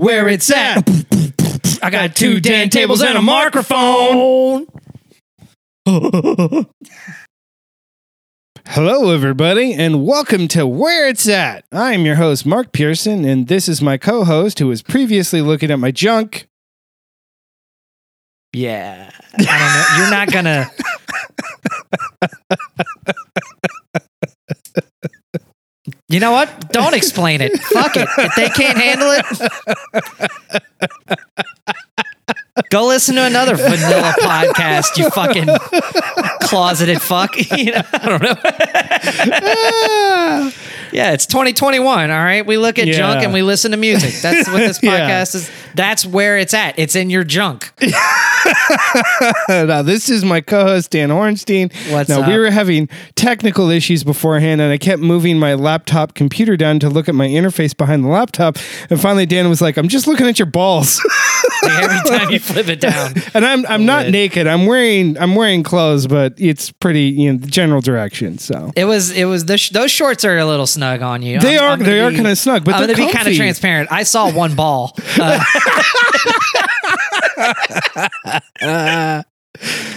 where 0.00 0.28
it's 0.28 0.50
at. 0.50 0.88
I 1.82 1.90
got 1.90 2.16
two 2.16 2.40
Dan 2.40 2.70
tables 2.70 3.02
and 3.02 3.18
a 3.18 3.22
microphone. 3.22 4.66
Hello, 8.66 9.10
everybody, 9.10 9.74
and 9.74 10.06
welcome 10.06 10.48
to 10.48 10.66
Where 10.66 11.06
It's 11.06 11.28
At. 11.28 11.66
I'm 11.70 12.06
your 12.06 12.14
host, 12.14 12.46
Mark 12.46 12.72
Pearson, 12.72 13.26
and 13.26 13.48
this 13.48 13.68
is 13.68 13.82
my 13.82 13.98
co 13.98 14.24
host 14.24 14.58
who 14.58 14.68
was 14.68 14.80
previously 14.80 15.42
looking 15.42 15.70
at 15.70 15.78
my 15.78 15.90
junk. 15.90 16.48
Yeah. 18.54 19.10
I 19.34 19.42
don't 19.42 19.48
know. 19.74 19.84
You're 19.98 20.10
not 20.10 20.32
gonna. 20.32 20.70
You 26.10 26.18
know 26.18 26.32
what? 26.32 26.72
Don't 26.72 26.94
explain 26.94 27.40
it. 27.40 27.56
Fuck 27.56 27.96
it. 27.96 28.08
If 28.18 28.34
they 28.34 28.48
can't 28.48 28.76
handle 28.76 29.12
it, 29.12 29.24
go 32.68 32.86
listen 32.86 33.14
to 33.16 33.24
another 33.24 33.56
vanilla 33.56 34.14
podcast. 34.20 34.96
You 34.98 35.10
fucking 35.10 35.46
closeted 36.48 37.00
fuck. 37.02 37.34
You 37.60 37.72
know, 37.72 37.82
I 37.92 38.08
don't 38.08 38.22
know. 38.22 38.34
yeah, 40.92 41.12
it's 41.12 41.26
2021. 41.26 42.10
All 42.10 42.16
right, 42.18 42.44
we 42.46 42.56
look 42.56 42.78
at 42.78 42.86
Yeah. 42.86 42.94
junk 42.94 43.22
and 43.22 43.32
we 43.32 43.42
listen 43.42 43.70
to 43.72 43.76
music. 43.76 44.14
That's 44.22 44.48
what 44.48 44.58
this 44.58 44.78
Yeah. 44.82 45.00
podcast 45.08 45.34
is. 45.34 45.50
That's 45.74 46.06
where 46.06 46.38
it's 46.38 46.54
at. 46.54 46.78
It's 46.78 46.96
in 46.96 47.10
your 47.10 47.24
junk. 47.24 47.72
now, 49.48 49.82
this 49.82 50.08
is 50.08 50.24
my 50.24 50.40
co 50.40 50.64
host, 50.64 50.90
Dan 50.90 51.10
Ornstein. 51.10 51.70
What's 51.92 52.08
now, 52.08 52.26
we 52.26 52.36
were 52.38 52.50
having 52.50 52.88
technical 53.14 53.70
issues 53.70 54.04
beforehand, 54.04 54.60
and 54.60 54.72
I 54.72 54.78
kept 54.78 55.02
moving 55.02 55.38
my 55.38 55.54
laptop 55.54 56.14
computer 56.14 56.56
down 56.56 56.78
to 56.80 56.88
look 56.88 57.08
at 57.08 57.14
my 57.14 57.28
interface 57.28 57.76
behind 57.76 58.04
the 58.04 58.08
laptop. 58.08 58.56
And 58.90 59.00
finally, 59.00 59.26
Dan 59.26 59.48
was 59.48 59.60
like, 59.60 59.76
I'm 59.76 59.88
just 59.88 60.06
looking 60.06 60.26
at 60.26 60.38
your 60.38 60.46
balls. 60.46 61.00
Like, 61.62 61.82
every 61.82 62.10
time 62.18 62.30
you 62.30 62.38
flip 62.38 62.68
it 62.68 62.80
down. 62.80 63.14
and 63.34 63.44
I'm 63.46 63.66
I'm 63.66 63.84
not 63.86 64.04
Good. 64.06 64.12
naked. 64.12 64.46
I'm 64.46 64.66
wearing 64.66 65.18
I'm 65.18 65.34
wearing 65.34 65.62
clothes, 65.62 66.06
but 66.06 66.34
it's 66.38 66.70
pretty 66.72 67.02
you 67.04 67.32
know 67.32 67.38
the 67.38 67.46
general 67.46 67.80
direction. 67.80 68.38
So 68.38 68.72
It 68.76 68.84
was 68.86 69.10
it 69.10 69.24
was 69.24 69.44
the 69.46 69.58
sh- 69.58 69.70
those 69.70 69.90
shorts 69.90 70.24
are 70.24 70.38
a 70.38 70.44
little 70.44 70.66
snug 70.66 71.02
on 71.02 71.22
you. 71.22 71.38
They 71.40 71.56
are- 71.58 71.76
gonna 71.76 71.84
they 71.90 72.00
are 72.00 72.10
be- 72.10 72.16
kinda 72.16 72.36
snug, 72.36 72.64
but 72.64 72.74
I'm 72.74 72.86
they're 72.86 72.94
gonna 72.96 73.08
be 73.08 73.12
kind 73.12 73.26
of 73.28 73.32
comfy. 73.32 73.36
transparent. 73.36 73.90
I 73.92 74.02
saw 74.04 74.30
one 74.32 74.54
ball. 74.54 74.96
Uh, 78.62 79.22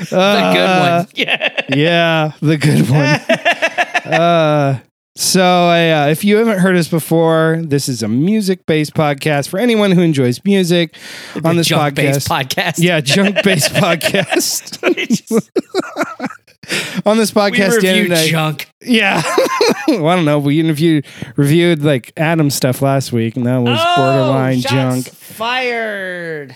the 0.10 0.52
good 0.54 0.80
one. 0.80 1.08
Yeah. 1.16 1.62
yeah, 1.70 2.32
the 2.42 2.58
good 2.58 2.90
one. 2.90 4.14
uh, 4.14 4.80
so, 5.16 5.42
uh, 5.44 6.08
if 6.10 6.24
you 6.24 6.38
haven't 6.38 6.60
heard 6.60 6.76
us 6.76 6.88
before, 6.88 7.62
this 7.64 7.88
is 7.88 8.02
a 8.02 8.08
music-based 8.08 8.94
podcast 8.94 9.48
for 9.48 9.60
anyone 9.60 9.92
who 9.92 10.02
enjoys 10.02 10.44
music. 10.44 10.96
on 11.44 11.56
this 11.56 11.70
podcast, 11.70 12.28
podcast. 12.28 12.80
yeah, 12.80 13.00
junk-based 13.00 13.74
podcast. 13.74 14.84
on 17.06 17.18
this 17.18 17.36
we 17.36 17.42
podcast, 17.42 17.82
Dan 17.82 17.96
reviewed 17.98 18.18
I- 18.18 18.28
junk. 18.28 18.70
yeah. 18.82 19.22
well, 19.88 20.08
I 20.08 20.16
don't 20.16 20.26
know. 20.26 20.40
We 20.40 20.60
interviewed, 20.60 21.06
reviewed 21.36 21.84
like 21.84 22.12
Adam 22.18 22.50
stuff 22.50 22.82
last 22.82 23.12
week, 23.12 23.36
and 23.36 23.46
that 23.46 23.58
was 23.58 23.80
borderline 23.96 24.58
Oh, 24.58 24.62
shots 24.62 24.72
junk. 24.72 25.08
Fired. 25.10 26.56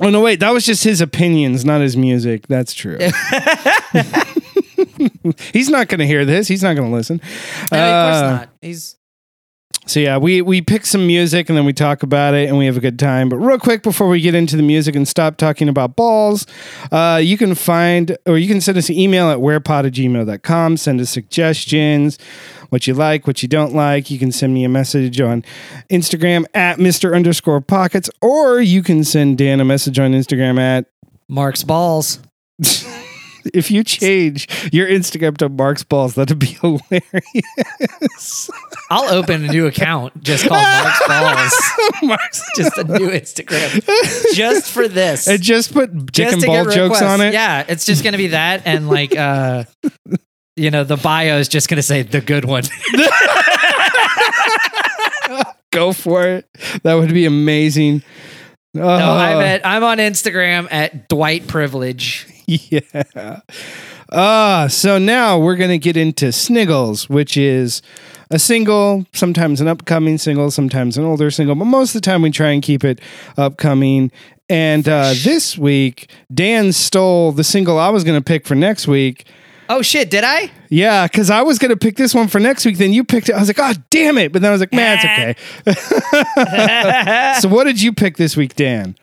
Oh 0.00 0.10
no, 0.10 0.20
wait, 0.22 0.40
that 0.40 0.52
was 0.52 0.66
just 0.66 0.82
his 0.82 1.00
opinions, 1.00 1.64
not 1.64 1.80
his 1.82 1.96
music. 1.96 2.48
That's 2.48 2.74
true. 2.74 2.98
He's 5.52 5.68
not 5.68 5.88
going 5.88 6.00
to 6.00 6.06
hear 6.06 6.24
this. 6.24 6.48
He's 6.48 6.62
not 6.62 6.74
going 6.76 6.88
to 6.90 6.94
listen. 6.94 7.20
No, 7.70 7.78
of 7.78 8.10
course 8.10 8.22
Uh, 8.22 8.30
not. 8.36 8.48
He's 8.60 8.96
So 9.86 9.98
yeah, 10.00 10.16
we 10.16 10.42
we 10.42 10.60
pick 10.60 10.86
some 10.86 11.06
music 11.06 11.48
and 11.48 11.58
then 11.58 11.64
we 11.64 11.72
talk 11.72 12.02
about 12.04 12.34
it 12.34 12.48
and 12.48 12.56
we 12.56 12.66
have 12.66 12.76
a 12.76 12.80
good 12.80 12.98
time. 12.98 13.28
But 13.28 13.36
real 13.38 13.58
quick 13.58 13.82
before 13.82 14.08
we 14.08 14.20
get 14.20 14.34
into 14.34 14.56
the 14.56 14.62
music 14.62 14.94
and 14.94 15.08
stop 15.08 15.36
talking 15.36 15.68
about 15.68 15.96
balls, 15.96 16.46
uh, 16.92 17.20
you 17.22 17.36
can 17.36 17.54
find 17.56 18.16
or 18.26 18.38
you 18.38 18.46
can 18.46 18.60
send 18.60 18.78
us 18.78 18.88
an 18.88 18.96
email 18.96 19.28
at 19.30 19.38
wherepod@gmail.com. 19.38 20.76
Send 20.76 21.00
us 21.00 21.10
suggestions, 21.10 22.16
what 22.68 22.86
you 22.86 22.94
like, 22.94 23.26
what 23.26 23.42
you 23.42 23.48
don't 23.48 23.74
like. 23.74 24.08
You 24.08 24.20
can 24.20 24.30
send 24.30 24.54
me 24.54 24.62
a 24.64 24.68
message 24.68 25.20
on 25.20 25.44
Instagram 25.90 26.44
at 26.54 26.78
Mr. 26.78 27.14
underscore 27.14 27.60
pockets, 27.60 28.08
or 28.20 28.60
you 28.60 28.82
can 28.84 29.02
send 29.02 29.38
Dan 29.38 29.58
a 29.60 29.64
message 29.64 29.98
on 29.98 30.12
Instagram 30.12 30.60
at 30.60 30.86
Mark's 31.28 31.64
balls. 31.64 32.20
if 33.54 33.70
you 33.70 33.82
change 33.84 34.48
your 34.72 34.86
Instagram 34.88 35.36
to 35.38 35.48
Mark's 35.48 35.82
balls, 35.82 36.14
that'd 36.14 36.38
be 36.38 36.46
hilarious. 36.62 38.50
I'll 38.90 39.12
open 39.14 39.44
a 39.44 39.48
new 39.52 39.66
account 39.66 40.22
just 40.22 40.46
called 40.46 40.62
Mark's 40.62 41.08
balls. 41.08 41.52
Mark's 42.02 42.42
Just 42.56 42.78
a 42.78 42.84
new 42.84 43.08
Instagram. 43.10 43.82
Just 44.34 44.70
for 44.70 44.88
this. 44.88 45.26
and 45.26 45.40
just 45.42 45.72
put 45.72 45.90
dick 46.06 46.12
just 46.12 46.34
and 46.34 46.44
ball 46.44 46.64
jokes 46.64 46.76
requests. 47.00 47.02
on 47.02 47.20
it. 47.20 47.32
Yeah, 47.32 47.64
it's 47.68 47.84
just 47.86 48.04
gonna 48.04 48.16
be 48.18 48.28
that, 48.28 48.62
and 48.66 48.88
like, 48.88 49.16
uh, 49.16 49.64
you 50.56 50.70
know, 50.70 50.84
the 50.84 50.96
bio 50.96 51.38
is 51.38 51.48
just 51.48 51.68
gonna 51.68 51.82
say 51.82 52.02
the 52.02 52.20
good 52.20 52.44
one. 52.44 52.64
Go 55.70 55.92
for 55.94 56.26
it. 56.28 56.46
That 56.82 56.94
would 56.94 57.14
be 57.14 57.24
amazing. 57.24 58.02
Oh, 58.76 58.80
No, 58.80 59.12
I'm 59.12 59.40
at 59.40 59.66
I'm 59.66 59.82
on 59.84 59.96
Instagram 59.98 60.68
at 60.70 61.08
Dwight 61.08 61.46
Privilege. 61.46 62.26
yeah. 62.46 63.40
Uh, 64.08 64.68
so 64.68 64.98
now 64.98 65.38
we're 65.38 65.56
going 65.56 65.70
to 65.70 65.78
get 65.78 65.96
into 65.96 66.26
Sniggles, 66.26 67.08
which 67.08 67.36
is 67.36 67.82
a 68.30 68.38
single, 68.38 69.06
sometimes 69.12 69.60
an 69.60 69.68
upcoming 69.68 70.18
single, 70.18 70.50
sometimes 70.50 70.96
an 70.96 71.04
older 71.04 71.30
single, 71.30 71.54
but 71.54 71.66
most 71.66 71.94
of 71.94 72.00
the 72.00 72.04
time 72.04 72.22
we 72.22 72.30
try 72.30 72.50
and 72.50 72.62
keep 72.62 72.84
it 72.84 73.00
upcoming. 73.36 74.10
And 74.48 74.88
uh, 74.88 75.14
this 75.22 75.56
week, 75.56 76.10
Dan 76.32 76.72
stole 76.72 77.32
the 77.32 77.44
single 77.44 77.78
I 77.78 77.90
was 77.90 78.04
going 78.04 78.18
to 78.18 78.24
pick 78.24 78.46
for 78.46 78.54
next 78.54 78.86
week. 78.88 79.26
Oh 79.68 79.80
shit, 79.80 80.10
did 80.10 80.24
I? 80.24 80.50
Yeah, 80.68 81.06
because 81.06 81.30
I 81.30 81.42
was 81.42 81.58
going 81.58 81.70
to 81.70 81.76
pick 81.76 81.96
this 81.96 82.14
one 82.14 82.28
for 82.28 82.38
next 82.38 82.66
week. 82.66 82.76
Then 82.76 82.92
you 82.92 83.04
picked 83.04 83.28
it. 83.28 83.34
I 83.34 83.38
was 83.38 83.48
like, 83.48 83.58
oh, 83.58 83.72
damn 83.90 84.18
it. 84.18 84.32
But 84.32 84.42
then 84.42 84.50
I 84.50 84.52
was 84.52 84.60
like, 84.60 84.72
man, 84.72 84.98
it's 85.00 85.36
okay. 85.64 87.40
so 87.40 87.48
what 87.48 87.64
did 87.64 87.80
you 87.80 87.92
pick 87.92 88.16
this 88.16 88.36
week, 88.36 88.54
Dan? 88.56 88.96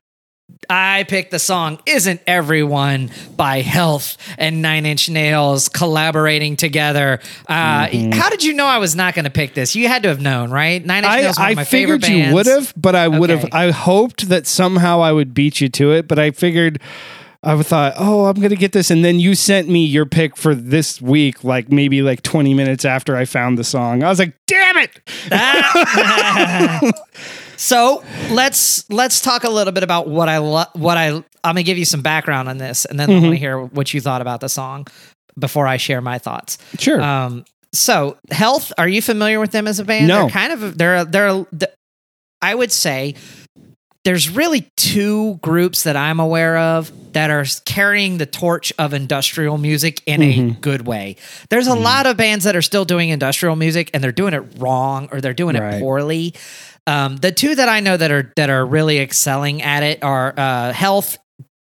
I 0.70 1.04
picked 1.04 1.32
the 1.32 1.40
song 1.40 1.80
Isn't 1.86 2.22
Everyone 2.28 3.10
by 3.36 3.62
Health 3.62 4.18
and 4.38 4.62
Nine 4.62 4.86
Inch 4.86 5.10
Nails 5.10 5.68
collaborating 5.68 6.56
together. 6.58 7.20
Uh, 7.48 7.88
How 8.14 8.30
did 8.30 8.44
you 8.44 8.54
know 8.54 8.66
I 8.66 8.78
was 8.78 8.96
not 8.96 9.16
going 9.16 9.26
to 9.26 9.32
pick 9.32 9.56
this? 9.56 9.76
You 9.76 9.88
had 9.88 10.04
to 10.04 10.10
have 10.10 10.22
known, 10.22 10.52
right? 10.52 10.86
Nine 10.86 11.04
Inch 11.04 11.12
I, 11.12 11.22
Nails 11.22 11.38
I 11.40 11.50
of 11.52 11.56
my 11.56 11.64
favorite 11.64 12.04
figured 12.04 12.28
you 12.28 12.34
would 12.36 12.46
have, 12.46 12.74
but 12.78 12.96
I 12.96 13.08
would 13.08 13.32
have. 13.32 13.48
I 13.52 13.72
hoped 13.72 14.30
that 14.30 14.46
somehow 14.46 15.02
I 15.02 15.12
would 15.12 15.34
beat 15.34 15.60
you 15.60 15.70
to 15.70 15.92
it, 15.92 16.08
but 16.08 16.20
I 16.20 16.32
figured. 16.32 16.80
I 17.42 17.64
thought, 17.64 17.94
oh, 17.98 18.26
I'm 18.26 18.36
gonna 18.42 18.58
get 18.58 18.74
this, 18.74 18.92
and 18.92 19.06
then 19.06 19.18
you 19.18 19.34
sent 19.34 19.70
me 19.70 19.86
your 19.86 20.06
pick 20.06 20.36
for 20.36 20.54
this 20.54 21.02
week, 21.02 21.42
like 21.42 21.72
maybe 21.72 22.02
like 22.02 22.22
20 22.22 22.54
minutes 22.54 22.84
after 22.84 23.16
I 23.16 23.24
found 23.24 23.58
the 23.58 23.64
song. 23.64 24.04
I 24.04 24.10
was 24.10 24.20
like, 24.20 24.34
damn 24.46 24.76
it! 24.78 25.00
So 27.60 28.04
let's 28.32 28.90
let's 28.90 29.20
talk 29.20 29.44
a 29.44 29.50
little 29.50 29.74
bit 29.74 29.84
about 29.84 30.08
what 30.08 30.30
I 30.30 30.38
lo- 30.38 30.64
what 30.74 30.98
I 30.98 31.08
I'm 31.10 31.24
gonna 31.44 31.64
give 31.64 31.78
you 31.78 31.84
some 31.86 32.02
background 32.02 32.48
on 32.48 32.58
this, 32.58 32.86
and 32.86 32.98
then 32.98 33.10
I 33.10 33.14
Mm-hmm. 33.14 33.24
want 33.24 33.34
to 33.36 33.40
hear 33.40 33.60
what 33.62 33.94
you 33.94 34.00
thought 34.00 34.22
about 34.22 34.40
the 34.40 34.48
song 34.48 34.88
before 35.38 35.68
I 35.68 35.76
share 35.78 36.00
my 36.00 36.20
thoughts. 36.20 36.58
Sure. 36.80 37.02
Um, 37.02 37.44
so 37.74 38.18
Health, 38.32 38.72
are 38.78 38.88
you 38.88 39.02
familiar 39.02 39.40
with 39.42 39.52
them 39.52 39.68
as 39.68 39.80
a 39.80 39.84
band? 39.86 40.08
No. 40.08 40.22
They're 40.22 40.30
kind 40.30 40.54
of 40.54 40.78
they're 40.78 41.04
they're. 41.04 41.46
I 42.42 42.56
would 42.56 42.72
say 42.72 43.16
there's 44.06 44.30
really 44.30 44.66
two 44.78 45.36
groups 45.44 45.84
that 45.84 45.98
I'm 45.98 46.22
aware 46.22 46.58
of 46.58 46.90
that 47.12 47.30
are 47.30 47.44
carrying 47.66 48.18
the 48.18 48.26
torch 48.26 48.72
of 48.80 48.94
industrial 48.94 49.58
music 49.58 50.02
in 50.06 50.22
a 50.24 50.52
good 50.62 50.88
way. 50.88 51.18
There's 51.50 51.68
a 51.68 51.76
lot 51.76 52.06
of 52.06 52.16
bands 52.16 52.46
that 52.46 52.56
are 52.56 52.62
still 52.62 52.86
doing 52.86 53.10
industrial 53.10 53.58
music 53.58 53.90
and 53.94 54.02
they're 54.02 54.14
doing 54.14 54.34
it 54.34 54.44
wrong 54.58 55.10
or 55.12 55.20
they're 55.20 55.34
doing 55.34 55.58
Right. 55.58 55.74
it 55.76 55.80
poorly. 55.82 56.34
Um, 56.90 57.18
the 57.18 57.32
two 57.32 57.54
that 57.54 57.70
I 57.70 57.82
know 57.82 57.96
that 57.96 58.10
are 58.10 58.34
that 58.36 58.50
are 58.50 58.66
really 58.66 58.98
excelling 59.00 59.62
at 59.62 59.84
it 59.84 60.04
are 60.04 60.34
uh, 60.36 60.74
Health 60.74 61.20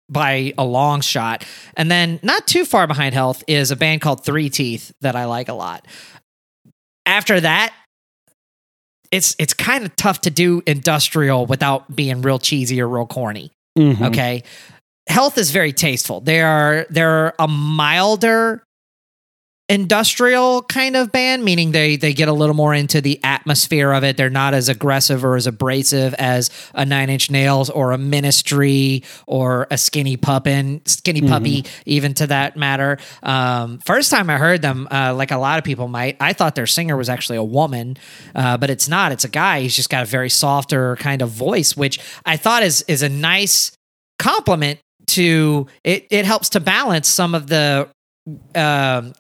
by 0.08 0.54
a 0.56 0.64
long 0.64 1.02
shot, 1.02 1.44
and 1.76 1.90
then 1.90 2.20
not 2.22 2.46
too 2.46 2.64
far 2.64 2.86
behind 2.86 3.16
Health 3.16 3.44
is 3.48 3.72
a 3.72 3.76
band 3.76 4.02
called 4.02 4.24
Three 4.24 4.50
Teeth 4.50 4.92
that 5.02 5.16
I 5.16 5.26
like 5.26 5.50
a 5.50 5.54
lot. 5.54 5.88
After 7.08 7.40
that, 7.40 7.74
it's 9.12 9.36
it's 9.40 9.56
kind 9.56 9.84
of 9.84 9.96
tough 9.96 10.22
to 10.22 10.30
do 10.30 10.62
industrial 10.68 11.48
without 11.48 11.96
being 11.96 12.22
real 12.22 12.38
cheesy 12.38 12.80
or 12.80 12.88
real 12.88 13.08
corny. 13.08 13.52
Mhm. 13.78 14.10
Okay. 14.10 14.44
Health 15.08 15.40
is 15.40 15.50
very 15.50 15.74
tasteful. 15.74 16.22
They 16.22 16.42
are 16.42 16.86
they're 16.92 17.34
a 17.40 17.48
milder 17.48 18.62
industrial 19.68 20.62
kind 20.64 20.96
of 20.96 21.12
band, 21.12 21.44
meaning 21.44 21.72
they 21.72 21.96
they 21.96 22.14
get 22.14 22.28
a 22.28 22.34
little 22.34 22.54
more 22.54 22.74
into 22.74 23.02
the 23.02 23.20
atmosphere 23.24 23.92
of 23.92 24.04
it. 24.04 24.16
They're 24.16 24.30
not 24.30 24.54
as 24.54 24.70
aggressive 24.70 25.26
or 25.26 25.36
as 25.36 25.48
abrasive 25.48 26.14
as 26.16 26.52
a 26.76 26.86
Nine 26.86 27.10
Inch 27.10 27.32
Nails 27.32 27.70
or 27.70 27.92
a 27.92 27.98
Ministry 27.98 29.04
or 29.26 29.68
a 29.72 29.78
Skinny 29.78 30.18
Puppin, 30.18 30.82
Skinny 30.86 31.22
Puppy, 31.22 31.66
even 31.86 32.14
to 32.16 32.28
that 32.28 32.56
matter. 32.56 33.00
Um, 33.24 33.80
first 33.80 34.12
time 34.12 34.30
I 34.30 34.38
heard 34.38 34.62
them, 34.62 34.88
uh, 34.92 35.14
like 35.16 35.32
a 35.32 35.38
lot 35.38 35.58
of 35.58 35.64
people 35.64 35.88
might, 35.88 36.18
I 36.20 36.34
thought 36.34 36.54
their 36.54 36.68
singer 36.68 36.96
was 36.96 37.10
actually 37.10 37.38
a 37.38 37.44
woman, 37.44 37.98
uh, 38.36 38.58
but 38.58 38.70
it's 38.70 38.88
not. 38.88 39.12
It's 39.12 39.24
a 39.24 39.30
guy. 39.30 39.62
He's 39.62 39.76
just 39.76 39.90
got 39.90 40.04
a 40.04 40.06
very 40.06 40.30
softer 40.30 40.96
kind 40.98 41.24
of 41.24 41.30
voice, 41.30 41.76
which 41.76 42.00
I 42.26 42.38
thought 42.38 42.62
is 42.62 42.84
is 42.88 43.02
a 43.02 43.10
nice 43.10 43.72
compliment 44.20 44.80
to 45.08 45.66
it. 45.84 46.06
It 46.12 46.26
helps 46.26 46.50
to 46.50 46.60
balance 46.60 47.08
some 47.08 47.34
of 47.34 47.48
the 47.48 47.90
um 48.54 49.14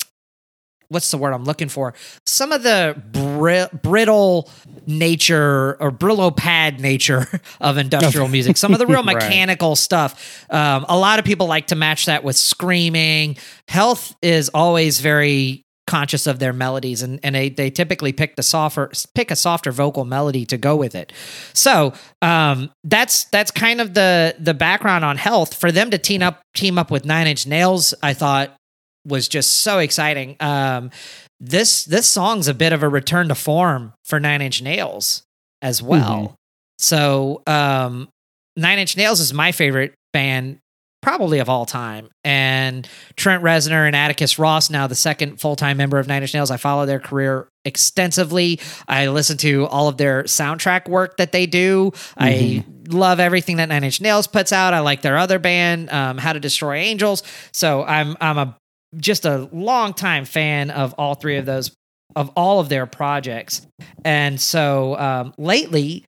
what's 0.89 1.11
the 1.11 1.17
word 1.17 1.33
I'm 1.33 1.43
looking 1.43 1.69
for? 1.69 1.93
Some 2.25 2.51
of 2.51 2.63
the 2.63 3.01
bri- 3.11 3.79
brittle 3.81 4.49
nature 4.87 5.75
or 5.79 5.91
Brillo 5.91 6.35
pad 6.35 6.79
nature 6.79 7.27
of 7.61 7.77
industrial 7.77 8.27
music. 8.27 8.57
Some 8.57 8.73
of 8.73 8.79
the 8.79 8.87
real 8.87 8.95
Right. 9.05 9.15
mechanical 9.15 9.75
stuff. 9.75 10.45
Um, 10.49 10.85
a 10.89 10.97
lot 10.97 11.19
of 11.19 11.25
people 11.25 11.47
like 11.47 11.67
to 11.67 11.75
match 11.75 12.05
that 12.05 12.23
with 12.23 12.35
screaming. 12.35 13.37
Health 13.67 14.15
is 14.21 14.49
always 14.49 14.99
very 14.99 15.61
conscious 15.87 16.25
of 16.25 16.39
their 16.39 16.51
melodies 16.53 17.03
and, 17.03 17.19
and 17.21 17.35
they, 17.35 17.47
they 17.49 17.69
typically 17.69 18.11
pick 18.11 18.35
the 18.35 18.41
softer 18.41 18.91
pick 19.13 19.29
a 19.29 19.35
softer 19.35 19.71
vocal 19.71 20.03
melody 20.03 20.43
to 20.43 20.57
go 20.57 20.75
with 20.75 20.95
it 20.95 21.13
so 21.53 21.93
um, 22.23 22.71
that's 22.83 23.25
that's 23.25 23.51
kind 23.51 23.79
of 23.79 23.93
the 23.93 24.35
the 24.39 24.55
background 24.55 25.05
on 25.05 25.15
health 25.15 25.53
for 25.53 25.71
them 25.71 25.91
to 25.91 25.99
team 25.99 26.23
up 26.23 26.41
team 26.55 26.79
up 26.79 26.89
with 26.89 27.05
nine 27.05 27.27
inch 27.27 27.45
nails 27.45 27.93
i 28.01 28.15
thought 28.15 28.55
was 29.05 29.27
just 29.27 29.59
so 29.61 29.79
exciting. 29.79 30.35
Um, 30.39 30.91
this 31.39 31.85
this 31.85 32.07
song's 32.07 32.47
a 32.47 32.53
bit 32.53 32.73
of 32.73 32.83
a 32.83 32.89
return 32.89 33.27
to 33.27 33.35
form 33.35 33.93
for 34.03 34.19
Nine 34.19 34.41
Inch 34.41 34.61
Nails 34.61 35.23
as 35.61 35.81
well. 35.81 36.35
So 36.79 37.41
um, 37.47 38.09
Nine 38.55 38.79
Inch 38.79 38.97
Nails 38.97 39.19
is 39.19 39.33
my 39.33 39.51
favorite 39.51 39.93
band 40.13 40.59
probably 41.05 41.37
of 41.37 41.47
all 41.49 41.67
time. 41.67 42.09
And 42.23 42.89
Trent 43.15 43.43
Reznor 43.43 43.85
and 43.85 43.95
Atticus 43.95 44.39
Ross, 44.39 44.71
now 44.71 44.87
the 44.87 44.95
second 44.95 45.39
full 45.39 45.55
time 45.55 45.77
member 45.77 45.99
of 45.99 46.07
Nine 46.07 46.23
Inch 46.23 46.33
Nails, 46.33 46.49
I 46.49 46.57
follow 46.57 46.87
their 46.87 46.99
career 46.99 47.47
extensively. 47.63 48.59
I 48.87 49.07
listen 49.07 49.37
to 49.37 49.67
all 49.67 49.87
of 49.87 49.97
their 49.97 50.23
soundtrack 50.23 50.89
work 50.89 51.17
that 51.17 51.31
they 51.31 51.45
do. 51.45 51.91
I 52.17 52.65
love 52.87 53.19
everything 53.19 53.57
that 53.57 53.69
Nine 53.69 53.83
Inch 53.83 54.01
Nails 54.01 54.25
puts 54.25 54.51
out. 54.51 54.73
I 54.73 54.79
like 54.79 55.03
their 55.03 55.17
other 55.17 55.37
band, 55.37 55.91
um, 55.91 56.17
How 56.17 56.33
to 56.33 56.39
Destroy 56.39 56.77
Angels. 56.77 57.21
So 57.51 57.83
I'm 57.83 58.17
I'm 58.19 58.39
a 58.39 58.57
just 58.97 59.25
a 59.25 59.50
long 59.51 59.94
time 59.94 60.25
fan 60.25 60.71
of 60.71 60.94
all 60.97 61.15
three 61.15 61.38
of 61.38 61.45
those 61.45 61.71
of 62.15 62.30
all 62.36 62.59
of 62.59 62.69
their 62.69 62.86
projects. 62.86 63.65
And 64.06 64.39
so 64.39 64.97
um, 64.97 65.33
lately, 65.38 66.06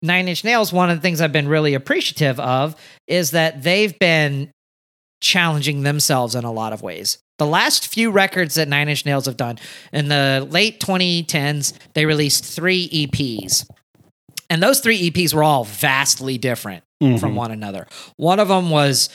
Nine 0.00 0.28
Inch 0.28 0.42
Nails, 0.44 0.72
one 0.72 0.88
of 0.90 0.96
the 0.96 1.02
things 1.02 1.20
I've 1.20 1.32
been 1.32 1.48
really 1.48 1.74
appreciative 1.74 2.40
of 2.40 2.74
is 3.06 3.32
that 3.32 3.62
they've 3.62 3.98
been 3.98 4.50
challenging 5.20 5.82
themselves 5.82 6.34
in 6.34 6.44
a 6.44 6.52
lot 6.52 6.72
of 6.72 6.80
ways. 6.82 7.18
The 7.38 7.46
last 7.46 7.88
few 7.88 8.10
records 8.10 8.54
that 8.54 8.68
Nine 8.68 8.88
Inch 8.88 9.04
Nails 9.04 9.26
have 9.26 9.36
done 9.36 9.58
in 9.92 10.08
the 10.08 10.46
late 10.50 10.80
2010s, 10.80 11.74
they 11.94 12.06
released 12.06 12.44
three 12.44 12.88
EPs. 12.88 13.66
And 14.48 14.62
those 14.62 14.80
three 14.80 15.10
EPs 15.10 15.34
were 15.34 15.44
all 15.44 15.64
vastly 15.64 16.38
different 16.38 16.82
from 17.00 17.16
Mhm. 17.18 17.34
one 17.34 17.50
another. 17.50 17.86
One 18.16 18.40
of 18.40 18.48
them 18.48 18.70
was 18.70 19.08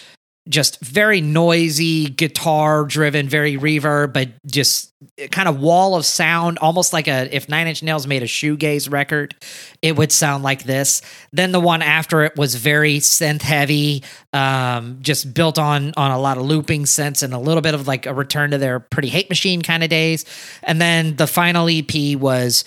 just 0.48 0.80
very 0.80 1.22
noisy, 1.22 2.08
guitar 2.08 2.84
driven, 2.86 3.28
very 3.28 3.58
reverb, 3.58 4.14
but 4.14 4.30
just 4.46 4.94
kind 5.32 5.50
of 5.50 5.60
wall 5.60 5.96
of 5.96 6.06
sound, 6.06 6.60
almost 6.60 6.94
like 6.94 7.08
a 7.08 7.36
if 7.36 7.50
Nine 7.50 7.68
Inch 7.68 7.82
Nails 7.82 8.06
made 8.06 8.22
a 8.22 8.28
shoegaze 8.28 8.92
record, 8.92 9.36
it 9.82 9.96
would 9.96 10.12
sound 10.12 10.44
like 10.44 10.64
this. 10.64 11.02
Then 11.32 11.52
the 11.52 11.60
one 11.60 11.82
after 11.82 12.24
it 12.24 12.38
was 12.38 12.56
very 12.56 12.98
synth 12.98 13.42
heavy, 13.42 14.04
um, 14.34 15.00
just 15.02 15.34
built 15.34 15.58
on 15.58 15.94
on 15.98 16.12
a 16.12 16.20
lot 16.20 16.38
of 16.38 16.46
looping 16.46 16.84
synths 16.84 17.24
and 17.24 17.34
a 17.34 17.40
little 17.40 17.62
bit 17.62 17.74
of 17.74 17.88
like 17.88 18.06
a 18.06 18.14
return 18.14 18.52
to 18.52 18.60
their 18.60 18.80
pretty 18.80 19.10
hate 19.10 19.30
machine 19.30 19.64
kind 19.64 19.84
of 19.84 19.90
days. 19.90 20.26
And 20.62 20.80
then 20.80 21.16
the 21.16 21.28
final 21.28 21.68
EP 21.70 22.16
was 22.20 22.66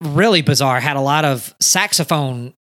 really 0.00 0.42
bizarre, 0.42 0.78
had 0.78 0.96
a 0.96 1.00
lot 1.00 1.24
of 1.24 1.54
saxophone 1.60 2.54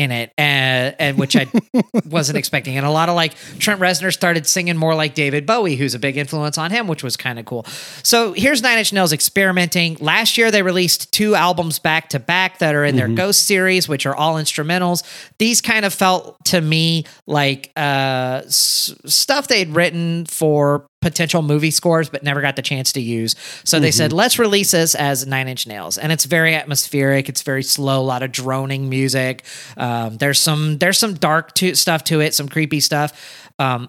in 0.00 0.10
it, 0.10 0.32
and, 0.38 0.96
and 0.98 1.18
which 1.18 1.36
I 1.36 1.46
wasn't 2.06 2.38
expecting. 2.38 2.76
And 2.76 2.86
a 2.86 2.90
lot 2.90 3.08
of 3.10 3.14
like 3.14 3.34
Trent 3.58 3.80
Reznor 3.80 4.12
started 4.12 4.46
singing 4.46 4.76
more 4.76 4.94
like 4.94 5.14
David 5.14 5.44
Bowie, 5.46 5.76
who's 5.76 5.94
a 5.94 5.98
big 5.98 6.16
influence 6.16 6.56
on 6.56 6.70
him, 6.70 6.88
which 6.88 7.02
was 7.02 7.16
kind 7.16 7.38
of 7.38 7.44
cool. 7.44 7.64
So 8.02 8.32
here's 8.32 8.62
Nine 8.62 8.78
Inch 8.78 8.92
Nails 8.92 9.12
experimenting. 9.12 9.96
Last 10.00 10.38
year 10.38 10.50
they 10.50 10.62
released 10.62 11.12
two 11.12 11.34
albums 11.34 11.78
back 11.78 12.08
to 12.10 12.18
back 12.18 12.58
that 12.58 12.74
are 12.74 12.84
in 12.84 12.96
their 12.96 13.08
Ghost 13.08 13.46
series, 13.46 13.88
which 13.88 14.06
are 14.06 14.16
all 14.16 14.36
instrumentals. 14.36 15.02
These 15.38 15.60
kind 15.60 15.84
of 15.84 15.92
felt 15.92 16.42
to 16.46 16.60
me 16.60 17.04
like 17.26 17.70
uh, 17.76 18.42
s- 18.46 18.94
stuff 19.04 19.48
they'd 19.48 19.68
written 19.68 20.24
for 20.26 20.86
potential 21.00 21.42
movie 21.42 21.70
scores 21.70 22.08
but 22.10 22.22
never 22.22 22.40
got 22.40 22.56
the 22.56 22.62
chance 22.62 22.92
to 22.92 23.00
use. 23.00 23.34
So 23.64 23.80
they 23.80 23.90
said, 23.90 24.12
let's 24.12 24.38
release 24.38 24.72
this 24.72 24.94
as 24.94 25.26
Nine 25.26 25.48
Inch 25.48 25.66
Nails. 25.66 25.96
And 25.96 26.12
it's 26.12 26.26
very 26.26 26.54
atmospheric. 26.54 27.28
It's 27.28 27.42
very 27.42 27.62
slow, 27.62 28.00
a 28.00 28.02
lot 28.02 28.22
of 28.22 28.32
droning 28.32 28.88
music. 28.88 29.44
Um, 29.76 30.16
there's 30.18 30.38
some 30.40 30.78
there's 30.78 30.98
some 30.98 31.14
dark 31.14 31.54
to, 31.54 31.74
stuff 31.74 32.04
to 32.04 32.20
it, 32.20 32.34
some 32.34 32.48
creepy 32.48 32.80
stuff. 32.80 33.50
Um, 33.58 33.88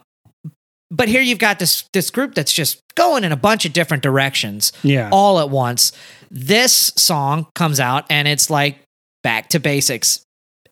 but 0.89 1.07
here 1.07 1.21
you've 1.21 1.39
got 1.39 1.59
this 1.59 1.83
this 1.93 2.09
group 2.09 2.35
that's 2.35 2.51
just 2.53 2.81
going 2.95 3.23
in 3.23 3.31
a 3.31 3.37
bunch 3.37 3.65
of 3.65 3.73
different 3.73 4.03
directions 4.03 4.73
Yeah. 4.83 5.09
all 5.11 5.39
at 5.39 5.49
once. 5.49 5.91
This 6.29 6.91
song 6.97 7.47
comes 7.55 7.79
out 7.79 8.05
and 8.09 8.27
it's 8.27 8.49
like 8.49 8.79
back 9.23 9.49
to 9.49 9.59
basics. 9.59 10.23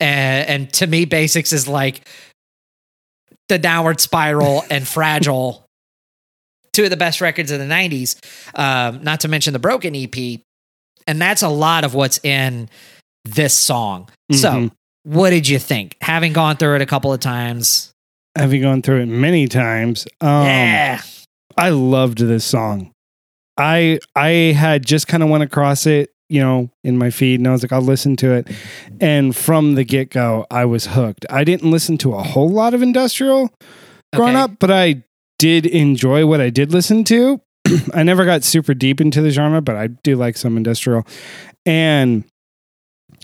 Uh, 0.01 0.03
and 0.03 0.71
to 0.73 0.87
me, 0.87 1.05
basics 1.05 1.51
is 1.51 1.67
like 1.67 2.07
the 3.49 3.57
downward 3.57 3.99
spiral 3.99 4.63
and 4.69 4.87
fragile. 4.87 5.65
Two 6.79 6.85
of 6.85 6.91
the 6.91 6.95
best 6.97 7.19
records 7.19 7.51
of 7.51 7.59
the 7.59 7.65
90s, 7.65 8.15
um, 8.55 9.03
not 9.03 9.19
to 9.19 9.27
mention 9.27 9.51
the 9.51 9.59
Broken 9.59 9.93
EP. 9.93 10.39
And 11.07 11.19
that's 11.19 11.41
a 11.41 11.49
lot 11.49 11.83
of 11.83 11.93
what's 11.93 12.23
in 12.23 12.69
this 13.25 13.53
song. 13.53 14.07
So, 14.31 14.49
Mhm. 14.51 14.71
what 15.03 15.31
did 15.31 15.45
you 15.49 15.59
think? 15.59 15.97
Having 15.99 16.31
gone 16.31 16.55
through 16.55 16.75
it 16.75 16.81
a 16.81 16.85
couple 16.85 17.11
of 17.11 17.19
times. 17.19 17.91
Having 18.37 18.61
gone 18.61 18.81
through 18.81 19.01
it 19.01 19.07
many 19.07 19.49
times. 19.49 20.07
Um, 20.21 20.45
yeah. 20.45 21.01
I 21.57 21.67
loved 21.67 22.19
this 22.19 22.45
song. 22.45 22.91
I 23.57 23.99
I 24.15 24.29
had 24.55 24.85
just 24.85 25.09
kind 25.09 25.21
of 25.21 25.27
went 25.27 25.43
across 25.43 25.85
it, 25.85 26.11
you 26.29 26.39
know, 26.39 26.69
in 26.85 26.97
my 26.97 27.09
feed, 27.09 27.41
and 27.41 27.47
I 27.49 27.51
was 27.51 27.61
like, 27.61 27.73
I'll 27.73 27.81
listen 27.81 28.15
to 28.17 28.31
it. 28.31 28.47
And 29.01 29.35
from 29.35 29.75
the 29.75 29.83
get 29.83 30.11
go, 30.11 30.45
I 30.49 30.63
was 30.63 30.85
hooked. 30.85 31.25
I 31.29 31.43
didn't 31.43 31.69
listen 31.69 31.97
to 31.97 32.13
a 32.13 32.23
whole 32.23 32.47
lot 32.49 32.73
of 32.73 32.81
industrial 32.81 33.51
growing 34.15 34.35
Okay. 34.37 34.43
up, 34.43 34.51
but 34.59 34.71
I 34.71 35.03
did 35.39 35.65
enjoy 35.65 36.27
what 36.27 36.39
I 36.39 36.51
did 36.51 36.71
listen 36.71 37.03
to. 37.05 37.41
I 37.93 38.03
never 38.03 38.25
got 38.25 38.43
super 38.43 38.75
deep 38.75 39.01
into 39.01 39.21
the 39.21 39.31
genre, 39.31 39.61
but 39.61 39.75
I 39.75 39.87
do 39.87 40.15
like 40.15 40.37
some 40.37 40.57
industrial. 40.57 41.07
And 41.65 42.25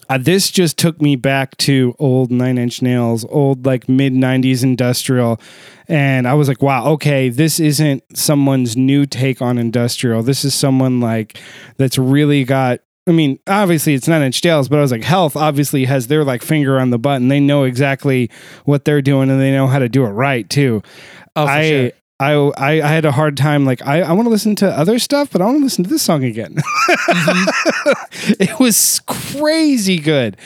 uh, 0.09 0.17
this 0.17 0.49
just 0.49 0.77
took 0.77 1.01
me 1.01 1.15
back 1.15 1.57
to 1.57 1.95
old 1.99 2.31
Nine 2.31 2.57
Inch 2.57 2.81
Nails, 2.81 3.25
old 3.25 3.65
like 3.65 3.89
mid 3.89 4.13
90s 4.13 4.63
industrial. 4.63 5.39
And 5.87 6.27
I 6.27 6.33
was 6.33 6.47
like, 6.47 6.61
wow, 6.61 6.87
okay, 6.93 7.29
this 7.29 7.59
isn't 7.59 8.03
someone's 8.17 8.75
new 8.75 9.05
take 9.05 9.41
on 9.41 9.57
industrial. 9.57 10.23
This 10.23 10.45
is 10.45 10.55
someone 10.55 10.99
like 10.99 11.37
that's 11.77 11.97
really 11.97 12.43
got. 12.43 12.79
I 13.07 13.11
mean, 13.11 13.37
obviously 13.45 13.93
it's 13.93 14.07
Nine 14.07 14.23
Inch 14.23 14.43
Nails, 14.43 14.67
but 14.67 14.79
I 14.79 14.81
was 14.81 14.91
like, 14.91 15.03
Health 15.03 15.35
obviously 15.35 15.85
has 15.85 16.07
their 16.07 16.23
like 16.23 16.41
finger 16.41 16.79
on 16.79 16.89
the 16.89 16.97
button. 16.97 17.27
They 17.27 17.39
know 17.39 17.63
exactly 17.63 18.31
what 18.63 18.83
they're 18.83 19.03
doing 19.03 19.29
and 19.29 19.39
they 19.39 19.51
know 19.51 19.67
how 19.67 19.77
to 19.77 19.87
do 19.87 20.05
it 20.05 20.09
right 20.09 20.49
too. 20.49 20.81
Oh, 21.35 21.45
I, 21.45 21.69
sure. 21.69 21.91
I, 22.19 22.31
I 22.33 22.71
I 22.81 22.87
had 22.87 23.03
a 23.05 23.11
hard 23.11 23.35
time. 23.37 23.65
Like 23.65 23.85
I, 23.85 24.01
I 24.01 24.11
want 24.13 24.25
to 24.25 24.29
listen 24.29 24.55
to 24.57 24.67
other 24.69 24.99
stuff, 24.99 25.29
but 25.31 25.41
I 25.41 25.45
want 25.45 25.57
to 25.59 25.63
listen 25.63 25.83
to 25.83 25.89
this 25.89 26.01
song 26.01 26.23
again. 26.23 26.55
it 28.39 28.59
was 28.59 29.01
crazy 29.07 29.97
good. 29.99 30.37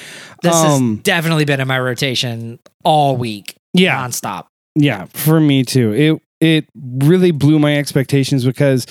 This 0.41 0.55
Um, 0.55 0.95
has 0.95 1.03
definitely 1.03 1.45
been 1.45 1.59
in 1.59 1.67
my 1.67 1.79
rotation 1.79 2.59
all 2.83 3.17
week, 3.17 3.55
Yeah, 3.73 3.97
nonstop. 4.05 4.45
yeah, 4.75 5.05
for 5.13 5.39
me 5.39 5.63
too. 5.63 5.93
It 5.93 6.21
it 6.41 6.65
really 6.75 7.31
blew 7.31 7.59
my 7.59 7.77
expectations 7.77 8.45
because 8.45 8.85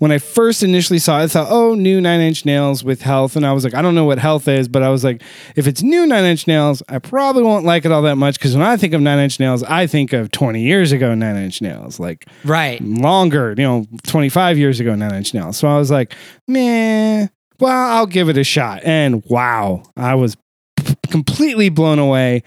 when 0.00 0.12
I 0.12 0.18
first 0.18 0.62
initially 0.62 0.98
saw 0.98 1.20
it, 1.20 1.24
I 1.24 1.26
thought, 1.28 1.48
oh, 1.50 1.74
new 1.74 2.00
Nine 2.00 2.20
Inch 2.20 2.44
Nails 2.44 2.82
with 2.84 3.02
Health, 3.02 3.36
and 3.36 3.46
I 3.46 3.52
was 3.52 3.64
like, 3.64 3.74
I 3.74 3.82
don't 3.82 3.94
know 3.94 4.04
what 4.04 4.18
Health 4.18 4.48
is, 4.48 4.68
but 4.68 4.82
I 4.82 4.88
was 4.90 5.02
like, 5.04 5.22
if 5.56 5.66
it's 5.66 5.82
new 5.82 6.06
Nine 6.06 6.24
Inch 6.24 6.46
Nails, 6.46 6.82
I 6.88 6.98
probably 6.98 7.42
won't 7.42 7.64
like 7.64 7.84
it 7.84 7.92
all 7.92 8.02
that 8.02 8.16
much 8.16 8.38
because 8.38 8.54
when 8.56 8.64
I 8.66 8.76
think 8.76 8.92
of 8.94 9.00
Nine 9.00 9.18
Inch 9.18 9.40
Nails, 9.40 9.62
I 9.62 9.86
think 9.86 10.12
of 10.12 10.30
twenty 10.30 10.62
years 10.62 10.92
ago 10.92 11.14
Nine 11.14 11.36
Inch 11.36 11.60
Nails, 11.62 11.98
like 12.00 12.26
Right. 12.44 12.80
longer, 12.82 13.54
you 13.56 13.64
know, 13.64 13.86
25 14.04 14.58
years 14.58 14.80
ago, 14.80 14.94
Nine 14.94 15.14
Inch 15.14 15.32
Nails. 15.34 15.56
So 15.56 15.68
I 15.68 15.78
was 15.78 15.90
like, 15.90 16.14
meh, 16.48 17.28
well, 17.58 17.90
I'll 17.96 18.06
give 18.06 18.28
it 18.28 18.38
a 18.38 18.44
shot. 18.44 18.82
And 18.84 19.22
wow, 19.26 19.82
I 19.96 20.14
was 20.14 20.36
p- 20.76 20.94
completely 21.08 21.68
blown 21.68 21.98
away. 21.98 22.42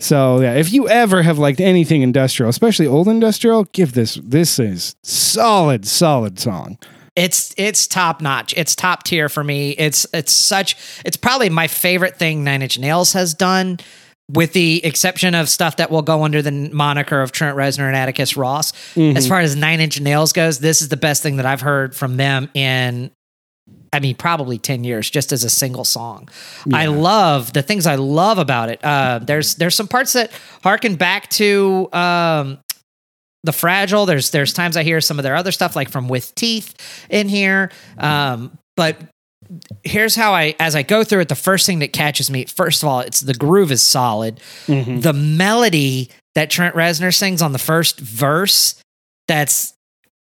So 0.00 0.40
yeah, 0.40 0.54
if 0.54 0.72
you 0.72 0.88
ever 0.88 1.22
have 1.22 1.38
liked 1.38 1.60
anything 1.60 2.02
industrial, 2.02 2.50
especially 2.50 2.86
old 2.86 3.08
industrial, 3.08 3.64
give 3.72 3.92
this, 3.92 4.14
this 4.22 4.58
is 4.58 4.96
solid, 5.02 5.86
solid 5.86 6.38
song. 6.38 6.78
it's 7.16 7.54
it's 7.56 7.86
top 7.86 8.20
notch. 8.20 8.54
It's 8.56 8.74
top 8.74 9.04
tier 9.04 9.28
for 9.28 9.44
me. 9.44 9.70
It's 9.70 10.06
it's 10.12 10.32
such 10.32 10.76
it's 11.04 11.16
probably 11.16 11.48
my 11.48 11.68
favorite 11.68 12.16
thing 12.18 12.42
Nine 12.44 12.60
Inch 12.62 12.78
Nails 12.78 13.12
has 13.12 13.34
done, 13.34 13.78
with 14.28 14.52
the 14.52 14.84
exception 14.84 15.34
of 15.34 15.48
stuff 15.48 15.76
that 15.76 15.90
will 15.92 16.02
go 16.02 16.24
under 16.24 16.42
the 16.42 16.50
moniker 16.72 17.20
of 17.22 17.30
Trent 17.30 17.56
Reznor 17.56 17.86
and 17.86 17.94
Atticus 17.96 18.36
Ross. 18.36 18.72
Mhm. 18.96 19.16
As 19.16 19.28
far 19.28 19.40
as 19.40 19.54
Nine 19.54 19.80
Inch 19.80 20.00
Nails 20.00 20.32
goes, 20.32 20.58
this 20.58 20.82
is 20.82 20.88
the 20.88 20.96
best 20.96 21.22
thing 21.22 21.36
that 21.36 21.46
I've 21.46 21.60
heard 21.60 21.94
from 21.94 22.16
them 22.16 22.50
in. 22.54 23.10
I 23.94 24.00
mean, 24.00 24.16
probably 24.16 24.58
ten 24.58 24.82
years, 24.84 25.08
just 25.08 25.32
as 25.32 25.44
a 25.44 25.50
single 25.50 25.84
song. 25.84 26.28
I 26.72 26.86
love 26.86 27.52
the 27.52 27.62
things 27.62 27.86
I 27.86 27.94
love 27.94 28.38
about 28.38 28.68
it. 28.68 28.84
Uh, 28.84 29.20
there's 29.20 29.54
there's 29.54 29.74
some 29.74 29.88
parts 29.88 30.12
that 30.14 30.30
harken 30.62 30.96
back 30.96 31.30
to 31.30 31.88
um, 31.92 32.58
the 33.44 33.52
fragile. 33.52 34.04
There's 34.04 34.30
there's 34.30 34.52
times 34.52 34.76
I 34.76 34.82
hear 34.82 35.00
some 35.00 35.18
of 35.18 35.22
their 35.22 35.36
other 35.36 35.52
stuff, 35.52 35.76
like 35.76 35.90
from 35.90 36.08
With 36.08 36.34
Teeth, 36.34 36.74
in 37.08 37.28
here. 37.28 37.70
Um, 37.96 38.58
but 38.76 38.98
here's 39.84 40.16
how 40.16 40.32
I, 40.32 40.56
as 40.58 40.74
I 40.74 40.82
go 40.82 41.04
through 41.04 41.20
it, 41.20 41.28
the 41.28 41.34
first 41.34 41.66
thing 41.66 41.78
that 41.80 41.92
catches 41.92 42.30
me, 42.30 42.46
first 42.46 42.82
of 42.82 42.88
all, 42.88 43.00
it's 43.00 43.20
the 43.20 43.34
groove 43.34 43.70
is 43.70 43.82
solid. 43.82 44.40
Mhm. 44.66 45.02
The 45.02 45.12
melody 45.12 46.10
that 46.34 46.50
Trent 46.50 46.74
Reznor 46.74 47.14
sings 47.14 47.42
on 47.42 47.52
the 47.52 47.58
first 47.58 48.00
verse, 48.00 48.74
that's 49.28 49.74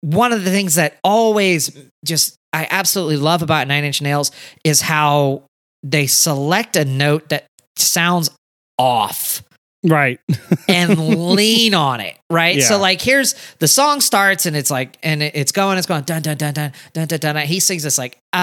one 0.03 0.33
of 0.33 0.45
the 0.45 0.51
things 0.51 0.75
that 0.75 0.99
always 1.05 1.71
just 2.05 2.35
I 2.53 2.67
absolutely 2.71 3.17
love 3.17 3.43
about 3.43 3.67
Nine 3.69 3.85
Inch 3.85 4.03
Nails 4.03 4.31
is 4.65 4.81
how 4.83 5.45
they 5.83 6.07
select 6.07 6.77
a 6.77 6.85
note 6.85 7.29
that 7.31 7.47
sounds 7.77 8.31
off 8.79 9.43
Right. 9.85 10.21
and 10.69 10.97
lean 11.35 11.75
on 11.75 11.99
it, 12.01 12.17
right? 12.31 12.55
Yeah. 12.57 12.65
So 12.67 12.79
like 12.79 13.01
here's 13.01 13.35
the 13.59 13.67
song 13.67 14.01
starts 14.01 14.47
and 14.47 14.57
it's 14.57 14.71
like 14.71 14.97
and 15.03 15.25
it- 15.25 15.35
it's 15.35 15.51
going, 15.51 15.77
it's 15.77 15.89
going 15.89 16.05
dun 16.05 16.23
dun 16.23 16.37
dun 16.37 16.55
dun 16.55 16.73
dun 16.93 17.09
dun 17.09 17.19
dun. 17.19 17.35
dun. 17.35 17.47
He 17.47 17.59
sings 17.59 17.83
this 17.83 17.99
like 17.99 18.17
ah, 18.33 18.43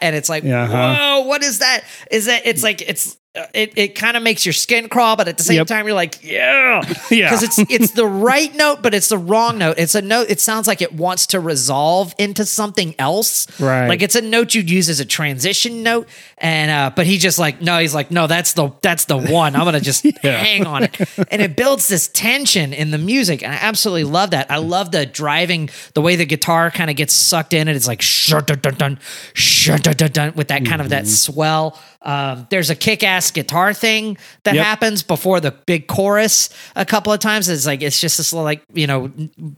and 0.00 0.14
it's 0.14 0.28
like 0.28 0.44
uh-huh. 0.44 0.96
whoa, 0.98 1.20
what 1.26 1.42
is 1.42 1.60
that? 1.60 1.84
Is 2.10 2.26
that 2.26 2.42
it's 2.44 2.62
like 2.62 2.82
it's 2.82 3.16
it 3.52 3.72
it 3.76 3.94
kind 3.96 4.16
of 4.16 4.22
makes 4.22 4.46
your 4.46 4.52
skin 4.52 4.88
crawl, 4.88 5.16
but 5.16 5.26
at 5.26 5.36
the 5.38 5.42
same 5.42 5.56
Yep. 5.56 5.66
time 5.66 5.86
you're 5.86 5.94
like 5.94 6.22
yeah, 6.22 6.82
Yeah. 7.10 7.30
because 7.30 7.42
it's 7.42 7.58
it's 7.70 7.92
the 7.92 8.06
right 8.06 8.54
note, 8.54 8.80
but 8.82 8.94
it's 8.94 9.08
the 9.08 9.18
wrong 9.18 9.58
note. 9.58 9.76
It's 9.78 9.94
a 9.96 10.02
note. 10.02 10.28
It 10.30 10.40
sounds 10.40 10.66
like 10.68 10.80
it 10.80 10.92
wants 10.92 11.26
to 11.28 11.40
resolve 11.40 12.14
into 12.18 12.44
something 12.46 12.94
else. 12.98 13.48
Right. 13.60 13.88
Like 13.88 14.02
it's 14.02 14.14
a 14.14 14.20
note 14.20 14.54
you'd 14.54 14.70
use 14.70 14.88
as 14.88 15.00
a 15.00 15.04
transition 15.04 15.82
note, 15.82 16.08
and 16.38 16.70
uh, 16.70 16.90
but 16.94 17.06
he 17.06 17.18
just 17.18 17.38
like 17.40 17.60
no, 17.60 17.78
he's 17.78 17.94
like 17.94 18.10
no, 18.12 18.26
that's 18.28 18.52
the 18.52 18.70
that's 18.82 19.06
the 19.06 19.16
one. 19.18 19.56
I'm 19.56 19.64
gonna 19.64 19.80
just 19.80 20.04
hang 20.22 20.66
on 20.66 20.84
it, 20.84 21.00
and 21.30 21.42
it 21.42 21.56
builds 21.56 21.88
this 21.88 22.06
tension 22.08 22.72
in 22.72 22.92
the 22.92 22.98
music, 22.98 23.42
and 23.42 23.52
I 23.52 23.56
absolutely 23.56 24.04
love 24.04 24.30
that. 24.30 24.48
I 24.50 24.58
love 24.58 24.92
the 24.92 25.06
driving, 25.06 25.70
the 25.94 26.02
way 26.02 26.14
the 26.14 26.26
guitar 26.26 26.70
kind 26.70 26.88
of 26.88 26.94
gets 26.96 27.12
sucked 27.12 27.52
in, 27.52 27.66
and 27.66 27.76
it's 27.76 27.88
like 27.88 28.00
shut 28.00 28.46
dun 28.46 28.60
dun 28.60 28.74
dun, 28.74 28.98
shut 29.32 29.82
dun 29.82 29.94
dun 29.96 30.10
dun, 30.12 30.32
with 30.36 30.48
that 30.48 30.64
kind 30.64 30.80
of 30.80 30.90
that 30.90 31.08
swell. 31.08 31.80
Um, 32.02 32.46
there's 32.50 32.68
a 32.68 32.76
kick-ass 33.24 33.30
guitar 33.30 33.72
thing 33.74 34.16
that 34.44 34.54
Yep. 34.54 34.64
happens 34.64 35.02
before 35.02 35.40
the 35.40 35.52
big 35.66 35.86
chorus 35.86 36.50
a 36.76 36.84
couple 36.84 37.12
of 37.12 37.20
times. 37.20 37.48
It's 37.48 37.66
like 37.66 37.82
it's 37.82 38.00
just 38.00 38.18
this 38.18 38.32
little, 38.32 38.44
like 38.44 38.62
you 38.72 38.86
know 38.86 39.08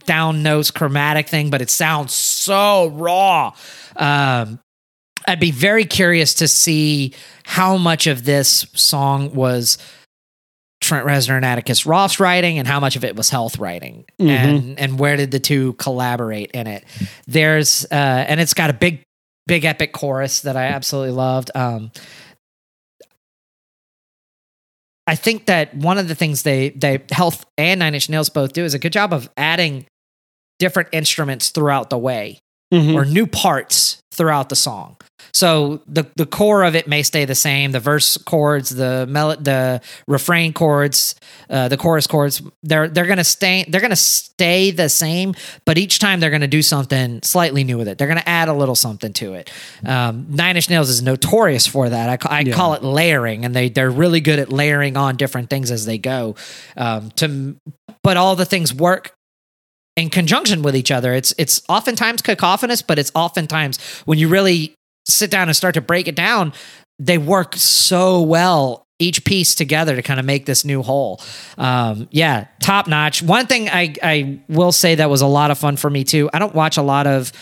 down 0.07 0.43
notes 0.43 0.71
chromatic 0.71 1.29
thing, 1.29 1.51
but 1.51 1.61
it 1.63 1.71
sounds 1.71 2.13
so 2.13 2.89
raw. 2.89 3.53
Um, 3.97 4.61
I'd 5.29 5.41
be 5.41 5.51
very 5.51 5.85
curious 5.85 6.35
to 6.35 6.49
see 6.49 7.15
how 7.45 7.77
much 7.77 8.07
of 8.07 8.25
this 8.25 8.67
song 8.75 9.35
was 9.35 9.79
Trent 10.81 11.07
Reznor 11.07 11.37
and 11.37 11.45
Atticus 11.45 11.85
Ross 11.87 12.21
writing, 12.21 12.59
and 12.59 12.69
how 12.69 12.79
much 12.79 12.95
of 12.97 13.05
it 13.05 13.17
was 13.17 13.31
Health 13.31 13.59
writing, 13.59 14.05
Mhm. 14.21 14.29
and 14.31 14.79
and 14.79 14.99
where 14.99 15.17
did 15.17 15.31
the 15.31 15.41
two 15.41 15.73
collaborate 15.75 16.51
in 16.53 16.67
it? 16.67 16.85
There's 17.27 17.85
uh, 17.91 17.95
and 18.29 18.41
it's 18.41 18.55
got 18.55 18.71
a 18.71 18.75
big, 18.75 19.03
big 19.47 19.65
epic 19.65 19.93
chorus 19.93 20.41
that 20.43 20.57
I 20.57 20.67
absolutely 20.67 21.13
loved. 21.13 21.51
Um, 21.55 21.91
I 25.07 25.15
think 25.15 25.47
that 25.47 25.75
one 25.75 25.99
of 25.99 26.09
the 26.09 26.15
things 26.15 26.43
they 26.43 26.71
they 26.71 27.03
Health 27.11 27.47
and 27.57 27.79
Nine 27.81 27.95
Inch 27.95 28.09
Nails 28.09 28.29
both 28.29 28.53
do 28.53 28.65
is 28.65 28.75
a 28.75 28.79
good 28.79 28.93
job 28.93 29.13
of 29.13 29.29
adding 29.37 29.87
different 30.59 30.89
instruments 30.93 31.51
throughout 31.51 31.91
the 31.91 31.99
way 31.99 32.39
Mhm. 32.75 32.95
or 32.95 33.05
new 33.05 33.27
parts 33.27 33.99
throughout 34.17 34.49
the 34.49 34.57
song. 34.57 34.97
So 35.33 35.81
the 35.87 36.07
the 36.17 36.25
core 36.25 36.63
of 36.65 36.75
it 36.75 36.89
may 36.89 37.03
stay 37.03 37.25
the 37.27 37.35
same. 37.35 37.73
The 37.73 37.81
verse 37.81 38.17
chords, 38.17 38.71
the 38.71 39.07
mel- 39.09 39.37
the 39.37 39.83
refrain 40.07 40.53
chords, 40.55 41.15
uh, 41.51 41.69
the 41.69 41.77
chorus 41.77 42.07
chords, 42.07 42.41
they're 42.63 42.89
they're 42.89 43.07
gonna 43.07 43.25
stay 43.25 43.65
they're 43.69 43.81
gonna 43.83 43.97
stay 43.97 44.71
the 44.71 44.89
same. 44.89 45.35
But 45.67 45.77
each 45.79 45.99
time 45.99 46.21
they're 46.21 46.31
gonna 46.31 46.47
do 46.47 46.63
something 46.63 47.21
slightly 47.23 47.65
new 47.65 47.77
with 47.77 47.89
it. 47.89 47.99
They're 47.99 48.09
gonna 48.09 48.23
add 48.25 48.49
a 48.49 48.55
little 48.55 48.75
something 48.77 49.13
to 49.15 49.35
it. 49.35 49.51
Um, 49.85 50.27
Nine 50.31 50.57
Inch 50.57 50.71
Nails 50.71 50.89
is 50.89 51.03
notorious 51.03 51.67
for 51.67 51.89
that. 51.89 52.25
I, 52.25 52.37
I 52.39 52.41
Yeah. 52.41 52.55
call 52.55 52.75
it 52.75 52.83
layering, 52.83 53.45
and 53.45 53.55
they 53.55 53.69
they're 53.69 53.91
really 53.91 54.21
good 54.21 54.39
at 54.39 54.51
layering 54.51 54.97
on 54.97 55.17
different 55.17 55.51
things 55.51 55.71
as 55.71 55.85
they 55.87 55.99
go. 55.99 56.35
Um, 56.77 57.11
to 57.17 57.57
but 58.03 58.17
all 58.17 58.37
the 58.37 58.45
things 58.45 58.73
work 58.73 59.16
in 59.97 60.11
conjunction 60.11 60.62
with 60.62 60.76
each 60.76 60.91
other. 60.91 61.15
It's 61.15 61.35
it's 61.38 61.62
oftentimes 61.69 62.23
cacophonous, 62.23 62.83
but 62.83 62.99
it's 62.99 63.11
oftentimes 63.15 63.81
when 64.05 64.19
you 64.19 64.29
really 64.29 64.75
sit 65.07 65.31
down 65.31 65.49
and 65.49 65.57
start 65.57 65.75
to 65.75 65.81
break 65.81 66.07
it 66.07 66.15
down, 66.15 66.53
they 66.99 67.19
work 67.19 67.57
so 67.57 68.23
well 68.23 68.85
each 68.99 69.25
piece 69.25 69.55
together 69.55 69.95
to 69.95 70.03
kind 70.03 70.19
of 70.19 70.25
make 70.25 70.47
this 70.47 70.65
new 70.65 70.83
whole. 70.83 71.21
Um, 71.59 72.09
yeah, 72.11 72.47
top 72.61 72.87
notch. 72.87 73.23
One 73.23 73.47
thing 73.47 73.69
I 73.69 73.95
I 74.03 74.41
will 74.49 74.73
say 74.73 74.95
that 74.97 75.11
was 75.11 75.23
a 75.23 75.26
lot 75.26 75.50
of 75.50 75.59
fun 75.59 75.76
for 75.76 75.91
me 75.91 76.05
too. 76.05 76.31
I 76.33 76.38
don't 76.38 76.55
watch 76.55 76.76
a 76.76 76.83
lot 76.83 77.07
of 77.07 77.33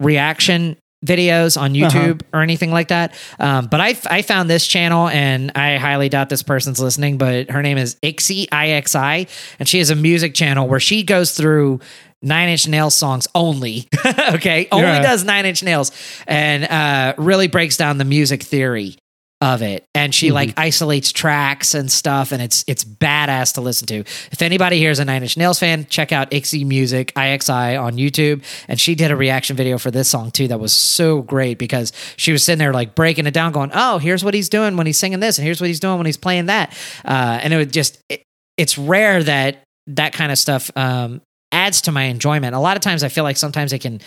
reaction 0.00 0.76
videos 1.04 1.60
on 1.60 1.74
YouTube 1.74 2.22
or 2.32 2.40
anything 2.42 2.70
like 2.70 2.88
that. 2.88 3.14
Um, 3.38 3.66
but 3.66 3.80
I, 3.80 3.96
I 4.10 4.22
found 4.22 4.48
this 4.48 4.66
channel 4.66 5.08
and 5.08 5.52
I 5.54 5.76
highly 5.76 6.08
doubt 6.08 6.28
this 6.30 6.42
person's 6.42 6.80
listening, 6.80 7.18
but 7.18 7.50
her 7.50 7.62
name 7.62 7.78
is 7.78 7.96
Ixie, 8.02 8.48
I-X-I, 8.50 9.26
and 9.58 9.68
she 9.68 9.78
has 9.78 9.90
a 9.90 9.94
music 9.96 10.34
channel 10.34 10.66
where 10.68 10.80
she 10.80 11.02
goes 11.02 11.32
through 11.32 11.80
Nine 12.22 12.48
Inch 12.48 12.66
Nails 12.66 12.94
songs 12.94 13.28
only. 13.34 13.86
okay. 14.34 14.66
Only 14.72 14.86
Yeah. 14.86 15.02
does 15.02 15.24
Nine 15.24 15.44
Inch 15.44 15.62
Nails 15.62 15.92
and 16.26 16.64
uh, 16.64 17.14
really 17.18 17.48
breaks 17.48 17.76
down 17.76 17.98
the 17.98 18.04
music 18.06 18.42
theory 18.42 18.96
of 19.44 19.60
it. 19.60 19.84
And 19.94 20.14
she 20.14 20.32
like 20.32 20.54
isolates 20.56 21.12
tracks 21.12 21.74
and 21.74 21.92
stuff 21.92 22.32
and 22.32 22.40
it's 22.40 22.64
it's 22.66 22.82
badass 22.82 23.52
to 23.54 23.60
listen 23.60 23.86
to. 23.88 23.96
If 23.98 24.40
anybody 24.40 24.78
here 24.78 24.90
is 24.90 24.98
a 24.98 25.04
nine 25.04 25.22
inch 25.22 25.36
nails 25.36 25.58
fan 25.58 25.84
check 25.86 26.12
out 26.12 26.30
ixie 26.30 26.64
music 26.64 27.12
ixi 27.14 27.80
on 27.80 27.96
youtube. 27.96 28.42
And 28.68 28.80
she 28.80 28.94
did 28.94 29.10
a 29.10 29.16
reaction 29.16 29.54
video 29.54 29.76
for 29.76 29.90
this 29.90 30.08
song 30.08 30.30
too 30.30 30.48
that 30.48 30.58
was 30.58 30.72
so 30.72 31.20
great 31.20 31.58
because 31.58 31.92
she 32.16 32.32
was 32.32 32.42
sitting 32.42 32.58
there 32.58 32.72
like 32.72 32.94
breaking 32.94 33.26
it 33.26 33.34
down 33.34 33.52
going 33.52 33.70
oh 33.74 33.98
here's 33.98 34.24
what 34.24 34.32
he's 34.32 34.48
doing 34.48 34.78
when 34.78 34.86
he's 34.86 34.98
singing 34.98 35.20
this 35.20 35.36
and 35.36 35.44
here's 35.44 35.60
what 35.60 35.66
he's 35.66 35.80
doing 35.80 35.98
when 35.98 36.06
he's 36.06 36.16
playing 36.16 36.46
that. 36.46 36.74
Uh, 37.04 37.38
and 37.42 37.52
it 37.52 37.58
was 37.58 37.66
just 37.66 38.00
it, 38.08 38.22
it's 38.56 38.78
rare 38.78 39.22
that 39.22 39.62
that 39.88 40.14
kind 40.14 40.32
of 40.32 40.38
stuff 40.38 40.70
um, 40.74 41.20
adds 41.52 41.82
to 41.82 41.92
my 41.92 42.04
enjoyment. 42.04 42.54
A 42.54 42.60
lot 42.60 42.78
of 42.78 42.82
times 42.82 43.02
i 43.04 43.08
feel 43.08 43.24
like 43.24 43.36
sometimes 43.36 43.74
it 43.74 43.80
can 43.80 44.00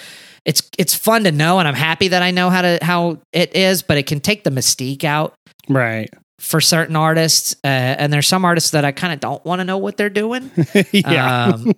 it's 0.48 0.68
it's 0.80 0.96
fun 0.96 1.24
to 1.25 1.32
know 1.32 1.60
and 1.60 1.68
i'm 1.68 1.75
happy 1.75 2.08
that 2.08 2.24
i 2.24 2.32
know 2.32 2.50
how 2.50 2.63
to 2.63 2.80
how 2.82 3.20
it 3.34 3.56
is 3.56 3.84
but 3.84 3.98
it 3.98 4.08
can 4.08 4.20
take 4.20 4.44
the 4.44 4.50
mystique 4.50 5.04
out 5.04 5.36
Right. 5.70 6.10
for 6.39 6.60
certain 6.62 6.96
artists 6.96 7.56
uh, 7.63 7.68
and 7.68 8.12
there's 8.12 8.27
some 8.27 8.44
artists 8.46 8.72
that 8.72 8.84
i 8.86 8.92
kind 8.92 9.13
of 9.13 9.20
don't 9.20 9.44
want 9.46 9.60
to 9.60 9.66
know 9.66 9.77
what 9.77 9.98
they're 9.98 10.10
doing 10.10 10.50
yeah. 10.92 11.51
um, 11.54 11.74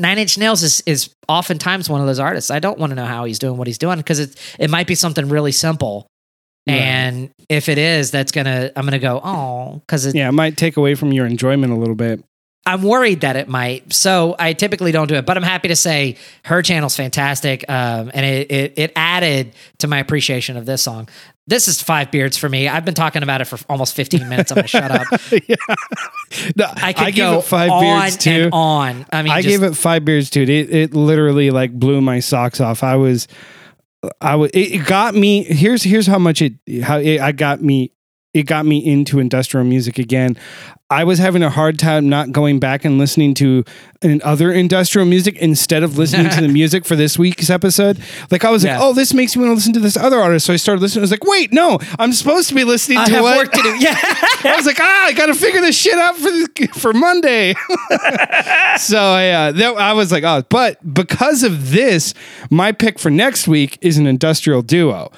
Nine 0.00 0.18
Inch 0.18 0.38
Nails 0.38 0.62
is 0.62 0.80
is 0.86 1.10
oftentimes 1.28 1.90
one 1.90 2.00
of 2.00 2.06
those 2.06 2.20
artists. 2.20 2.52
I 2.52 2.60
don't 2.60 2.78
want 2.78 2.90
to 2.90 2.94
know 2.94 3.04
how 3.04 3.24
he's 3.24 3.40
doing 3.40 3.56
what 3.56 3.66
he's 3.66 3.78
doing 3.78 3.96
because 3.98 4.20
it 4.20 4.36
it 4.56 4.70
might 4.70 4.86
be 4.86 4.94
something 4.94 5.28
really 5.28 5.50
simple, 5.50 6.06
and 6.68 7.32
if 7.48 7.68
it 7.68 7.78
is, 7.78 8.12
that's 8.12 8.30
gonna 8.30 8.70
I'm 8.76 8.84
gonna 8.84 9.00
go 9.00 9.20
oh 9.24 9.82
because 9.84 10.14
yeah. 10.14 10.28
It 10.28 10.32
might 10.32 10.56
take 10.56 10.76
away 10.76 10.94
from 10.94 11.12
your 11.12 11.26
enjoyment 11.26 11.72
a 11.72 11.76
little 11.76 11.96
bit. 11.96 12.22
I'm 12.66 12.82
worried 12.82 13.22
that 13.22 13.36
it 13.36 13.48
might. 13.48 13.92
So 13.94 14.36
I 14.38 14.52
typically 14.52 14.92
don't 14.92 15.06
do 15.08 15.14
it, 15.14 15.24
but 15.24 15.36
I'm 15.38 15.42
happy 15.42 15.68
to 15.68 15.76
say 15.76 16.16
her 16.44 16.60
channel's 16.60 16.94
fantastic, 16.96 17.64
um, 17.68 18.10
and 18.12 18.26
it, 18.26 18.50
it 18.50 18.72
it 18.76 18.92
added 18.94 19.54
to 19.78 19.88
my 19.88 19.98
appreciation 19.98 20.56
of 20.58 20.66
this 20.66 20.82
song. 20.82 21.08
This 21.46 21.66
is 21.66 21.80
five 21.80 22.10
beards 22.10 22.36
for 22.36 22.46
me. 22.46 22.68
I've 22.68 22.84
been 22.84 22.92
talking 22.92 23.22
about 23.22 23.40
it 23.40 23.46
for 23.46 23.58
almost 23.70 23.94
15 23.94 24.28
minutes. 24.28 24.50
I'm 24.50 24.56
gonna 24.56 24.68
shut 24.68 24.90
up. 24.90 25.06
yeah. 25.48 25.56
No, 26.56 26.66
I 26.76 26.92
could 26.92 27.06
gave 27.14 27.16
go 27.16 27.38
it 27.38 27.44
five 27.44 27.70
on 27.70 27.82
beards 27.82 28.16
too. 28.18 28.30
and 28.30 28.52
on. 28.52 29.06
I 29.10 29.22
mean, 29.22 29.32
I 29.32 29.40
just- 29.40 29.48
gave 29.48 29.62
it 29.62 29.74
five 29.74 30.04
beers 30.04 30.28
too. 30.28 30.42
It 30.42 30.48
it 30.50 30.94
literally 30.94 31.50
like 31.50 31.72
blew 31.72 32.02
my 32.02 32.20
socks 32.20 32.60
off. 32.60 32.82
I 32.82 32.96
was, 32.96 33.28
I 34.20 34.36
was. 34.36 34.50
It 34.52 34.74
it 34.74 34.86
got 34.86 35.14
me. 35.14 35.42
Here's 35.44 35.82
here's 35.82 36.06
how 36.06 36.18
much 36.18 36.42
it 36.42 36.52
how 36.82 36.98
it, 36.98 37.18
I 37.18 37.32
got 37.32 37.62
me 37.62 37.92
it 38.34 38.42
got 38.44 38.66
me 38.66 38.78
into 38.84 39.18
industrial 39.18 39.64
music 39.66 39.98
again. 39.98 40.36
I 40.90 41.04
was 41.04 41.18
having 41.18 41.42
a 41.42 41.50
hard 41.50 41.78
time 41.78 42.08
not 42.08 42.32
going 42.32 42.60
back 42.60 42.84
and 42.84 42.96
listening 42.98 43.34
to 43.34 43.62
an 44.00 44.22
other 44.24 44.50
industrial 44.50 45.06
music 45.06 45.36
instead 45.36 45.82
of 45.82 45.98
listening 45.98 46.30
to 46.30 46.40
the 46.40 46.48
music 46.52 46.86
for 46.86 46.96
this 46.96 47.18
week's 47.18 47.50
episode. 47.50 47.98
Like 48.30 48.42
I 48.44 48.50
was 48.50 48.64
Yeah. 48.64 48.78
like, 48.78 48.82
oh, 48.86 48.92
this 48.94 49.12
makes 49.12 49.36
me 49.36 49.42
want 49.42 49.50
to 49.50 49.54
listen 49.56 49.72
to 49.74 49.80
this 49.80 49.98
other 49.98 50.16
artist. 50.18 50.46
So 50.46 50.52
I 50.54 50.56
started 50.56 50.80
listening. 50.80 51.02
I 51.02 51.04
was 51.04 51.10
like, 51.10 51.24
wait, 51.24 51.52
no, 51.52 51.78
I'm 51.98 52.12
supposed 52.14 52.48
to 52.48 52.54
be 52.54 52.64
listening 52.64 52.98
I 52.98 53.04
to 53.06 53.12
have 53.12 53.22
what 53.22 53.36
work 53.36 53.52
to 53.52 53.62
do. 53.62 53.76
Yeah. 53.78 53.96
I 54.00 54.54
was 54.56 54.64
like, 54.64 54.78
ah, 54.80 55.04
I 55.06 55.12
got 55.12 55.26
to 55.26 55.34
figure 55.34 55.60
this 55.60 55.76
shit 55.78 55.94
out 55.98 56.16
for 56.16 56.30
the, 56.30 56.68
for 56.74 56.92
Monday. 56.94 57.52
so 58.78 58.96
yeah, 59.18 59.50
that, 59.52 59.74
I 59.76 59.92
was 59.92 60.10
like, 60.12 60.24
oh, 60.24 60.42
but 60.48 60.94
because 60.94 61.42
of 61.42 61.70
this, 61.70 62.14
my 62.50 62.72
pick 62.72 62.98
for 62.98 63.10
next 63.10 63.46
week 63.48 63.78
is 63.82 63.98
an 63.98 64.06
industrial 64.06 64.62
duo. 64.62 65.10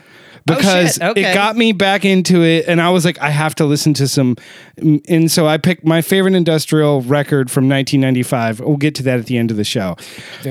Because 0.46 0.94
shit, 0.94 1.02
okay. 1.02 1.30
it 1.30 1.34
got 1.34 1.56
me 1.56 1.72
back 1.72 2.04
into 2.04 2.42
it, 2.42 2.66
and 2.66 2.80
I 2.80 2.90
was 2.90 3.04
like, 3.04 3.18
I 3.20 3.30
have 3.30 3.54
to 3.56 3.64
listen 3.64 3.94
to 3.94 4.08
some. 4.08 4.36
And 5.08 5.30
so 5.30 5.46
I 5.46 5.58
picked 5.58 5.84
my 5.84 6.02
favorite 6.02 6.34
industrial 6.34 7.02
record 7.02 7.50
from 7.50 7.68
1995. 7.68 8.60
We'll 8.60 8.76
get 8.76 8.94
to 8.96 9.02
that 9.04 9.18
at 9.18 9.26
the 9.26 9.36
end 9.36 9.50
of 9.50 9.56
the 9.56 9.64
show. 9.64 9.96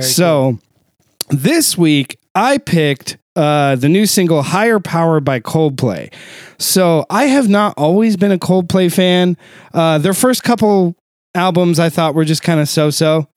so 0.02 0.60
this 1.30 1.78
week, 1.78 2.20
I 2.36 2.58
picked 2.58 3.18
uh, 3.36 3.76
the 3.76 3.90
new 3.90 4.06
single 4.06 4.42
Higher 4.42 4.80
Power 4.80 5.20
by 5.20 5.40
Coldplay. 5.40 6.14
So 6.58 7.06
I 7.10 7.26
have 7.26 7.48
not 7.48 7.74
always 7.78 8.18
been 8.18 8.32
a 8.32 8.38
Coldplay 8.38 8.94
fan. 8.94 9.38
Uh, 9.74 9.98
their 9.98 10.14
first 10.14 10.44
couple 10.44 10.96
albums 11.36 11.80
I 11.80 11.90
thought 11.90 12.16
were 12.16 12.26
just 12.26 12.44
kind 12.44 12.60
of 12.60 12.68
so 12.68 12.90
so. 12.90 13.28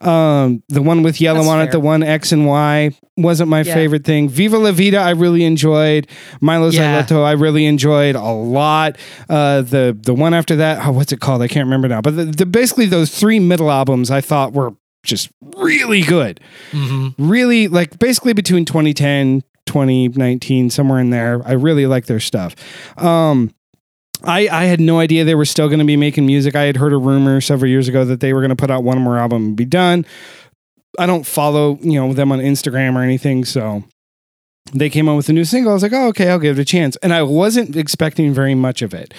Um, 0.00 0.62
the 0.68 0.82
one 0.82 1.02
with 1.02 1.20
yellow 1.20 1.40
That's 1.40 1.48
on 1.48 1.60
it, 1.62 1.70
the 1.72 1.80
one 1.80 2.02
X 2.02 2.32
and 2.32 2.46
Y 2.46 2.90
wasn't 3.16 3.48
my 3.48 3.62
Yeah. 3.62 3.74
favorite 3.74 4.04
thing. 4.04 4.28
Viva 4.28 4.58
La 4.58 4.72
Vida, 4.72 4.98
I 4.98 5.10
really 5.10 5.44
enjoyed. 5.44 6.06
Mylo 6.40 6.72
Yeah. 6.72 7.04
I 7.24 7.32
really 7.32 7.66
enjoyed 7.66 8.14
a 8.14 8.22
lot. 8.30 8.96
Uh, 9.28 9.62
the 9.62 9.96
the 10.00 10.14
one 10.14 10.34
after 10.34 10.56
that, 10.56 10.86
oh, 10.86 10.92
what's 10.92 11.12
it 11.12 11.20
called? 11.20 11.42
I 11.42 11.48
can't 11.48 11.66
remember 11.66 11.88
now. 11.88 12.00
But 12.00 12.16
the, 12.16 12.24
the 12.26 12.46
basically 12.46 12.86
those 12.86 13.10
three 13.10 13.40
middle 13.40 13.70
albums 13.70 14.10
I 14.10 14.20
thought 14.20 14.52
were 14.52 14.74
just 15.04 15.30
really 15.56 16.02
good 16.02 16.40
Mhm. 16.72 17.14
really 17.18 17.68
like 17.68 17.98
basically 17.98 18.32
between 18.32 18.64
2010 18.64 19.42
2019 19.66 20.70
somewhere 20.70 20.98
in 20.98 21.10
there 21.10 21.40
i 21.46 21.52
really 21.52 21.86
like 21.86 22.06
their 22.06 22.18
stuff 22.20 22.54
um 22.98 23.50
I, 24.24 24.48
I 24.48 24.64
had 24.64 24.80
no 24.80 24.98
idea 24.98 25.24
they 25.24 25.34
were 25.34 25.44
still 25.44 25.68
going 25.68 25.78
to 25.78 25.84
be 25.84 25.96
making 25.96 26.26
music. 26.26 26.56
I 26.56 26.62
had 26.62 26.76
heard 26.76 26.92
a 26.92 26.98
rumor 26.98 27.40
several 27.40 27.70
years 27.70 27.88
ago 27.88 28.04
that 28.04 28.20
they 28.20 28.32
were 28.32 28.40
going 28.40 28.50
to 28.50 28.56
put 28.56 28.70
out 28.70 28.82
one 28.82 29.00
more 29.00 29.18
album 29.18 29.46
and 29.46 29.56
be 29.56 29.64
done. 29.64 30.04
I 30.98 31.06
don't 31.06 31.24
follow, 31.24 31.78
you 31.80 32.00
know, 32.00 32.12
them 32.12 32.32
on 32.32 32.40
Instagram 32.40 32.96
or 32.96 33.02
anything, 33.02 33.44
so 33.44 33.84
they 34.72 34.90
came 34.90 35.08
out 35.08 35.16
with 35.16 35.28
a 35.28 35.32
new 35.32 35.44
single. 35.44 35.70
I 35.70 35.74
was 35.74 35.82
like, 35.82 35.92
"Oh, 35.92 36.08
okay, 36.08 36.28
I'll 36.28 36.38
give 36.38 36.58
it 36.58 36.62
a 36.62 36.64
chance." 36.64 36.96
And 36.96 37.14
I 37.14 37.22
wasn't 37.22 37.76
expecting 37.76 38.34
very 38.34 38.54
much 38.54 38.82
of 38.82 38.92
it. 38.92 39.14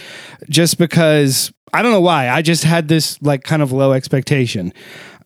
Just 0.50 0.78
because 0.78 1.52
I 1.74 1.82
don't 1.82 1.92
know 1.92 2.02
why. 2.02 2.30
I 2.30 2.42
just 2.42 2.64
had 2.64 2.88
this 2.88 3.22
like 3.22 3.44
kind 3.44 3.62
of 3.62 3.72
low 3.72 3.94
expectation. 3.94 4.74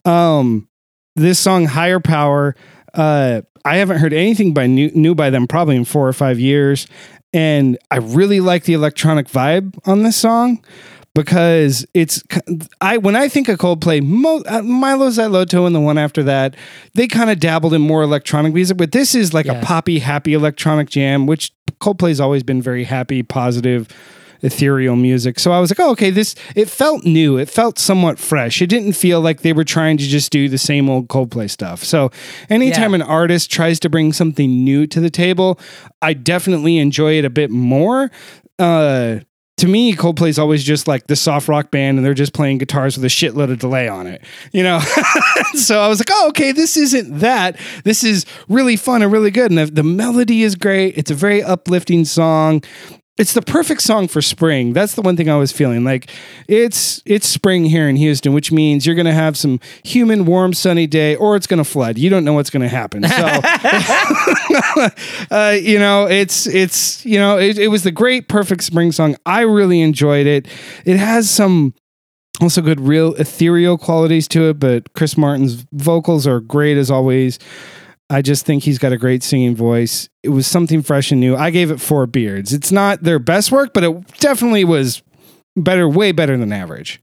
Um 0.06 0.68
this 1.16 1.40
song 1.40 1.66
Higher 1.66 2.00
Power 2.00 2.56
uh 2.94 3.42
I 3.66 3.78
haven't 3.78 4.00
heard 4.00 4.14
anything 4.14 4.54
by 4.54 4.68
new, 4.68 4.92
new 4.94 5.16
by 5.16 5.30
them 5.30 5.48
probably 5.48 5.78
in 5.78 5.86
4 5.86 6.06
or 6.06 6.12
5 6.12 6.38
years 6.38 6.86
and 7.34 7.78
I 7.92 7.98
really 7.98 8.40
like 8.40 8.64
the 8.66 8.74
electronic 8.74 9.28
vibe 9.28 9.78
on 9.86 10.04
this 10.04 10.16
song 10.16 10.64
because 11.16 11.86
it's 11.94 12.24
I 12.82 12.98
when 12.98 13.16
I 13.16 13.28
think 13.28 13.48
of 13.50 13.60
Coldplay, 13.60 14.04
Mo, 14.04 14.38
uh, 14.48 14.62
Mylo 14.62 15.66
and 15.66 15.76
the 15.76 15.80
one 15.80 15.98
after 15.98 16.24
that, 16.24 16.56
they 16.96 17.08
kind 17.08 17.30
of 17.30 17.40
dabbled 17.40 17.74
in 17.74 17.82
more 17.82 18.02
electronic 18.04 18.54
music, 18.54 18.78
but 18.78 18.92
this 18.92 19.14
is 19.14 19.34
like 19.34 19.46
Yeah. 19.46 19.60
a 19.60 19.64
poppy, 19.64 20.00
happy 20.00 20.34
electronic 20.34 20.90
jam, 20.90 21.26
which 21.28 21.52
Coldplay's 21.80 22.20
always 22.20 22.44
been 22.44 22.62
very 22.62 22.84
happy, 22.84 23.24
positive, 23.24 23.88
ethereal 24.44 24.96
music. 24.96 25.40
So 25.40 25.52
I 25.52 25.60
was 25.60 25.72
like, 25.72 25.80
oh, 25.80 25.92
okay, 25.92 26.10
this 26.12 26.36
it 26.56 26.70
felt 26.70 27.04
new, 27.06 27.38
it 27.38 27.50
felt 27.50 27.80
somewhat 27.80 28.20
fresh. 28.20 28.62
It 28.62 28.68
didn't 28.68 28.94
feel 28.94 29.22
like 29.22 29.42
they 29.42 29.54
were 29.54 29.64
trying 29.64 29.98
to 29.98 30.04
just 30.04 30.32
do 30.32 30.48
the 30.50 30.58
same 30.60 30.90
old 30.90 31.08
Coldplay 31.08 31.50
stuff. 31.50 31.84
So 31.84 32.12
anytime 32.50 32.92
Yeah. 32.92 32.96
an 32.96 33.02
artist 33.02 33.50
tries 33.52 33.80
to 33.80 33.90
bring 33.90 34.14
something 34.14 34.64
new 34.64 34.86
to 34.88 35.00
the 35.00 35.10
table, 35.10 35.60
I 36.02 36.14
definitely 36.14 36.78
enjoy 36.78 37.18
it 37.18 37.26
a 37.26 37.30
bit 37.32 37.50
more. 37.50 38.12
Uh 38.60 39.20
to 39.58 39.68
me, 39.68 39.94
Coldplay's 39.94 40.40
always 40.40 40.64
just 40.64 40.88
like 40.88 41.06
the 41.06 41.16
soft 41.16 41.48
rock 41.48 41.70
band, 41.70 41.98
and 41.98 42.06
they're 42.06 42.16
just 42.16 42.34
playing 42.34 42.58
guitars 42.58 42.98
with 42.98 43.06
a 43.06 43.08
shitload 43.08 43.52
of 43.52 43.60
delay 43.60 43.88
on 43.88 44.08
it, 44.08 44.24
you 44.52 44.64
know. 44.64 44.80
so 45.54 45.80
I 45.80 45.88
was 45.88 46.00
like, 46.00 46.10
"Oh, 46.12 46.30
okay, 46.30 46.52
this 46.52 46.76
isn't 46.76 47.20
that. 47.20 47.58
This 47.84 48.04
is 48.04 48.26
really 48.50 48.76
fun 48.76 49.04
and 49.04 49.12
really 49.12 49.30
good, 49.30 49.52
and 49.52 49.58
the, 49.60 49.68
the 49.68 49.84
melody 49.84 50.42
is 50.42 50.56
great. 50.56 50.98
It's 50.98 51.12
a 51.12 51.16
very 51.16 51.44
uplifting 51.44 52.04
song. 52.04 52.64
It's 53.16 53.34
the 53.34 53.44
perfect 53.44 53.82
song 53.82 54.08
for 54.08 54.24
spring. 54.24 54.74
That's 54.74 54.96
the 54.96 55.04
one 55.04 55.16
thing 55.16 55.30
I 55.30 55.38
was 55.38 55.52
feeling 55.52 55.84
like. 55.84 56.10
It's 56.48 57.04
it's 57.06 57.28
spring 57.28 57.66
here 57.66 57.88
in 57.88 57.96
Houston, 57.96 58.34
which 58.34 58.52
means 58.52 58.88
you're 58.88 58.96
going 58.96 59.06
to 59.06 59.14
have 59.14 59.38
some 59.38 59.60
humid, 59.84 60.26
warm, 60.26 60.54
sunny 60.54 60.88
day, 60.88 61.16
or 61.16 61.36
it's 61.36 61.46
going 61.46 61.60
to 61.60 61.64
flood. 61.64 62.00
You 62.00 62.10
don't 62.10 62.26
know 62.26 62.34
what's 62.34 62.50
going 62.50 62.64
to 62.64 62.68
happen. 62.68 63.04
So, 63.04 63.16
uh, 65.32 65.52
you 65.52 65.78
know, 65.78 66.08
it's 66.08 66.48
it's 66.48 67.06
you 67.06 67.20
know, 67.20 67.38
it, 67.38 67.60
it 67.60 67.68
was 67.68 67.84
the 67.84 67.92
great, 67.92 68.30
perfect 68.30 68.64
spring 68.64 68.92
song. 68.92 69.16
I 69.28 69.42
really 69.42 69.82
enjoyed 69.82 70.26
it. 70.26 70.48
It 70.84 70.98
has 70.98 71.30
some 71.30 71.76
also 72.42 72.62
good, 72.62 72.80
real 72.80 73.14
ethereal 73.16 73.78
qualities 73.78 74.28
to 74.30 74.50
it, 74.50 74.60
but 74.60 74.94
Chris 74.94 75.18
Martin's 75.18 75.66
vocals 75.72 76.26
are 76.26 76.40
great 76.40 76.78
as 76.78 76.90
always. 76.90 77.38
I 78.14 78.22
just 78.22 78.46
think 78.46 78.64
he's 78.64 78.78
got 78.78 78.92
a 78.94 78.98
great 78.98 79.24
singing 79.24 79.56
voice. 79.56 80.08
It 80.22 80.30
was 80.30 80.46
something 80.48 80.82
fresh 80.82 81.12
and 81.12 81.20
new. 81.20 81.36
I 81.36 81.50
gave 81.50 81.72
it 81.72 81.82
four 81.82 82.06
beards. 82.08 82.54
It's 82.54 82.72
not 82.72 83.02
their 83.04 83.20
best 83.20 83.52
work, 83.52 83.74
but 83.74 83.84
it 83.84 84.18
definitely 84.20 84.64
was 84.64 85.02
better, 85.56 85.90
way 85.90 86.12
better 86.12 86.38
than 86.38 86.52
average. 86.54 87.02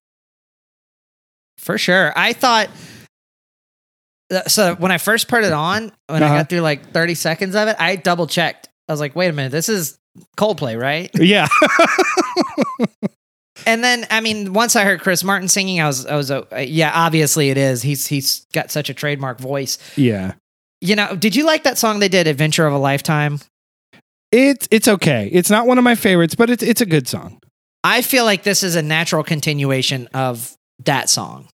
For 1.58 1.76
sure. 1.76 2.12
I 2.16 2.32
thought 2.32 2.70
uh, 4.32 4.42
so 4.46 4.76
when 4.76 4.92
I 4.92 4.98
first 4.98 5.26
put 5.28 5.42
it 5.44 5.52
on, 5.52 5.90
when 6.06 6.22
I 6.22 6.26
Uh-huh. 6.26 6.36
got 6.38 6.48
through 6.48 6.60
like 6.60 6.92
30 6.92 7.14
seconds 7.16 7.54
of 7.56 7.66
it, 7.68 7.76
I 7.80 7.96
double 7.96 8.26
checked. 8.28 8.68
I 8.88 8.92
was 8.92 9.00
like, 9.00 9.14
wait 9.16 9.28
a 9.28 9.32
minute, 9.32 9.50
this 9.52 9.68
is 9.68 9.98
Coldplay, 10.38 10.80
right? 10.80 11.10
Yeah. 11.20 11.48
And 13.66 13.84
then, 13.84 14.06
I 14.10 14.20
mean, 14.22 14.54
once 14.54 14.74
I 14.74 14.84
heard 14.84 15.00
Chris 15.00 15.22
Martin 15.22 15.46
singing, 15.46 15.80
I 15.80 15.86
was, 15.86 16.06
I 16.06 16.16
was, 16.16 16.30
uh, 16.30 16.44
yeah, 16.66 16.92
obviously 16.94 17.50
it 17.50 17.58
is. 17.58 17.82
He's, 17.82 18.06
he's 18.06 18.46
got 18.54 18.70
such 18.70 18.88
a 18.88 18.94
trademark 18.94 19.38
voice. 19.38 19.76
yeah. 19.96 20.32
You 20.80 20.96
know, 20.96 21.14
did 21.16 21.36
you 21.36 21.44
like 21.44 21.64
that 21.64 21.78
song 21.78 21.98
they 21.98 22.08
did, 22.08 22.26
Adventure 22.26 22.66
of 22.66 22.72
a 22.72 22.78
Lifetime? 22.78 23.40
It's 24.32 24.68
it's 24.70 24.86
okay. 24.88 25.28
It's 25.32 25.50
not 25.50 25.66
one 25.66 25.76
of 25.78 25.84
my 25.84 25.94
favorites, 25.94 26.34
but 26.34 26.50
it's 26.50 26.62
it's 26.62 26.80
a 26.80 26.86
good 26.86 27.08
song. 27.08 27.38
I 27.82 28.02
feel 28.02 28.24
like 28.24 28.42
this 28.44 28.62
is 28.62 28.76
a 28.76 28.82
natural 28.82 29.24
continuation 29.24 30.06
of 30.14 30.54
that 30.84 31.08
song 31.08 31.48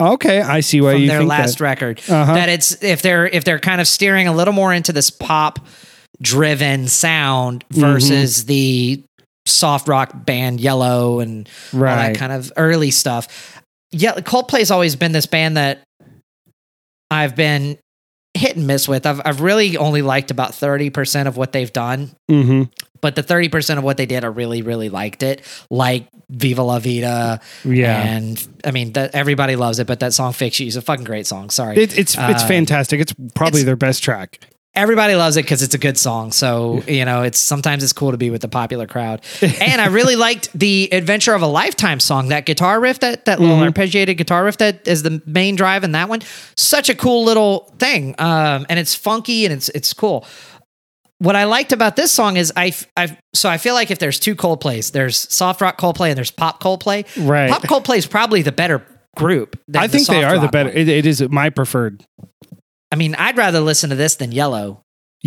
Okay, 0.00 0.40
I 0.42 0.60
see 0.60 0.80
why 0.80 0.92
from 0.92 1.02
you 1.02 1.08
their 1.08 1.18
think 1.20 1.30
last 1.30 1.58
that. 1.58 1.64
record. 1.64 2.00
Uh-huh. 2.08 2.34
That 2.34 2.48
it's 2.50 2.82
if 2.82 3.00
they're 3.02 3.26
if 3.26 3.44
they're 3.44 3.58
kind 3.58 3.80
of 3.80 3.88
steering 3.88 4.28
a 4.28 4.32
little 4.34 4.52
more 4.54 4.72
into 4.74 4.92
this 4.92 5.10
pop 5.10 5.58
driven 6.20 6.86
sound 6.88 7.64
Mm-hmm. 7.70 7.80
versus 7.80 8.44
the 8.46 9.02
soft 9.46 9.86
rock 9.88 10.10
band 10.14 10.60
Yellow 10.60 11.20
and 11.20 11.48
all 11.72 11.80
right. 11.80 12.12
that 12.12 12.16
kind 12.18 12.32
of 12.32 12.52
early 12.56 12.90
stuff. 12.90 13.60
Yeah, 13.92 14.14
Coldplay's 14.16 14.70
always 14.70 14.96
been 14.96 15.12
this 15.12 15.26
band 15.26 15.56
that 15.56 15.82
I've 17.10 17.36
been 17.36 17.78
hit 18.36 18.56
and 18.56 18.66
miss 18.66 18.86
with. 18.88 19.06
I've 19.06 19.20
I've 19.24 19.40
really 19.40 19.76
only 19.76 20.02
liked 20.02 20.30
about 20.30 20.52
30% 20.52 21.26
of 21.26 21.36
what 21.36 21.52
they've 21.52 21.72
done, 21.72 22.14
mm-hmm. 22.28 22.64
but 23.00 23.16
the 23.16 23.22
30% 23.22 23.78
of 23.78 23.84
what 23.84 23.96
they 23.96 24.06
did 24.06 24.24
I 24.24 24.28
really 24.28 24.62
really 24.62 24.88
liked 24.88 25.22
it. 25.22 25.42
Like 25.70 26.08
Viva 26.28 26.62
La 26.62 26.78
Vida 26.78 27.40
Yeah. 27.64 28.02
and 28.02 28.48
I 28.64 28.70
mean 28.70 28.92
that 28.92 29.14
everybody 29.14 29.56
loves 29.56 29.78
it, 29.78 29.86
but 29.86 30.00
that 30.00 30.12
song 30.14 30.32
Fix 30.32 30.58
You 30.60 30.66
is 30.66 30.76
a 30.76 30.82
fucking 30.82 31.04
great 31.04 31.26
song. 31.26 31.50
Sorry. 31.50 31.76
It, 31.76 31.98
it's 31.98 32.16
it's 32.16 32.16
Uh, 32.16 32.46
fantastic. 32.48 33.00
It's 33.00 33.14
probably 33.34 33.60
it's- 33.60 33.66
their 33.66 33.76
best 33.76 34.02
track. 34.02 34.40
Everybody 34.76 35.14
loves 35.16 35.36
it 35.36 35.42
because 35.42 35.62
it's 35.62 35.74
a 35.74 35.78
good 35.78 35.98
song. 35.98 36.30
So 36.32 36.82
you 36.86 37.04
know, 37.04 37.22
it's 37.22 37.38
sometimes 37.38 37.82
it's 37.82 37.92
cool 37.92 38.12
to 38.12 38.16
be 38.16 38.30
with 38.30 38.42
the 38.42 38.48
popular 38.48 38.86
crowd. 38.86 39.22
and 39.42 39.80
I 39.80 39.86
really 39.86 40.14
liked 40.16 40.50
the 40.56 40.88
"Adventure 40.92 41.34
of 41.34 41.42
a 41.42 41.46
Lifetime" 41.46 41.98
song. 41.98 42.28
That 42.28 42.46
guitar 42.46 42.78
riff, 42.80 43.00
that 43.00 43.24
that 43.24 43.40
little 43.40 43.56
Mhm. 43.56 43.72
arpeggiated 43.72 44.16
guitar 44.16 44.44
riff, 44.44 44.58
that 44.58 44.86
is 44.86 45.02
the 45.02 45.20
main 45.26 45.56
drive 45.56 45.82
in 45.82 45.92
that 45.92 46.08
one. 46.08 46.20
Such 46.56 46.88
a 46.88 46.94
cool 46.94 47.24
little 47.24 47.72
thing, 47.78 48.14
um, 48.18 48.66
and 48.68 48.78
it's 48.78 48.94
funky 48.94 49.44
and 49.46 49.52
it's 49.54 49.68
it's 49.70 49.92
cool. 49.92 50.24
What 51.18 51.34
I 51.34 51.44
liked 51.44 51.72
about 51.72 51.96
this 51.96 52.12
song 52.12 52.36
is 52.36 52.52
I 52.56 52.74
I 52.96 53.16
so 53.34 53.48
I 53.48 53.56
feel 53.56 53.72
like 53.74 53.90
if 53.90 53.98
there's 53.98 54.18
two 54.20 54.36
Coldplays, 54.36 54.92
there's 54.92 55.16
soft 55.32 55.62
rock 55.62 55.78
Coldplay 55.80 56.08
and 56.08 56.16
there's 56.16 56.30
pop 56.30 56.62
Coldplay. 56.62 57.06
Right. 57.26 57.50
Pop 57.50 57.62
Coldplay 57.62 57.96
is 57.96 58.06
probably 58.06 58.42
the 58.42 58.52
better 58.52 58.82
group. 59.16 59.58
I 59.74 59.86
the 59.86 59.96
think 59.96 60.08
they 60.08 60.24
are 60.24 60.38
the 60.38 60.48
better. 60.48 60.68
It, 60.68 60.88
it 60.90 61.06
is 61.06 61.26
my 61.30 61.48
preferred. 61.48 62.04
I 62.92 62.96
mean, 62.96 63.14
I'd 63.16 63.36
rather 63.36 63.60
listen 63.60 63.90
to 63.90 63.96
this 63.96 64.16
than 64.16 64.32
Yellow. 64.32 64.82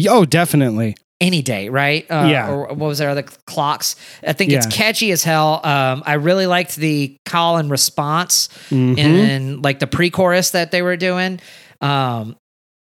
Oh, 0.08 0.26
definitely. 0.26 0.96
any 1.22 1.42
day, 1.42 1.68
right? 1.68 2.10
Uh, 2.10 2.28
Yeah. 2.32 2.50
Or 2.50 2.68
what 2.68 2.78
was 2.88 3.00
there? 3.00 3.14
The 3.14 3.24
clocks. 3.24 3.98
I 4.26 4.32
think 4.32 4.54
it's 4.54 4.68
catchy 4.68 5.12
as 5.12 5.22
hell. 5.22 5.60
Um, 5.66 6.02
I 6.06 6.14
really 6.14 6.48
liked 6.48 6.78
the 6.78 7.18
call 7.26 7.58
and 7.58 7.70
response 7.70 8.48
Mhm. 8.70 8.98
in 8.98 9.62
like 9.62 9.80
the 9.80 9.88
pre-chorus 9.88 10.52
that 10.52 10.72
they 10.72 10.82
were 10.82 10.96
doing. 10.96 11.42
Um, 11.82 12.38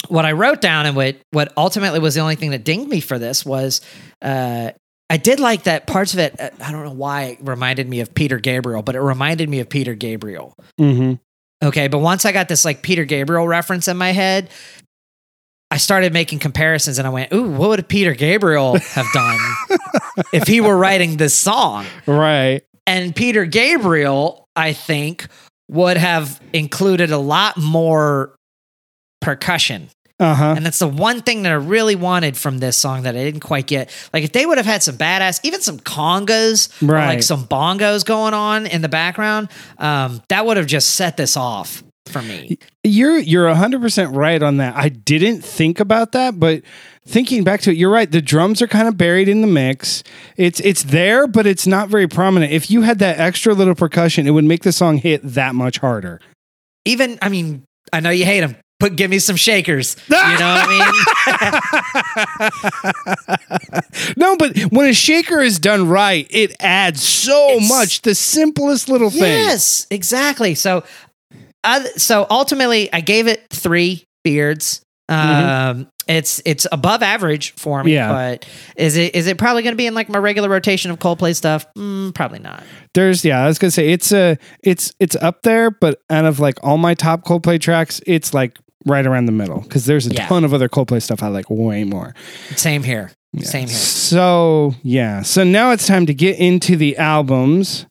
what 0.08 0.26
I 0.26 0.34
wrote 0.34 0.62
down 0.62 0.86
and 0.86 0.96
what 0.96 1.16
what 1.32 1.52
ultimately 1.58 2.00
was 2.00 2.14
the 2.14 2.22
only 2.22 2.36
thing 2.36 2.52
that 2.52 2.64
dinged 2.64 2.90
me 2.90 3.00
for 3.00 3.18
this 3.18 3.44
was 3.44 3.82
uh, 4.22 4.70
I 5.10 5.18
did 5.18 5.40
like 5.40 5.64
that 5.64 5.88
parts 5.88 6.14
of 6.14 6.20
it. 6.20 6.40
uh, 6.40 6.50
I 6.64 6.72
don't 6.72 6.86
know 6.86 6.92
why 6.94 7.24
it 7.24 7.40
reminded 7.42 7.90
me 7.90 8.02
of 8.02 8.14
Peter 8.14 8.38
Gabriel, 8.38 8.84
but 8.84 8.96
it 8.96 9.02
reminded 9.02 9.50
me 9.50 9.62
of 9.62 9.70
Peter 9.70 9.96
Gabriel. 9.96 10.54
Mm-hmm. 10.80 11.14
Okay, 11.64 11.88
but 11.88 12.00
once 12.00 12.26
I 12.26 12.32
got 12.32 12.48
this 12.48 12.66
like 12.66 12.82
Peter 12.82 13.06
Gabriel 13.06 13.48
reference 13.48 13.88
in 13.88 13.98
my 13.98 14.12
head, 14.12 14.50
I 15.70 15.78
started 15.78 16.12
making 16.12 16.40
comparisons 16.40 16.98
and 16.98 17.08
I 17.08 17.12
went, 17.12 17.32
"Ooh, 17.34 17.50
what 17.50 17.70
would 17.70 17.88
Peter 17.88 18.14
Gabriel 18.14 18.78
have 18.78 19.06
done 19.14 19.40
if 20.34 20.48
he 20.48 20.60
were 20.60 20.76
writing 20.76 21.18
this 21.18 21.34
song?" 21.34 21.86
Right. 22.06 22.64
And 22.88 23.16
Peter 23.16 23.46
Gabriel, 23.46 24.48
I 24.56 24.74
think, 24.74 25.28
would 25.70 25.98
have 25.98 26.42
included 26.52 27.12
a 27.12 27.18
lot 27.18 27.58
more 27.58 28.36
percussion. 29.22 29.90
Uh 30.22 30.36
huh. 30.36 30.54
And 30.56 30.64
that's 30.66 30.78
the 30.80 30.88
one 30.88 31.22
thing 31.22 31.42
that 31.44 31.52
I 31.52 31.56
really 31.56 31.96
wanted 31.96 32.38
from 32.38 32.60
this 32.60 32.78
song 32.78 33.02
that 33.04 33.16
I 33.16 33.24
didn't 33.24 33.40
quite 33.42 33.66
get. 33.66 33.90
Like 34.14 34.24
if 34.24 34.32
they 34.32 34.46
would 34.46 34.58
have 34.60 34.68
had 34.68 34.84
some 34.84 34.96
badass, 34.96 35.40
even 35.44 35.62
some 35.62 35.80
congas, 35.80 36.70
or 36.84 36.94
Right. 36.94 37.08
like 37.08 37.24
some 37.24 37.46
bongos 37.46 38.06
going 38.06 38.34
on 38.36 38.68
in 38.68 38.82
the 38.84 38.88
background, 38.90 39.50
um, 39.80 40.22
that 40.30 40.46
would 40.46 40.58
have 40.58 40.68
just 40.68 40.92
set 40.92 41.18
this 41.18 41.36
off 41.36 41.84
for 42.06 42.22
me. 42.22 42.58
You're 42.84 43.18
you're 43.18 43.52
hundred 43.56 43.82
percent 43.82 44.16
right 44.16 44.42
on 44.44 44.58
that. 44.58 44.76
I 44.76 44.90
didn't 44.90 45.42
think 45.42 45.80
about 45.80 46.12
that, 46.12 46.40
but 46.40 46.62
thinking 47.08 47.44
back 47.44 47.62
to 47.62 47.72
it, 47.72 47.78
you're 47.78 47.90
right. 47.90 48.10
The 48.12 48.22
drums 48.22 48.62
are 48.62 48.68
kind 48.68 48.88
of 48.88 48.98
buried 48.98 49.28
in 49.28 49.42
the 49.42 49.48
mix. 49.48 50.04
It's 50.38 50.60
it's 50.60 50.84
there, 50.84 51.26
but 51.26 51.48
it's 51.48 51.66
not 51.66 51.90
very 51.90 52.08
prominent. 52.08 52.52
If 52.52 52.70
you 52.70 52.82
had 52.84 53.00
that 53.00 53.20
extra 53.20 53.54
little 53.56 53.76
percussion, 53.76 54.28
it 54.28 54.32
would 54.32 54.46
make 54.46 54.62
the 54.62 54.72
song 54.72 54.98
hit 54.98 55.22
that 55.24 55.56
much 55.56 55.80
harder. 55.80 56.20
Even, 56.86 57.18
I 57.22 57.30
mean, 57.30 57.64
I 57.94 58.00
know 58.00 58.10
you 58.10 58.26
hate 58.26 58.42
them, 58.42 58.56
but 58.82 58.98
give 58.98 59.10
me 59.10 59.20
some 59.20 59.38
shakers. 59.38 59.96
You 60.10 60.18
know 60.18 60.26
what 60.26 60.66
I 60.68 62.42
mean? 62.42 64.12
No, 64.18 64.36
but 64.36 64.58
when 64.72 64.90
a 64.90 64.94
shaker 64.94 65.40
is 65.42 65.60
done 65.60 65.88
right, 65.88 66.28
it 66.30 66.56
adds 66.60 67.02
so 67.04 67.50
It's- 67.52 67.70
much. 67.70 68.02
The 68.02 68.16
simplest 68.16 68.90
little 68.90 69.10
thing. 69.10 69.22
Yes, 69.22 69.88
exactly. 69.90 70.56
So, 70.56 70.84
uh, 71.64 71.84
so 71.98 72.28
ultimately, 72.30 72.92
I 72.92 73.02
gave 73.02 73.28
it 73.28 73.46
three 73.50 74.06
beards. 74.24 74.82
Um, 75.10 75.88
it's 76.08 76.42
it's 76.46 76.66
above 76.72 77.04
average 77.04 77.52
for 77.56 77.84
me, 77.84 77.92
Mm-hmm. 77.92 77.96
Yeah. 77.96 78.30
but 78.38 78.46
is 78.78 78.96
it 78.98 79.14
is 79.16 79.28
it 79.28 79.38
probably 79.38 79.62
going 79.62 79.74
to 79.74 79.78
be 79.78 79.86
in 79.88 79.94
like 79.94 80.08
my 80.10 80.18
regular 80.20 80.48
rotation 80.50 80.90
of 80.90 81.00
Coldplay 81.00 81.36
stuff? 81.36 81.66
Mm, 81.78 82.14
probably 82.14 82.40
not. 82.40 82.64
There's 82.94 83.24
yeah, 83.26 83.44
I 83.44 83.48
was 83.48 83.60
gonna 83.60 83.72
say 83.72 83.90
it's 83.92 84.12
a 84.14 84.38
it's 84.64 84.94
it's 85.00 85.16
up 85.18 85.42
there, 85.44 85.70
but 85.70 86.02
out 86.10 86.26
of 86.26 86.40
like 86.40 86.60
all 86.64 86.78
my 86.78 86.94
top 86.94 87.24
Coldplay 87.26 87.60
tracks, 87.60 88.00
it's 88.08 88.34
like 88.34 88.58
right 88.86 89.06
around 89.06 89.26
the 89.26 89.32
middle 89.32 89.62
because 89.62 89.86
there's 89.86 90.08
a 90.08 90.14
Yeah. 90.14 90.28
ton 90.28 90.44
of 90.44 90.54
other 90.54 90.70
Coldplay 90.70 91.02
stuff 91.02 91.22
I 91.24 91.28
like 91.28 91.46
way 91.50 91.84
more. 91.84 92.14
Same 92.56 92.84
here. 92.84 93.12
Yeah. 93.34 93.46
Same 93.46 93.68
here. 93.68 93.78
So 93.78 94.76
yeah, 94.84 95.22
so 95.22 95.44
now 95.44 95.72
it's 95.72 95.88
time 95.88 96.06
to 96.08 96.14
get 96.14 96.38
into 96.40 96.76
the 96.76 96.98
albums. 96.98 97.86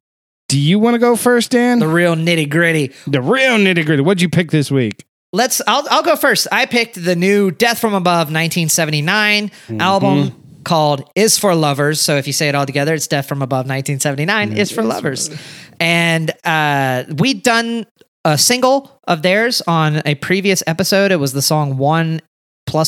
Do 0.48 0.58
you 0.58 0.78
want 0.78 0.94
to 0.94 0.98
go 0.98 1.14
first, 1.16 1.52
Dan? 1.52 1.78
The 1.78 1.86
real 1.88 2.14
nitty 2.16 2.50
gritty. 2.50 2.92
The 3.06 3.22
real 3.22 3.52
nitty 3.56 3.86
gritty. 3.86 4.02
What'd 4.02 4.20
you 4.20 4.28
pick 4.28 4.50
this 4.50 4.70
week? 4.70 5.04
Let's. 5.32 5.62
I'll 5.68 5.86
I'll 5.90 6.02
go 6.02 6.16
first. 6.16 6.48
I 6.50 6.66
picked 6.66 7.02
the 7.04 7.14
new 7.14 7.52
Death 7.52 7.78
from 7.78 7.94
Above 7.94 8.32
1979 8.32 9.48
Mm-hmm. 9.48 9.80
album 9.80 10.34
called 10.64 11.08
"Is 11.14 11.38
4 11.38 11.54
Lovers." 11.54 12.00
So 12.00 12.16
if 12.16 12.26
you 12.26 12.32
say 12.32 12.48
it 12.48 12.54
all 12.56 12.66
together, 12.66 12.94
it's 12.94 13.06
Death 13.06 13.26
from 13.28 13.40
Above 13.42 13.66
1979 13.66 14.52
is 14.58 14.70
for 14.72 14.82
lovers. 14.82 15.30
And 15.78 16.32
uh, 16.44 17.04
we'd 17.16 17.42
done 17.44 17.86
a 18.24 18.36
single 18.38 19.00
of 19.06 19.22
theirs 19.22 19.62
on 19.66 20.02
a 20.04 20.14
previous 20.16 20.62
episode. 20.66 21.12
It 21.12 21.16
was 21.16 21.32
the 21.32 21.42
song 21.42 21.76
"One 21.76 22.20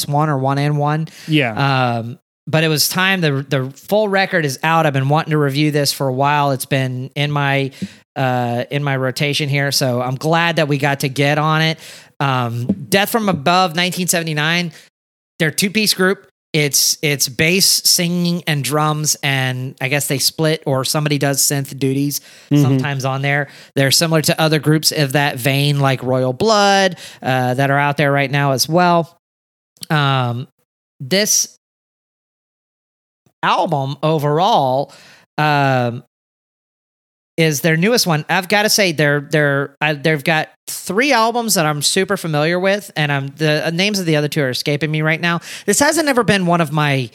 One" 0.06 0.28
or 0.28 0.38
"One 0.38 0.58
and 0.58 0.78
One." 0.78 1.08
Yeah, 1.26 1.98
Um, 1.98 2.18
but 2.46 2.64
it 2.64 2.68
was 2.68 2.88
time. 2.88 3.20
the 3.20 3.44
The 3.48 3.70
full 3.70 4.08
record 4.08 4.44
is 4.44 4.58
out. 4.62 4.86
I've 4.86 4.92
been 4.92 5.08
wanting 5.08 5.30
to 5.32 5.38
review 5.38 5.70
this 5.70 5.92
for 5.92 6.08
a 6.08 6.12
while. 6.12 6.50
It's 6.52 6.66
been 6.66 7.10
in 7.14 7.30
my 7.30 7.70
uh, 8.14 8.64
in 8.70 8.84
my 8.84 8.96
rotation 8.96 9.48
here, 9.48 9.72
so 9.72 10.02
I'm 10.02 10.16
glad 10.16 10.56
that 10.56 10.68
we 10.68 10.78
got 10.78 11.00
to 11.00 11.08
get 11.08 11.38
on 11.38 11.62
it. 11.62 11.78
Um, 12.20 12.66
Death 12.88 13.10
from 13.10 13.28
Above, 13.28 13.70
1979. 13.70 14.72
They're 15.38 15.50
two 15.50 15.70
piece 15.70 15.94
group. 15.94 16.28
It's 16.52 16.98
it's 17.00 17.28
bass, 17.28 17.66
singing, 17.66 18.42
and 18.46 18.62
drums, 18.62 19.16
and 19.22 19.74
I 19.80 19.88
guess 19.88 20.08
they 20.08 20.18
split 20.18 20.62
or 20.66 20.84
somebody 20.84 21.16
does 21.16 21.40
synth 21.40 21.78
duties 21.78 22.20
sometimes 22.50 23.06
on 23.06 23.22
there. 23.22 23.48
They're 23.74 23.90
similar 23.90 24.20
to 24.22 24.38
other 24.38 24.58
groups 24.58 24.92
of 24.92 25.12
that 25.12 25.38
vein, 25.38 25.80
like 25.80 26.02
Royal 26.02 26.34
Blood, 26.34 26.98
uh, 27.22 27.54
that 27.54 27.70
are 27.70 27.78
out 27.78 27.96
there 27.96 28.12
right 28.12 28.30
now 28.30 28.52
as 28.52 28.68
well. 28.68 29.16
Um, 29.88 30.46
this 31.00 31.58
album 33.42 33.96
overall 34.02 34.92
um, 35.38 36.04
is 37.36 37.60
their 37.62 37.76
newest 37.76 38.06
one. 38.06 38.24
I've 38.28 38.48
got 38.48 38.62
to 38.62 38.68
say 38.68 38.92
they're 38.92 39.20
they're 39.22 39.74
I, 39.80 39.94
they've 39.94 40.22
got 40.22 40.50
three 40.68 41.12
albums 41.12 41.54
that 41.54 41.64
I'm 41.66 41.82
super 41.82 42.16
familiar 42.16 42.58
with, 42.60 42.90
and 42.96 43.10
I'm 43.10 43.28
the 43.28 43.66
uh, 43.66 43.70
names 43.70 43.98
of 43.98 44.06
the 44.06 44.16
other 44.16 44.28
two 44.28 44.42
are 44.42 44.50
escaping 44.50 44.90
me 44.90 45.02
right 45.02 45.20
now. 45.20 45.40
This 45.66 45.80
hasn't 45.80 46.08
ever 46.08 46.24
been 46.24 46.46
one 46.46 46.60
of 46.60 46.72
my 46.72 47.10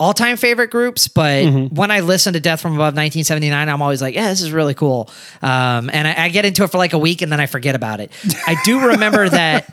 all 0.00 0.12
time 0.14 0.36
favorite 0.36 0.70
groups, 0.70 1.08
but 1.08 1.44
Mhm. 1.44 1.72
when 1.72 1.90
I 1.90 2.00
listen 2.00 2.34
to 2.34 2.40
Death 2.40 2.60
from 2.60 2.74
Above 2.74 2.94
1979, 2.94 3.68
I'm 3.68 3.82
always 3.82 4.00
like, 4.00 4.14
yeah, 4.14 4.28
this 4.28 4.40
is 4.42 4.52
really 4.52 4.74
cool. 4.74 5.10
Um, 5.42 5.90
and 5.92 6.06
I, 6.06 6.26
I 6.26 6.28
get 6.28 6.44
into 6.44 6.62
it 6.62 6.70
for 6.70 6.78
like 6.78 6.92
a 6.92 6.98
week 6.98 7.20
and 7.20 7.32
then 7.32 7.40
I 7.40 7.46
forget 7.46 7.74
about 7.74 7.98
it. 7.98 8.12
I 8.46 8.54
do 8.64 8.78
remember 8.90 9.28
that. 9.28 9.66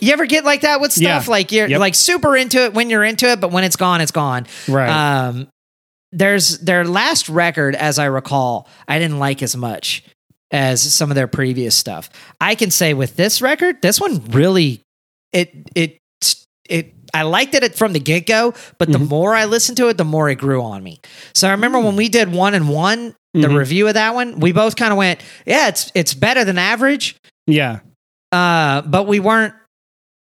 You 0.00 0.14
ever 0.14 0.24
get 0.24 0.46
like 0.46 0.62
that 0.62 0.80
with 0.80 0.90
stuff? 0.90 1.26
Yeah. 1.26 1.30
Like 1.30 1.52
you're 1.52 1.68
Yep. 1.68 1.80
like 1.80 1.94
super 1.94 2.34
into 2.34 2.64
it 2.64 2.72
when 2.72 2.88
you're 2.88 3.04
into 3.04 3.30
it, 3.30 3.38
but 3.42 3.52
when 3.52 3.62
it's 3.62 3.76
gone, 3.76 4.00
it's 4.00 4.10
gone. 4.10 4.46
right. 4.68 4.88
Um, 4.88 5.48
there's 6.12 6.58
their 6.58 6.84
last 6.84 7.28
record, 7.28 7.74
as 7.74 7.98
I 7.98 8.06
recall, 8.06 8.68
I 8.88 8.98
didn't 8.98 9.18
like 9.18 9.42
as 9.42 9.56
much 9.56 10.04
as 10.50 10.80
some 10.80 11.10
of 11.10 11.14
their 11.16 11.26
previous 11.26 11.74
stuff. 11.74 12.08
I 12.40 12.54
can 12.54 12.70
say 12.70 12.94
with 12.94 13.16
this 13.16 13.42
record, 13.42 13.82
this 13.82 14.00
one 14.00 14.22
really 14.30 14.80
it 15.32 15.52
it 15.74 15.98
it 16.68 16.94
I 17.14 17.22
liked 17.22 17.54
it 17.54 17.74
from 17.74 17.92
the 17.92 18.00
get 18.00 18.26
go, 18.26 18.52
but 18.78 18.90
the 18.92 18.98
Mhm. 18.98 19.08
more 19.08 19.34
I 19.34 19.46
listened 19.46 19.76
to 19.78 19.88
it, 19.88 19.96
the 19.96 20.04
more 20.04 20.28
it 20.28 20.36
grew 20.36 20.62
on 20.62 20.82
me. 20.82 21.00
So 21.34 21.48
I 21.48 21.52
remember 21.52 21.80
when 21.80 21.96
we 21.96 22.08
did 22.08 22.30
one 22.32 22.52
and 22.54 22.68
one, 22.68 23.14
the 23.32 23.48
Mhm. 23.48 23.56
review 23.56 23.88
of 23.88 23.94
that 23.94 24.14
one, 24.14 24.38
we 24.40 24.52
both 24.52 24.76
kind 24.76 24.92
of 24.92 24.98
went, 24.98 25.20
yeah, 25.46 25.68
it's 25.68 25.90
it's 25.94 26.14
better 26.14 26.44
than 26.44 26.58
average, 26.58 27.16
yeah, 27.46 27.80
uh, 28.32 28.82
but 28.82 29.06
we 29.06 29.18
weren't 29.20 29.54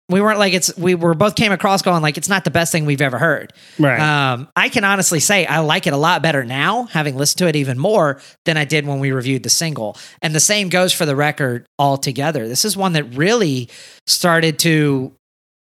we 0.09 0.21
weren't 0.21 0.39
like 0.39 0.53
it's 0.53 0.75
we 0.77 0.95
were 0.95 1.13
both 1.13 1.35
came 1.35 1.51
across 1.51 1.81
going 1.81 2.01
like 2.01 2.17
it's 2.17 2.29
not 2.29 2.43
the 2.43 2.51
best 2.51 2.71
thing 2.71 2.85
we've 2.85 3.01
ever 3.01 3.17
heard. 3.17 3.53
right. 3.79 3.99
Um, 3.99 4.47
I 4.55 4.69
can 4.69 4.83
honestly 4.83 5.19
say 5.19 5.45
I 5.45 5.59
like 5.59 5.87
it 5.87 5.93
a 5.93 5.97
lot 5.97 6.21
better 6.21 6.43
now, 6.43 6.83
having 6.83 7.15
listened 7.15 7.39
to 7.39 7.47
it 7.47 7.55
even 7.55 7.77
more 7.77 8.21
than 8.45 8.57
I 8.57 8.65
did 8.65 8.85
when 8.85 8.99
we 8.99 9.11
reviewed 9.11 9.43
the 9.43 9.49
single. 9.49 9.97
And 10.21 10.35
the 10.35 10.39
same 10.39 10.69
goes 10.69 10.93
for 10.93 11.05
the 11.05 11.15
record 11.15 11.65
altogether. 11.79 12.47
This 12.47 12.65
is 12.65 12.77
one 12.77 12.93
that 12.93 13.03
really 13.15 13.69
started 14.05 14.59
to 14.59 15.13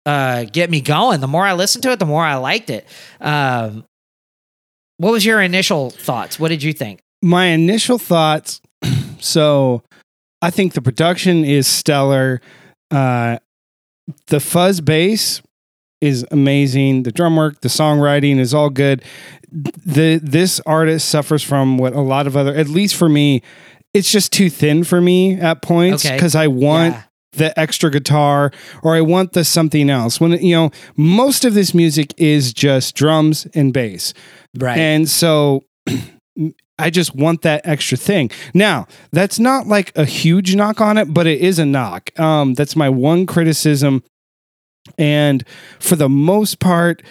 uh, 0.07 0.45
get 0.45 0.71
me 0.71 0.81
going. 0.81 1.21
The 1.21 1.29
more 1.29 1.47
I 1.47 1.53
listened 1.53 1.85
to 1.85 1.93
it, 1.93 1.99
the 1.99 2.07
more 2.07 2.25
I 2.25 2.35
liked 2.35 2.71
it. 2.71 2.87
Um, 3.21 3.85
what 4.97 5.13
was 5.13 5.25
your 5.25 5.41
initial 5.41 5.91
thoughts? 5.91 6.41
What 6.41 6.49
did 6.49 6.63
you 6.63 6.73
think? 6.73 7.01
my 7.23 7.47
initial 7.47 7.99
thoughts 7.99 8.61
so 9.21 9.83
i 10.43 10.51
think 10.51 10.75
the 10.75 10.83
production 10.83 11.45
is 11.45 11.67
stellar 11.67 12.41
uh 12.91 13.39
the 14.29 14.41
fuzz 14.41 14.81
bass 14.81 15.43
is 16.01 16.27
amazing 16.31 17.05
the 17.05 17.13
drum 17.13 17.37
work 17.37 17.61
the 17.61 17.69
songwriting 17.69 18.39
is 18.39 18.53
all 18.53 18.71
good 18.71 19.03
the 19.51 20.19
this 20.23 20.61
artist 20.67 21.09
suffers 21.09 21.43
from 21.43 21.79
what 21.79 21.93
a 21.93 22.01
lot 22.01 22.27
of 22.27 22.37
other 22.37 22.55
at 22.55 22.69
least 22.69 22.97
for 22.97 23.09
me 23.09 23.41
it's 23.95 24.11
just 24.11 24.33
too 24.33 24.49
thin 24.51 24.83
for 24.85 25.01
me 25.01 25.35
at 25.35 25.63
points 25.63 26.05
Okay. 26.05 26.17
because 26.17 26.35
i 26.35 26.47
want 26.49 26.95
Yeah. 26.95 27.03
the 27.35 27.59
extra 27.59 27.91
guitar 27.91 28.51
or 28.83 28.95
I 28.97 29.01
want 29.01 29.33
the 29.33 29.43
something 29.45 29.89
else. 29.89 30.21
When 30.21 30.33
you 30.33 30.55
know, 30.55 30.71
most 30.97 31.47
of 31.47 31.55
this 31.55 31.73
music 31.73 32.13
is 32.19 32.53
just 32.53 32.95
drums 32.95 33.47
and 33.55 33.73
bass. 33.73 34.13
right. 34.59 34.77
And 34.77 35.09
so 35.09 35.63
I 36.79 36.91
just 36.91 37.15
want 37.15 37.43
that 37.43 37.67
extra 37.67 37.97
thing. 37.97 38.31
Now, 38.55 38.87
that's 39.13 39.39
not 39.39 39.67
like 39.67 39.97
a 39.97 40.05
huge 40.05 40.55
knock 40.55 40.81
on 40.81 40.99
it, 40.99 41.13
but 41.13 41.27
it 41.27 41.41
is 41.41 41.59
a 41.59 41.67
knock. 41.67 42.19
Um, 42.19 42.55
that's 42.55 42.75
my 42.77 42.89
one 42.89 43.27
criticism. 43.27 44.03
And 44.99 45.47
for 45.79 45.95
the 45.95 46.09
most 46.09 46.59
part, 46.59 47.03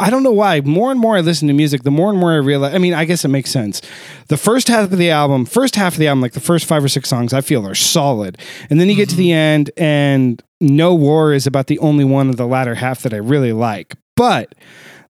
I 0.00 0.08
don't 0.08 0.22
know 0.22 0.32
why. 0.32 0.62
More 0.62 0.90
and 0.90 0.98
more 0.98 1.16
I 1.16 1.20
listen 1.20 1.46
to 1.48 1.54
music, 1.54 1.82
the 1.82 1.90
more 1.90 2.08
and 2.08 2.18
more 2.18 2.32
I 2.32 2.36
realize. 2.36 2.74
I 2.74 2.78
mean, 2.78 2.94
I 2.94 3.04
guess 3.04 3.24
it 3.24 3.28
makes 3.28 3.50
sense. 3.50 3.82
The 4.28 4.38
first 4.38 4.68
half 4.68 4.90
of 4.90 4.98
the 4.98 5.10
album, 5.10 5.44
first 5.44 5.76
half 5.76 5.94
of 5.94 5.98
the 5.98 6.08
album, 6.08 6.22
like 6.22 6.32
the 6.32 6.40
first 6.40 6.64
five 6.64 6.82
or 6.82 6.88
six 6.88 7.08
songs, 7.08 7.34
I 7.34 7.42
feel 7.42 7.66
are 7.66 7.74
solid. 7.74 8.38
And 8.70 8.80
then 8.80 8.88
you 8.88 8.94
get 8.94 9.10
to 9.10 9.16
the 9.16 9.32
end, 9.32 9.70
and 9.76 10.42
No 10.60 10.94
War 10.94 11.34
is 11.34 11.46
about 11.46 11.66
the 11.66 11.78
only 11.80 12.04
one 12.04 12.30
of 12.30 12.36
the 12.36 12.46
latter 12.46 12.76
half 12.76 13.02
that 13.02 13.12
I 13.12 13.18
really 13.18 13.52
like. 13.52 13.94
But 14.16 14.54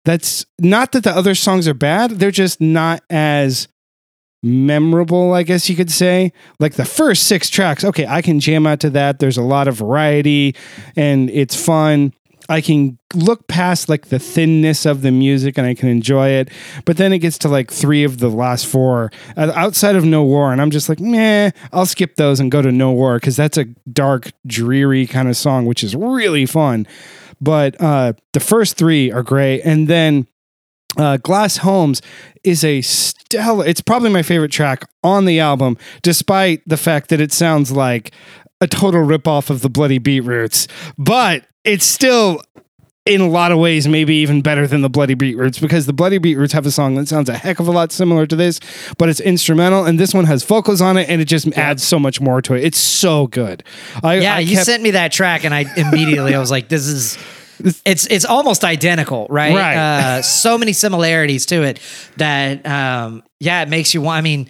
that's 0.03 0.45
not 0.59 0.93
that 0.93 1.03
the 1.03 1.15
other 1.15 1.35
songs 1.35 1.67
are 1.67 1.75
bad, 1.75 2.11
they're 2.11 2.31
just 2.31 2.59
not 2.59 3.03
as 3.11 3.67
memorable, 4.47 5.33
I 5.33 5.43
guess 5.43 5.69
you 5.69 5.75
could 5.75 5.91
say. 5.91 6.31
Like 6.59 6.73
the 6.73 6.85
first 6.85 7.23
six 7.23 7.49
tracks, 7.49 7.83
okay, 7.83 8.07
I 8.07 8.21
can 8.21 8.39
jam 8.39 8.65
out 8.65 8.79
to 8.81 8.89
that. 8.91 9.19
There's 9.19 9.37
a 9.37 9.43
lot 9.43 9.67
of 9.67 9.75
variety 9.75 10.55
and 10.95 11.29
it's 11.29 11.55
fun. 11.55 12.13
I 12.49 12.61
can 12.61 12.97
look 13.13 13.47
past 13.47 13.89
like 13.89 14.07
the 14.07 14.19
thinness 14.19 14.85
of 14.85 15.01
the 15.01 15.11
music 15.11 15.57
and 15.57 15.67
I 15.67 15.73
can 15.73 15.89
enjoy 15.89 16.29
it. 16.29 16.49
But 16.85 16.97
then 16.97 17.11
it 17.11 17.19
gets 17.19 17.37
to 17.39 17.49
like 17.49 17.71
three 17.71 18.03
of 18.03 18.19
the 18.19 18.29
last 18.29 18.65
four 18.65 19.11
uh, 19.35 19.51
outside 19.53 19.95
of 19.95 20.05
No 20.05 20.23
War, 20.23 20.51
and 20.51 20.61
I'm 20.61 20.71
just 20.71 20.87
like, 20.87 20.99
meh, 20.99 21.51
I'll 21.73 21.85
skip 21.85 22.15
those 22.15 22.39
and 22.39 22.51
go 22.51 22.61
to 22.61 22.71
No 22.71 22.91
War 22.91 23.17
because 23.17 23.35
that's 23.35 23.57
a 23.57 23.65
dark, 23.91 24.31
dreary 24.45 25.07
kind 25.07 25.27
of 25.27 25.35
song, 25.35 25.65
which 25.65 25.83
is 25.83 25.95
really 25.95 26.45
fun. 26.45 26.87
But 27.41 27.79
uh, 27.81 28.13
the 28.33 28.39
first 28.39 28.77
three 28.77 29.11
are 29.11 29.23
great, 29.23 29.61
and 29.61 29.87
then 29.87 30.27
uh, 30.95 31.17
Glass 31.17 31.57
Homes 31.57 32.01
is 32.43 32.63
a 32.63 32.81
stellar. 32.81 33.65
It's 33.65 33.81
probably 33.81 34.09
my 34.09 34.21
favorite 34.23 34.51
track 34.51 34.87
on 35.03 35.25
the 35.25 35.39
album, 35.39 35.77
despite 36.01 36.61
the 36.65 36.77
fact 36.77 37.09
that 37.09 37.19
it 37.19 37.31
sounds 37.33 37.71
like 37.71 38.11
a 38.61 38.67
total 38.67 39.01
ripoff 39.05 39.49
of 39.49 39.61
the 39.61 39.69
Bloody 39.69 39.99
Beetroots. 39.99 40.67
But 40.97 41.45
it's 41.63 41.85
still, 41.85 42.41
in 43.05 43.21
a 43.21 43.27
lot 43.27 43.51
of 43.51 43.59
ways, 43.59 43.87
maybe 43.87 44.15
even 44.15 44.41
better 44.41 44.65
than 44.65 44.81
the 44.81 44.89
Bloody 44.89 45.13
Beetroots 45.13 45.59
because 45.59 45.85
the 45.85 45.93
Bloody 45.93 46.17
Beetroots 46.17 46.53
have 46.53 46.65
a 46.65 46.71
song 46.71 46.95
that 46.95 47.07
sounds 47.07 47.29
a 47.29 47.33
heck 47.37 47.59
of 47.59 47.67
a 47.67 47.71
lot 47.71 47.91
similar 47.91 48.25
to 48.25 48.35
this, 48.35 48.59
but 48.97 49.09
it's 49.09 49.19
instrumental, 49.19 49.85
and 49.85 49.99
this 49.99 50.13
one 50.13 50.25
has 50.25 50.43
vocals 50.43 50.81
on 50.81 50.97
it, 50.97 51.07
and 51.09 51.21
it 51.21 51.25
just 51.25 51.47
adds 51.57 51.83
so 51.83 51.99
much 51.99 52.19
more 52.21 52.41
to 52.41 52.53
it. 52.55 52.63
It's 52.63 52.79
so 52.79 53.27
good. 53.27 53.63
I, 54.03 54.15
Yeah, 54.19 54.35
I 54.37 54.39
you 54.39 54.55
kept- 54.55 54.65
sent 54.65 54.81
me 54.81 54.91
that 54.91 55.11
track, 55.11 55.43
and 55.43 55.53
I 55.53 55.65
immediately 55.75 56.33
I 56.33 56.39
was 56.39 56.49
like, 56.49 56.69
"This 56.69 56.87
is." 56.87 57.17
It's 57.85 58.05
it's 58.07 58.25
almost 58.25 58.63
identical, 58.63 59.27
right? 59.29 59.55
Right. 59.55 59.77
Uh, 59.77 60.21
so 60.21 60.57
many 60.57 60.73
similarities 60.73 61.45
to 61.47 61.63
it 61.63 61.79
that 62.17 62.65
um, 62.65 63.23
yeah, 63.39 63.61
it 63.61 63.69
makes 63.69 63.93
you 63.93 64.01
want. 64.01 64.17
I 64.17 64.21
mean, 64.21 64.49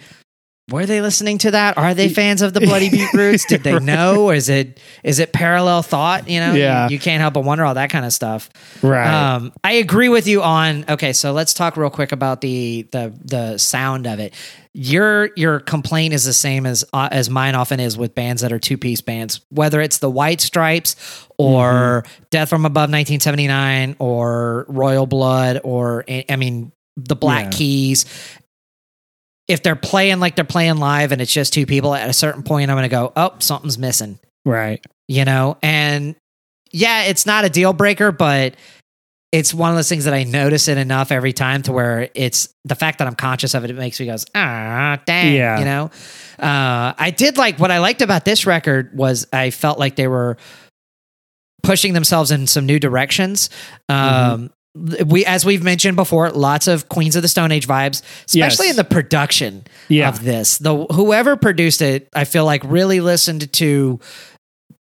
were 0.70 0.86
they 0.86 1.00
listening 1.00 1.38
to 1.38 1.50
that? 1.52 1.78
Are 1.78 1.94
they 1.94 2.08
fans 2.08 2.42
of 2.42 2.52
the 2.52 2.60
Bloody 2.60 2.90
Beetroots? 2.90 3.44
Did 3.46 3.62
they 3.62 3.78
know, 3.78 4.24
or 4.26 4.34
is 4.34 4.48
it 4.48 4.80
is 5.02 5.18
it 5.18 5.32
parallel 5.32 5.82
thought? 5.82 6.28
You 6.28 6.40
know, 6.40 6.54
Yeah. 6.54 6.88
you, 6.88 6.94
you 6.94 6.98
can't 7.00 7.20
help 7.20 7.34
but 7.34 7.44
wonder 7.44 7.64
all 7.64 7.74
that 7.74 7.90
kind 7.90 8.04
of 8.04 8.12
stuff. 8.12 8.50
Right. 8.82 9.06
Um, 9.34 9.52
I 9.64 9.72
agree 9.72 10.08
with 10.08 10.26
you 10.26 10.42
on. 10.42 10.84
Okay, 10.88 11.12
so 11.12 11.32
let's 11.32 11.54
talk 11.54 11.76
real 11.76 11.90
quick 11.90 12.12
about 12.12 12.40
the 12.40 12.86
the 12.92 13.12
the 13.24 13.58
sound 13.58 14.06
of 14.06 14.18
it. 14.20 14.34
Your 14.74 15.30
your 15.34 15.58
complaint 15.60 16.14
is 16.14 16.24
the 16.24 16.32
same 16.32 16.64
as 16.66 16.84
uh, 16.92 17.08
as 17.10 17.28
mine 17.28 17.54
often 17.54 17.80
is 17.80 17.96
with 17.96 18.14
bands 18.14 18.42
that 18.42 18.52
are 18.52 18.58
two 18.60 18.76
piece 18.78 19.00
bands, 19.00 19.40
whether 19.48 19.80
it's 19.80 19.98
the 19.98 20.10
White 20.10 20.40
Stripes 20.40 20.94
or 21.38 22.04
Death 22.30 22.48
from 22.50 22.64
Above 22.64 22.90
1979 22.90 23.96
or 23.98 24.66
Royal 24.68 25.06
Blood 25.06 25.60
or 25.64 26.04
I 26.28 26.36
mean 26.36 26.72
the 26.96 27.16
Black 27.16 27.44
Yeah. 27.46 27.50
Keys. 27.58 28.04
If 29.48 29.62
they're 29.62 29.74
playing 29.76 30.20
like 30.20 30.36
they're 30.36 30.44
playing 30.44 30.76
live 30.76 31.10
and 31.10 31.20
it's 31.22 31.32
just 31.32 31.52
two 31.54 31.64
people, 31.66 31.94
at 31.94 32.08
a 32.08 32.12
certain 32.12 32.42
point, 32.42 32.70
I'm 32.70 32.76
going 32.76 32.82
to 32.84 32.88
go, 32.94 33.12
oh, 33.16 33.34
something's 33.40 33.78
missing. 33.78 34.18
Right. 34.44 34.84
you 35.08 35.24
know? 35.24 35.56
And 35.62 36.14
yeah 36.70 37.04
it's 37.04 37.24
not 37.24 37.46
a 37.46 37.48
deal 37.48 37.72
breaker 37.72 38.12
but 38.12 38.54
it's 39.32 39.54
one 39.54 39.70
of 39.70 39.76
those 39.76 39.88
things 39.88 40.04
that 40.04 40.12
i 40.12 40.22
notice 40.22 40.68
it 40.68 40.76
enough 40.76 41.10
every 41.10 41.32
time 41.32 41.62
to 41.62 41.72
where 41.72 42.10
it's 42.14 42.52
the 42.66 42.74
fact 42.74 42.98
that 42.98 43.08
i'm 43.08 43.14
conscious 43.14 43.54
of 43.54 43.64
it 43.64 43.70
it 43.70 43.74
makes 43.76 43.98
me 43.98 44.04
goes 44.04 44.26
ah 44.34 45.00
dang 45.06 45.34
Yeah. 45.34 45.58
you 45.60 45.64
know? 45.64 45.90
Uh, 46.38 46.92
i 46.98 47.10
did 47.10 47.38
like 47.38 47.58
what 47.58 47.70
i 47.70 47.78
liked 47.78 48.02
about 48.02 48.26
this 48.26 48.44
record 48.44 48.94
was 48.94 49.26
i 49.32 49.48
felt 49.48 49.78
like 49.78 49.96
they 49.96 50.08
were 50.08 50.36
pushing 51.62 51.94
themselves 51.94 52.30
in 52.30 52.46
some 52.46 52.66
new 52.66 52.78
directions. 52.78 53.48
Um 53.88 54.50
we 55.06 55.24
as 55.24 55.44
we've 55.44 55.62
mentioned 55.62 55.96
before 55.96 56.30
lots 56.30 56.66
of 56.68 56.88
queens 56.88 57.16
of 57.16 57.22
the 57.22 57.28
stone 57.28 57.52
age 57.52 57.66
vibes 57.66 58.02
especially 58.26 58.66
Yes. 58.66 58.70
in 58.70 58.76
the 58.76 58.84
production 58.84 59.64
Yeah. 59.88 60.08
of 60.08 60.22
this. 60.24 60.58
The 60.58 60.84
whoever 60.86 61.36
produced 61.36 61.82
it, 61.82 62.08
I 62.14 62.24
feel 62.24 62.44
like 62.44 62.62
really 62.64 63.00
listened 63.00 63.52
to 63.54 63.98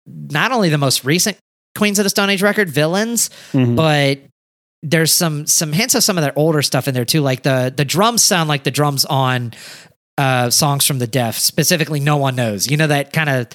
not 0.07 0.51
only 0.51 0.69
the 0.69 0.77
most 0.77 1.03
recent 1.05 1.37
Queens 1.77 1.99
of 1.99 2.03
the 2.03 2.09
Stone 2.09 2.29
Age 2.31 2.41
record, 2.41 2.69
Villains, 2.69 3.29
Mhm. 3.53 3.75
but 3.75 4.19
there's 4.83 5.11
some 5.13 5.45
some 5.45 5.73
hints 5.73 5.95
of 5.95 6.03
some 6.03 6.17
of 6.17 6.23
their 6.23 6.37
older 6.37 6.61
stuff 6.61 6.87
in 6.87 6.93
there 6.93 7.05
too. 7.05 7.21
Like 7.21 7.43
the 7.43 7.73
the 7.75 7.85
drums 7.85 8.23
sound 8.23 8.47
like 8.49 8.63
the 8.63 8.71
drums 8.71 9.05
on 9.05 9.53
uh 10.17 10.49
Songs 10.49 10.85
for 10.85 10.93
the 10.93 11.07
Deaf, 11.07 11.37
specifically 11.37 11.99
No 11.99 12.17
One 12.17 12.35
Knows. 12.35 12.69
You 12.69 12.77
know 12.77 12.87
that 12.87 13.13
kind 13.13 13.29
of 13.29 13.47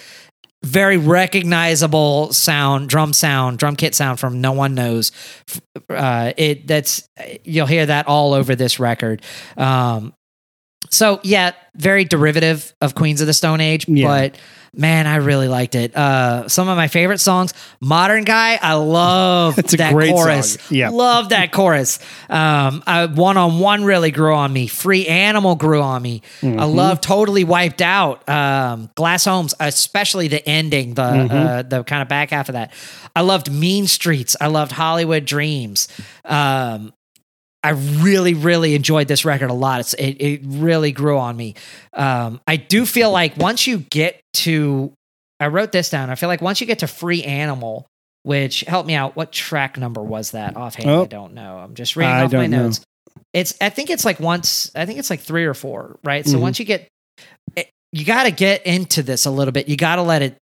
very 0.64 0.96
recognizable 0.96 2.33
sound, 2.33 2.88
drum 2.88 3.12
sound, 3.12 3.59
drum 3.59 3.77
kit 3.77 3.94
sound 3.94 4.20
from 4.20 4.40
No 4.40 4.53
One 4.53 4.75
Knows. 4.75 5.12
Uh, 5.88 6.33
it 6.37 6.66
that's 6.66 7.09
you'll 7.44 7.66
hear 7.66 7.87
that 7.87 8.07
all 8.09 8.33
over 8.35 8.55
this 8.55 8.79
record. 8.79 9.22
Um, 9.57 10.14
so 10.90 11.20
yeah, 11.22 11.53
very 11.77 12.05
derivative 12.05 12.75
of 12.81 12.94
Queens 12.94 13.20
of 13.20 13.27
the 13.27 13.33
Stone 13.35 13.61
Age, 13.61 13.88
Yeah. 13.88 14.07
but 14.07 14.38
man, 14.74 15.06
I 15.06 15.16
really 15.16 15.48
liked 15.48 15.74
it. 15.74 15.94
Uh, 15.94 16.48
some 16.48 16.68
of 16.68 16.76
my 16.76 16.88
favorite 16.88 17.18
songs, 17.18 17.52
Modern 17.80 18.24
Guy, 18.24 18.58
I 18.61 18.74
love 18.74 19.56
that 19.76 19.92
chorus. 19.92 20.54
song. 20.54 20.76
Yeah. 20.76 20.88
love 20.90 21.28
that 21.30 21.52
chorus. 21.52 21.98
Um, 22.30 22.82
One 23.14 23.37
on 23.37 23.58
One 23.58 23.85
really 23.85 24.11
grew 24.11 24.35
on 24.35 24.52
me. 24.52 24.66
Free 24.66 25.06
Animal 25.06 25.56
grew 25.56 25.82
on 25.82 26.00
me. 26.02 26.22
Mm-hmm. 26.40 26.58
I 26.58 26.64
love 26.64 27.00
Totally 27.00 27.44
Wiped 27.44 27.82
Out. 27.82 28.26
Um, 28.28 28.90
Glass 28.94 29.24
Homes, 29.26 29.54
especially 29.61 30.28
the 30.28 30.46
ending, 30.48 30.94
the 30.94 31.02
Mm-hmm. 31.02 31.37
uh, 31.37 31.62
the 31.62 31.85
kind 31.85 32.00
of 32.02 32.08
back 32.08 32.30
half 32.30 32.48
of 32.48 32.54
that. 32.54 32.72
I 33.14 33.20
loved 33.20 33.52
Mean 33.52 33.87
Streets. 33.87 34.37
I 34.40 34.46
loved 34.46 34.72
Hollywood 34.72 35.24
Dreams. 35.26 35.88
Um, 36.24 36.92
I 37.64 37.70
really, 37.70 38.35
really 38.35 38.75
enjoyed 38.75 39.07
this 39.09 39.25
record 39.25 39.51
a 39.51 39.55
lot. 39.55 39.81
It's, 39.81 39.94
it, 39.94 40.20
it 40.20 40.40
really 40.44 40.90
grew 40.92 41.18
on 41.18 41.37
me. 41.37 41.55
Um, 41.92 42.40
I 42.46 42.57
do 42.57 42.85
feel 42.85 43.11
like 43.12 43.37
once 43.37 43.66
you 43.66 43.79
get 43.79 44.20
to, 44.35 44.92
I 45.38 45.46
wrote 45.46 45.70
this 45.72 45.88
down. 45.88 46.11
I 46.11 46.16
feel 46.16 46.29
like 46.29 46.42
once 46.42 46.61
you 46.61 46.66
get 46.66 46.81
to 46.81 46.87
Free 46.88 47.22
Animal, 47.22 47.87
which 48.25 48.61
help 48.62 48.87
me 48.87 48.94
out, 48.94 49.14
what 49.14 49.31
track 49.33 49.79
number 49.79 50.03
was 50.03 50.33
that 50.33 50.57
offhand? 50.57 50.88
Oh. 50.90 51.03
I 51.03 51.07
don't 51.07 51.35
know. 51.35 51.59
I'm 51.59 51.75
just 51.75 51.94
reading 51.96 52.12
I 52.14 52.25
off 52.25 52.33
my 52.33 52.46
know. 52.48 52.64
notes. 52.64 52.81
It's, 53.33 53.55
I 53.61 53.68
think 53.68 53.90
it's 53.90 54.05
like 54.05 54.18
once, 54.20 54.70
I 54.75 54.85
think 54.85 54.98
it's 54.98 55.09
like 55.11 55.20
three 55.20 55.44
or 55.44 55.55
four, 55.55 55.98
right? 56.05 56.27
So 56.27 56.38
Mhm. 56.38 56.40
once 56.42 56.59
you 56.59 56.64
get, 56.64 56.88
it, 57.57 57.70
you 57.92 58.05
got 58.05 58.25
to 58.25 58.31
get 58.31 58.66
into 58.66 59.03
this 59.03 59.25
a 59.27 59.31
little 59.31 59.53
bit. 59.53 59.68
You 59.68 59.77
got 59.77 59.96
to 59.96 60.03
let 60.03 60.22
it 60.22 60.37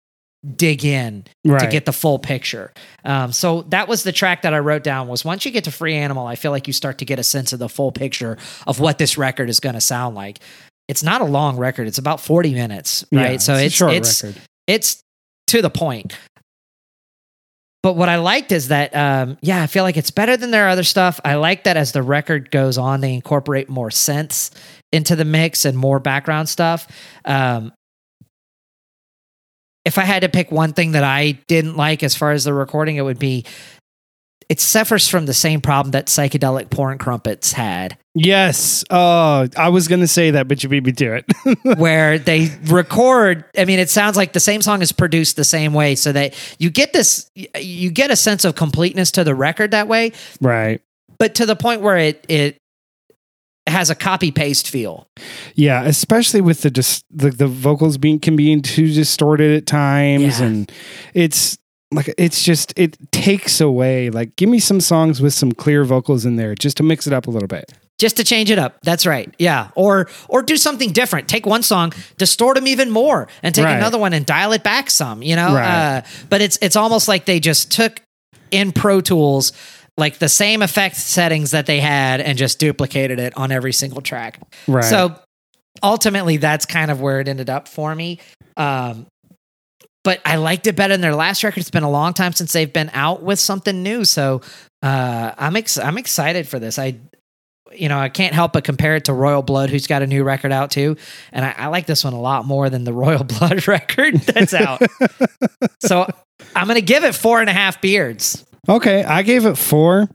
dig 0.54 0.84
in 0.84 1.24
right. 1.44 1.60
to 1.60 1.66
get 1.66 1.86
the 1.86 1.92
full 1.92 2.18
picture. 2.18 2.72
Um, 3.04 3.32
so 3.32 3.62
that 3.62 3.88
was 3.88 4.02
the 4.02 4.12
track 4.12 4.42
that 4.42 4.54
I 4.54 4.58
wrote 4.58 4.84
down 4.84 5.08
was 5.08 5.24
once 5.24 5.44
you 5.44 5.50
get 5.50 5.64
to 5.64 5.70
Free 5.70 5.94
Animal, 5.94 6.26
I 6.26 6.36
feel 6.36 6.50
like 6.50 6.66
you 6.66 6.72
start 6.72 6.98
to 6.98 7.04
get 7.04 7.18
a 7.18 7.24
sense 7.24 7.52
of 7.52 7.58
the 7.58 7.68
full 7.68 7.92
picture 7.92 8.38
of 8.66 8.78
what 8.78 8.98
this 8.98 9.18
record 9.18 9.48
is 9.48 9.60
going 9.60 9.74
to 9.74 9.80
sound 9.80 10.14
like. 10.14 10.40
It's 10.88 11.02
not 11.02 11.20
a 11.20 11.24
long 11.24 11.56
record. 11.56 11.88
It's 11.88 11.98
about 11.98 12.20
40 12.20 12.54
minutes, 12.54 13.04
right? 13.10 13.32
Yeah, 13.32 13.36
so 13.38 13.54
a 13.54 13.64
it's 13.64 13.80
it's 13.80 14.24
it's 14.66 15.02
to 15.48 15.62
the 15.62 15.70
point. 15.70 16.16
But 17.82 17.94
what 17.94 18.08
I 18.08 18.16
liked 18.16 18.50
is 18.50 18.68
that, 18.68 18.96
um, 18.96 19.38
yeah, 19.42 19.62
I 19.62 19.68
feel 19.68 19.84
like 19.84 19.96
it's 19.96 20.10
better 20.10 20.36
than 20.36 20.50
their 20.50 20.68
other 20.68 20.82
stuff. 20.82 21.20
I 21.24 21.36
like 21.36 21.64
that 21.64 21.76
as 21.76 21.92
the 21.92 22.02
record 22.02 22.50
goes 22.50 22.78
on, 22.78 23.00
they 23.00 23.14
incorporate 23.14 23.68
more 23.68 23.92
sense 23.92 24.50
into 24.90 25.14
the 25.14 25.24
mix 25.24 25.64
and 25.64 25.78
more 25.78 26.00
background 26.00 26.48
stuff. 26.48 26.88
Um, 27.24 27.72
if 29.86 29.98
I 29.98 30.02
had 30.02 30.22
to 30.22 30.28
pick 30.28 30.50
one 30.50 30.72
thing 30.72 30.92
that 30.92 31.04
I 31.04 31.38
didn't 31.46 31.76
like 31.76 32.02
as 32.02 32.16
far 32.16 32.32
as 32.32 32.44
the 32.44 32.52
recording, 32.52 32.96
it 32.96 33.02
would 33.02 33.20
be 33.20 33.44
it 34.48 34.60
suffers 34.60 35.08
from 35.08 35.26
the 35.26 35.34
same 35.34 35.60
problem 35.60 35.92
that 35.92 36.06
psychedelic 36.06 36.70
porn 36.70 36.98
crumpets 36.98 37.52
had, 37.52 37.96
Yes. 38.18 38.82
Oh, 38.88 39.46
I 39.58 39.68
was 39.68 39.88
gonna 39.88 40.06
say 40.06 40.30
that, 40.30 40.48
but 40.48 40.62
you 40.62 40.70
beat 40.70 40.84
me 40.84 40.92
to 40.92 41.16
it. 41.16 41.78
where 41.78 42.18
they 42.18 42.50
record. 42.64 43.44
I 43.56 43.66
mean, 43.66 43.78
it 43.78 43.90
sounds 43.90 44.16
like 44.16 44.32
the 44.32 44.40
same 44.40 44.62
song 44.62 44.80
is 44.80 44.90
produced 44.90 45.36
the 45.36 45.44
same 45.44 45.74
way, 45.74 45.96
so 45.96 46.12
that 46.12 46.34
you 46.58 46.70
get 46.70 46.94
this, 46.94 47.30
you 47.34 47.90
get 47.90 48.10
a 48.10 48.16
sense 48.16 48.46
of 48.46 48.54
completeness 48.54 49.10
to 49.12 49.24
the 49.24 49.34
record 49.34 49.72
that 49.72 49.86
way, 49.86 50.12
right. 50.40 50.80
but 51.18 51.34
to 51.34 51.44
the 51.44 51.54
point 51.54 51.82
where 51.82 51.98
it 51.98 52.24
it 52.26 52.56
has 53.66 53.90
a 53.90 53.94
copy 53.94 54.30
paste 54.30 54.68
feel. 54.68 55.08
Yeah, 55.54 55.82
especially 55.84 56.40
with 56.40 56.62
the 56.62 56.70
dis- 56.70 57.02
the, 57.10 57.30
the 57.30 57.46
vocals 57.48 57.98
being 57.98 58.18
can 58.20 58.36
be 58.36 58.60
too 58.60 58.92
distorted 58.92 59.56
at 59.56 59.66
times, 59.66 60.40
Yeah. 60.40 60.46
and 60.46 60.72
it's 61.14 61.58
like 61.92 62.12
it's 62.18 62.42
just 62.42 62.72
it 62.76 62.96
takes 63.12 63.60
away. 63.60 64.10
Like, 64.10 64.36
give 64.36 64.48
me 64.48 64.58
some 64.58 64.80
songs 64.80 65.20
with 65.20 65.34
some 65.34 65.52
clear 65.52 65.84
vocals 65.84 66.24
in 66.24 66.36
there, 66.36 66.54
just 66.54 66.76
to 66.78 66.82
mix 66.82 67.06
it 67.06 67.12
up 67.12 67.26
a 67.26 67.30
little 67.30 67.48
bit. 67.48 67.72
just 67.98 68.18
to 68.18 68.24
change 68.24 68.50
it 68.50 68.58
up. 68.58 68.76
That's 68.82 69.06
right. 69.06 69.34
Yeah. 69.38 69.68
Or 69.74 70.06
or 70.28 70.42
do 70.42 70.58
something 70.58 70.92
different. 70.92 71.28
Take 71.28 71.46
one 71.46 71.62
song, 71.62 71.92
distort 72.18 72.56
them 72.56 72.66
even 72.66 72.90
more, 72.90 73.26
and 73.42 73.54
take 73.54 73.64
Right. 73.64 73.76
another 73.76 73.96
one 73.98 74.12
and 74.12 74.26
dial 74.26 74.52
it 74.52 74.62
back 74.62 74.90
some. 74.90 75.22
You 75.22 75.34
know. 75.34 75.54
Right. 75.54 75.96
Uh, 75.98 76.02
but 76.28 76.42
it's 76.42 76.58
it's 76.60 76.76
almost 76.76 77.08
like 77.08 77.24
they 77.24 77.40
just 77.40 77.70
took 77.72 78.02
in 78.50 78.70
Pro 78.72 79.00
Tools 79.00 79.52
like 79.96 80.18
the 80.18 80.28
same 80.28 80.62
effect 80.62 80.96
settings 80.96 81.52
that 81.52 81.66
they 81.66 81.80
had 81.80 82.20
and 82.20 82.36
just 82.36 82.58
duplicated 82.58 83.18
it 83.18 83.36
on 83.36 83.50
every 83.50 83.72
single 83.72 84.02
track. 84.02 84.40
Right. 84.66 84.84
So 84.84 85.18
ultimately, 85.82 86.36
that's 86.36 86.66
kind 86.66 86.90
of 86.90 87.00
where 87.00 87.20
it 87.20 87.28
ended 87.28 87.50
up 87.50 87.68
for 87.68 87.94
me. 87.94 88.20
Um, 88.56 89.06
but 90.06 90.20
I 90.24 90.36
liked 90.36 90.68
it 90.68 90.76
better 90.76 90.94
than 90.94 91.00
their 91.00 91.16
last 91.16 91.42
record. 91.42 91.58
It's 91.60 91.70
been 91.70 91.82
a 91.82 91.90
long 91.90 92.12
time 92.14 92.32
since 92.32 92.52
they've 92.52 92.72
been 92.72 92.90
out 92.92 93.24
with 93.24 93.40
something 93.40 93.82
new, 93.82 94.04
so 94.04 94.40
uh, 94.80 95.32
I'm 95.36 95.56
ex- 95.56 95.78
I'm 95.78 95.98
excited 95.98 96.46
for 96.46 96.60
this. 96.60 96.78
I, 96.78 96.94
you 97.72 97.88
know, 97.88 97.98
I 97.98 98.08
can't 98.08 98.32
help 98.32 98.52
but 98.52 98.62
compare 98.62 98.94
it 98.94 99.06
to 99.06 99.12
Royal 99.12 99.42
Blood, 99.42 99.68
who's 99.68 99.88
got 99.88 100.02
a 100.02 100.06
new 100.06 100.22
record 100.22 100.52
out 100.52 100.70
too, 100.70 100.96
and 101.32 101.44
I, 101.44 101.54
I 101.56 101.66
like 101.68 101.86
this 101.86 102.04
one 102.04 102.12
a 102.12 102.20
lot 102.20 102.44
more 102.44 102.70
than 102.70 102.84
the 102.84 102.92
Royal 102.92 103.24
Blood 103.24 103.66
record 103.66 104.14
that's 104.18 104.54
out. 104.54 104.80
so 105.80 106.06
I'm 106.54 106.68
gonna 106.68 106.82
give 106.82 107.02
it 107.02 107.16
four 107.16 107.40
and 107.40 107.50
a 107.50 107.52
half 107.52 107.80
beards. 107.80 108.45
Okay, 108.68 109.04
I 109.04 109.22
gave 109.22 109.46
it 109.46 109.56
four 109.56 110.08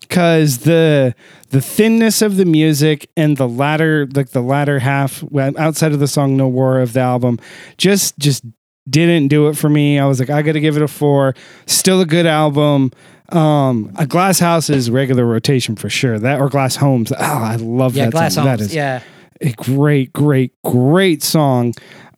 because 0.00 0.58
the 0.58 1.14
the 1.50 1.60
thinness 1.60 2.20
of 2.22 2.36
the 2.36 2.44
music 2.44 3.08
and 3.16 3.36
the 3.36 3.48
latter 3.48 4.06
like 4.14 4.30
the 4.30 4.42
latter 4.42 4.78
half 4.80 5.22
outside 5.56 5.92
of 5.92 6.00
the 6.00 6.08
song 6.08 6.36
no 6.36 6.48
war 6.48 6.80
of 6.80 6.92
the 6.92 7.00
album 7.00 7.38
just 7.78 8.18
just 8.18 8.44
didn't 8.90 9.28
do 9.28 9.48
it 9.48 9.56
for 9.56 9.68
me 9.70 9.98
i 9.98 10.04
was 10.04 10.18
like 10.20 10.28
i 10.30 10.42
gotta 10.42 10.60
give 10.60 10.76
it 10.76 10.82
a 10.82 10.88
four 10.88 11.34
still 11.66 12.00
a 12.00 12.06
good 12.06 12.26
album 12.26 12.90
um 13.30 13.90
a 13.96 14.06
glass 14.06 14.38
house 14.38 14.68
is 14.68 14.90
regular 14.90 15.24
rotation 15.24 15.74
for 15.76 15.88
sure 15.88 16.18
that 16.18 16.40
or 16.40 16.48
glass 16.50 16.76
homes 16.76 17.12
oh 17.12 17.16
i 17.18 17.56
love 17.56 17.96
Yeah, 17.96 18.06
that 18.06 18.12
Glass 18.12 18.34
song. 18.34 18.46
Homes. 18.46 18.58
that 18.60 18.64
is 18.66 18.74
yeah. 18.74 19.00
a 19.40 19.52
great, 19.52 20.12
great, 20.12 20.52
great 20.62 21.22
song. 21.22 21.72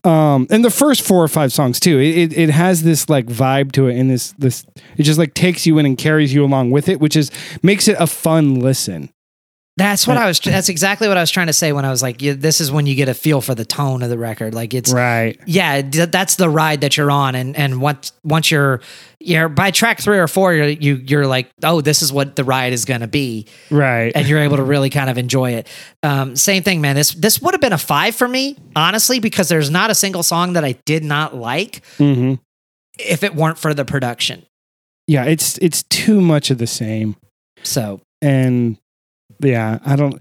Um, 0.06 0.46
and 0.50 0.64
the 0.64 0.70
first 0.70 1.02
four 1.02 1.24
or 1.24 1.28
five 1.28 1.52
songs 1.52 1.80
too. 1.80 1.98
It, 1.98 2.16
it 2.16 2.38
it 2.38 2.50
has 2.50 2.84
this 2.84 3.08
like 3.08 3.26
vibe 3.26 3.72
to 3.72 3.88
it, 3.88 3.98
and 3.98 4.08
this 4.08 4.32
this 4.38 4.64
it 4.96 5.02
just 5.02 5.18
like 5.18 5.34
takes 5.34 5.66
you 5.66 5.78
in 5.78 5.86
and 5.86 5.98
carries 5.98 6.32
you 6.32 6.44
along 6.44 6.70
with 6.70 6.88
it, 6.88 7.00
which 7.00 7.16
is 7.16 7.32
makes 7.62 7.88
it 7.88 7.96
a 7.98 8.06
fun 8.06 8.60
listen. 8.60 9.10
That's 9.78 10.06
what 10.06 10.16
I 10.16 10.26
was. 10.26 10.40
That's 10.40 10.70
exactly 10.70 11.06
what 11.06 11.18
I 11.18 11.20
was 11.20 11.30
trying 11.30 11.48
to 11.48 11.52
say 11.52 11.70
when 11.70 11.84
I 11.84 11.90
was 11.90 12.00
like, 12.02 12.22
yeah, 12.22 12.32
"This 12.34 12.62
is 12.62 12.72
when 12.72 12.86
you 12.86 12.94
get 12.94 13.10
a 13.10 13.14
feel 13.14 13.42
for 13.42 13.54
the 13.54 13.66
tone 13.66 14.02
of 14.02 14.08
the 14.08 14.16
record." 14.16 14.54
Like 14.54 14.72
it's, 14.72 14.90
Right. 14.90 15.38
yeah, 15.44 15.82
that's 15.82 16.36
the 16.36 16.48
ride 16.48 16.80
that 16.80 16.96
you're 16.96 17.10
on, 17.10 17.34
and 17.34 17.54
and 17.54 17.78
once 17.78 18.12
once 18.24 18.50
you're, 18.50 18.80
you're 19.20 19.50
by 19.50 19.70
track 19.70 20.00
three 20.00 20.16
or 20.18 20.28
four, 20.28 20.54
you're 20.54 20.68
you, 20.68 20.94
you're 20.94 21.26
like, 21.26 21.50
oh, 21.62 21.82
this 21.82 22.00
is 22.00 22.10
what 22.10 22.36
the 22.36 22.44
ride 22.44 22.72
is 22.72 22.86
going 22.86 23.02
to 23.02 23.06
be, 23.06 23.48
Right. 23.70 24.12
and 24.14 24.26
you're 24.26 24.38
able 24.40 24.56
to 24.56 24.62
really 24.62 24.88
kind 24.88 25.10
of 25.10 25.18
enjoy 25.18 25.50
it. 25.52 25.68
Um, 26.02 26.36
same 26.36 26.62
thing, 26.62 26.80
man. 26.80 26.96
This 26.96 27.10
this 27.12 27.42
would 27.42 27.52
have 27.52 27.60
been 27.60 27.74
a 27.74 27.78
five 27.78 28.16
for 28.16 28.26
me, 28.28 28.56
honestly, 28.74 29.18
because 29.20 29.50
there's 29.50 29.68
not 29.68 29.90
a 29.90 29.94
single 29.94 30.22
song 30.22 30.54
that 30.54 30.64
I 30.64 30.72
did 30.86 31.04
not 31.04 31.36
like 31.36 31.82
hmm 31.98 32.34
if 32.98 33.22
it 33.22 33.34
weren't 33.34 33.58
for 33.58 33.74
the 33.74 33.84
production. 33.84 34.46
Yeah. 35.06 35.24
It's 35.26 35.58
it's 35.58 35.82
too 35.82 36.22
much 36.22 36.50
of 36.50 36.56
the 36.56 36.66
same, 36.66 37.14
So 37.62 38.00
and 38.22 38.78
yeah, 39.40 39.78
I 39.84 39.96
don't. 39.96 40.20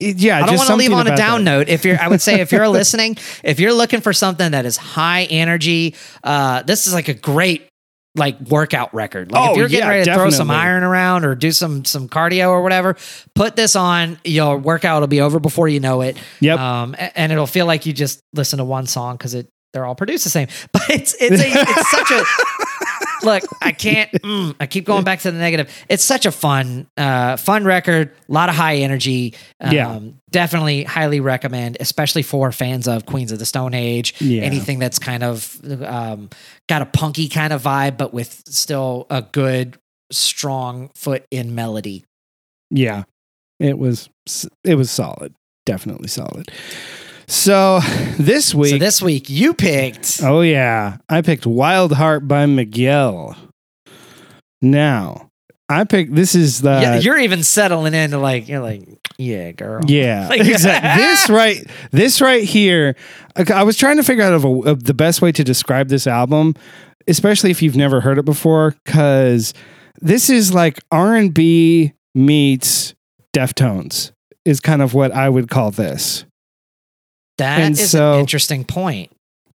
Yeah, 0.00 0.38
I 0.38 0.46
don't 0.46 0.56
want 0.56 0.68
to 0.68 0.76
leave 0.76 0.92
on 0.92 1.06
a 1.06 1.16
down 1.16 1.44
that. 1.44 1.50
note. 1.50 1.68
If 1.68 1.84
you're, 1.84 2.00
I 2.00 2.08
would 2.08 2.20
say, 2.20 2.40
if 2.40 2.50
you're 2.50 2.66
listening, 2.80 3.16
if 3.44 3.60
you're 3.60 3.72
looking 3.72 4.00
for 4.00 4.12
something 4.12 4.50
that 4.50 4.66
is 4.66 4.76
high 4.76 5.24
energy, 5.24 5.94
uh, 6.24 6.62
this 6.62 6.88
is 6.88 6.92
like 6.94 7.06
a 7.08 7.14
great 7.14 7.68
like 8.14 8.38
workout 8.40 8.92
record. 8.92 9.30
Like 9.30 9.48
Oh, 9.48 9.52
if 9.52 9.58
you're 9.58 9.68
getting 9.68 9.84
yeah, 9.84 9.90
ready 9.90 10.04
to 10.04 10.14
throw 10.14 10.30
some 10.30 10.50
iron 10.50 10.82
around 10.82 11.24
or 11.24 11.34
do 11.34 11.50
some 11.52 11.84
some 11.84 12.08
cardio 12.08 12.48
or 12.48 12.62
whatever, 12.62 12.96
put 13.34 13.56
this 13.56 13.76
on. 13.76 14.18
Your 14.24 14.58
workout 14.58 15.00
will 15.00 15.06
be 15.08 15.20
over 15.20 15.38
before 15.38 15.68
you 15.68 15.80
know 15.80 16.00
it. 16.02 16.18
Yep. 16.40 16.58
Um, 16.58 16.96
and 16.98 17.32
it'll 17.32 17.46
feel 17.46 17.66
like 17.66 17.86
you 17.86 17.92
just 17.92 18.20
listen 18.34 18.58
to 18.58 18.64
one 18.64 18.86
song 18.86 19.16
because 19.16 19.34
it 19.34 19.48
they're 19.72 19.86
all 19.86 19.94
produced 19.94 20.24
the 20.24 20.30
same. 20.30 20.48
But 20.72 20.90
it's 20.90 21.14
it's 21.20 21.40
a, 21.40 21.46
it's 21.48 21.90
such 21.90 22.10
a 22.10 22.24
look. 23.24 23.42
I 23.60 23.72
can't. 23.72 24.10
Mm, 24.22 24.54
I 24.60 24.66
keep 24.66 24.84
going 24.84 25.04
back 25.04 25.20
to 25.20 25.30
the 25.32 25.38
negative. 25.38 25.68
It's 25.88 26.04
such 26.04 26.26
a 26.26 26.32
fun 26.32 26.86
uh, 26.96 27.36
fun 27.36 27.64
record. 27.64 28.12
A 28.28 28.32
lot 28.32 28.48
of 28.48 28.54
high 28.54 28.76
energy. 28.76 29.34
Um, 29.60 29.72
Yeah. 29.72 30.00
Definitely 30.30 30.84
highly 30.84 31.20
recommend, 31.20 31.76
especially 31.80 32.22
for 32.22 32.52
fans 32.52 32.86
of 32.88 33.04
Queens 33.04 33.32
of 33.32 33.38
the 33.38 33.44
Stone 33.46 33.74
Age. 33.74 34.14
Yeah. 34.20 34.42
Anything 34.42 34.78
that's 34.78 34.98
kind 34.98 35.22
of 35.22 35.58
um, 35.82 36.30
got 36.68 36.82
a 36.82 36.86
punky 36.86 37.28
kind 37.28 37.52
of 37.52 37.62
vibe, 37.62 37.96
but 37.98 38.14
with 38.14 38.42
still 38.46 39.06
a 39.10 39.22
good 39.22 39.76
strong 40.10 40.90
foot 40.94 41.24
in 41.30 41.54
melody. 41.54 42.04
Yeah, 42.70 43.04
it 43.58 43.78
was 43.78 44.08
it 44.64 44.76
was 44.76 44.90
solid, 44.90 45.34
definitely 45.66 46.08
solid. 46.08 46.50
So 47.26 47.80
this 48.18 48.54
week, 48.54 48.70
So 48.72 48.78
this 48.78 49.00
week 49.02 49.28
you 49.30 49.54
picked. 49.54 50.20
oh 50.22 50.40
yeah, 50.40 50.98
I 51.08 51.22
picked 51.22 51.44
Wildheart 51.44 52.26
by 52.28 52.46
Miguel. 52.46 53.36
Now 54.60 55.30
I 55.68 55.84
picked 55.84 56.14
this 56.14 56.34
is 56.34 56.60
the 56.60 56.80
yeah, 56.80 56.98
you're 56.98 57.18
even 57.18 57.42
settling 57.42 57.94
into 57.94 58.18
like 58.18 58.48
you're 58.48 58.60
like 58.60 58.82
yeah, 59.18 59.52
girl. 59.52 59.82
Yeah, 59.86 60.28
Like- 60.30 60.40
exactly. 60.40 61.02
this 61.04 61.28
right, 61.30 61.64
this 61.90 62.20
right 62.20 62.44
here. 62.44 62.96
I 63.36 63.62
was 63.62 63.76
trying 63.76 63.96
to 63.96 64.02
figure 64.02 64.24
out 64.24 64.32
of, 64.32 64.44
a, 64.44 64.48
of 64.62 64.84
the 64.84 64.94
best 64.94 65.22
way 65.22 65.32
to 65.32 65.44
describe 65.44 65.88
this 65.88 66.06
album, 66.06 66.54
especially 67.06 67.50
if 67.50 67.62
you've 67.62 67.76
never 67.76 68.00
heard 68.00 68.18
it 68.18 68.24
before, 68.24 68.74
because 68.84 69.54
this 70.00 70.28
is 70.28 70.52
like 70.52 70.80
R 70.90 71.14
and 71.14 71.32
B 71.32 71.92
meets 72.14 72.94
Deftones 73.34 74.12
is 74.44 74.60
kind 74.60 74.82
of 74.82 74.92
what 74.92 75.12
I 75.12 75.28
would 75.28 75.48
call 75.48 75.70
this. 75.70 76.24
That 77.42 77.60
And 77.60 77.78
is 77.78 77.90
so- 77.90 78.14
an 78.14 78.20
interesting 78.20 78.64
point. 78.64 79.10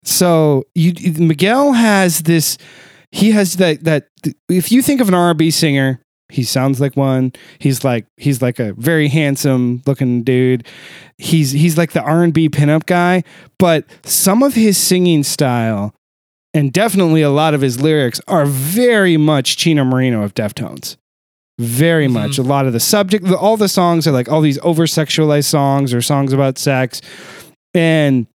So 0.04 0.64
you 0.74 0.92
Miguel 1.18 1.72
has 1.72 2.20
this. 2.22 2.58
He 3.12 3.30
has 3.32 3.56
that 3.56 3.84
that 3.84 4.06
if 4.48 4.70
you 4.70 4.82
think 4.82 5.00
of 5.00 5.08
an 5.08 5.14
R&B 5.14 5.50
singer, 5.50 6.00
he 6.28 6.42
sounds 6.44 6.80
like 6.80 6.96
one. 6.96 7.32
He's 7.58 7.82
like 7.84 8.06
he's 8.16 8.40
like 8.42 8.58
a 8.60 8.72
very 8.74 9.08
handsome 9.08 9.82
looking 9.86 10.22
dude. 10.22 10.66
He's 11.18 11.50
he's 11.52 11.76
like 11.76 11.92
the 11.92 12.02
R&B 12.02 12.48
pinup 12.50 12.86
guy, 12.86 13.24
but 13.58 13.84
some 14.04 14.42
of 14.42 14.54
his 14.54 14.76
singing 14.78 15.22
style 15.24 15.92
and 16.54 16.72
definitely 16.72 17.22
a 17.22 17.30
lot 17.30 17.52
of 17.54 17.60
his 17.60 17.80
lyrics 17.80 18.20
are 18.28 18.46
very 18.46 19.16
much 19.16 19.56
Chino 19.56 19.84
Moreno 19.84 20.22
of 20.22 20.34
Deftones. 20.34 20.96
Very 21.58 22.06
Mhm. 22.06 22.12
much. 22.12 22.38
A 22.38 22.42
lot 22.42 22.66
of 22.66 22.72
the 22.72 22.80
subject, 22.80 23.26
all 23.30 23.56
the 23.56 23.68
songs 23.68 24.06
are 24.06 24.12
like 24.12 24.30
all 24.30 24.40
these 24.40 24.58
over 24.62 24.84
sexualized 24.86 25.44
songs 25.46 25.92
or 25.94 26.00
songs 26.02 26.32
about 26.32 26.58
sex, 26.58 27.00
and 27.76 28.26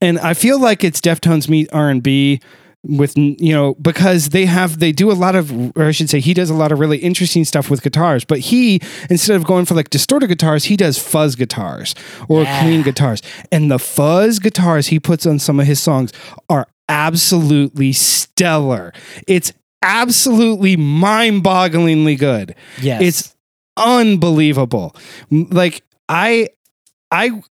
and 0.00 0.18
I 0.18 0.34
feel 0.34 0.58
like 0.60 0.82
it's 0.84 1.00
Deftones 1.00 1.48
meet 1.48 1.68
R 1.72 1.88
and 1.90 2.02
B 2.02 2.40
with 2.86 3.16
you 3.16 3.54
know 3.54 3.74
because 3.76 4.28
they 4.30 4.44
have 4.44 4.78
they 4.78 4.92
do 4.92 5.10
a 5.10 5.14
lot 5.14 5.34
of 5.34 5.50
or 5.76 5.84
I 5.84 5.90
should 5.90 6.10
say 6.10 6.20
he 6.20 6.34
does 6.34 6.50
a 6.50 6.54
lot 6.54 6.70
of 6.72 6.78
really 6.80 6.98
interesting 6.98 7.44
stuff 7.46 7.70
with 7.70 7.82
guitars 7.82 8.26
but 8.26 8.40
he 8.40 8.80
instead 9.08 9.36
of 9.36 9.44
going 9.44 9.64
for 9.64 9.74
like 9.74 9.88
distorted 9.88 10.26
guitars 10.26 10.64
he 10.64 10.76
does 10.76 10.98
fuzz 10.98 11.34
guitars 11.34 11.94
or 12.28 12.42
Yeah. 12.42 12.60
clean 12.62 12.82
guitars 12.82 13.22
and 13.50 13.70
the 13.70 13.78
fuzz 13.78 14.38
guitars 14.38 14.88
he 14.88 15.00
puts 15.00 15.24
on 15.24 15.38
some 15.38 15.58
of 15.60 15.66
his 15.66 15.80
songs 15.80 16.12
are 16.50 16.66
absolutely 16.90 17.94
stellar 17.94 18.92
it's 19.26 19.50
absolutely 19.80 20.76
mind-bogglingly 20.76 22.18
good 22.18 22.54
Yes. 22.82 23.00
it's 23.02 23.36
unbelievable. 23.76 24.94
Like 25.30 25.82
I, 26.08 26.48
I. 27.10 27.42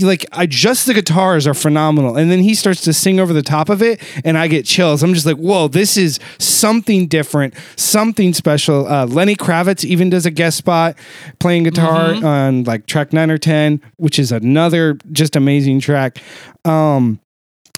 Like 0.00 0.24
I 0.32 0.46
just 0.46 0.86
the 0.86 0.94
guitars 0.94 1.46
are 1.46 1.54
phenomenal, 1.54 2.16
and 2.16 2.30
then 2.30 2.40
he 2.40 2.54
starts 2.54 2.80
to 2.82 2.92
sing 2.92 3.20
over 3.20 3.32
the 3.32 3.42
top 3.42 3.68
of 3.68 3.82
it, 3.82 4.00
and 4.24 4.38
I 4.38 4.48
get 4.48 4.64
chills. 4.66 5.02
I'm 5.02 5.14
just 5.14 5.26
like, 5.26 5.36
whoa, 5.36 5.68
this 5.68 5.96
is 5.96 6.18
something 6.38 7.06
different, 7.06 7.54
something 7.76 8.32
special. 8.34 8.86
Uh, 8.86 9.06
Lenny 9.06 9.34
Kravitz 9.36 9.84
even 9.84 10.10
does 10.10 10.26
a 10.26 10.30
guest 10.30 10.56
spot 10.58 10.96
playing 11.38 11.64
guitar 11.64 12.14
Mhm. 12.14 12.24
on 12.24 12.64
like 12.64 12.86
track 12.86 13.12
nine 13.12 13.30
or 13.30 13.38
ten, 13.38 13.80
which 13.96 14.18
is 14.18 14.32
another 14.32 14.98
just 15.12 15.36
amazing 15.36 15.80
track. 15.80 16.18
Um, 16.64 17.18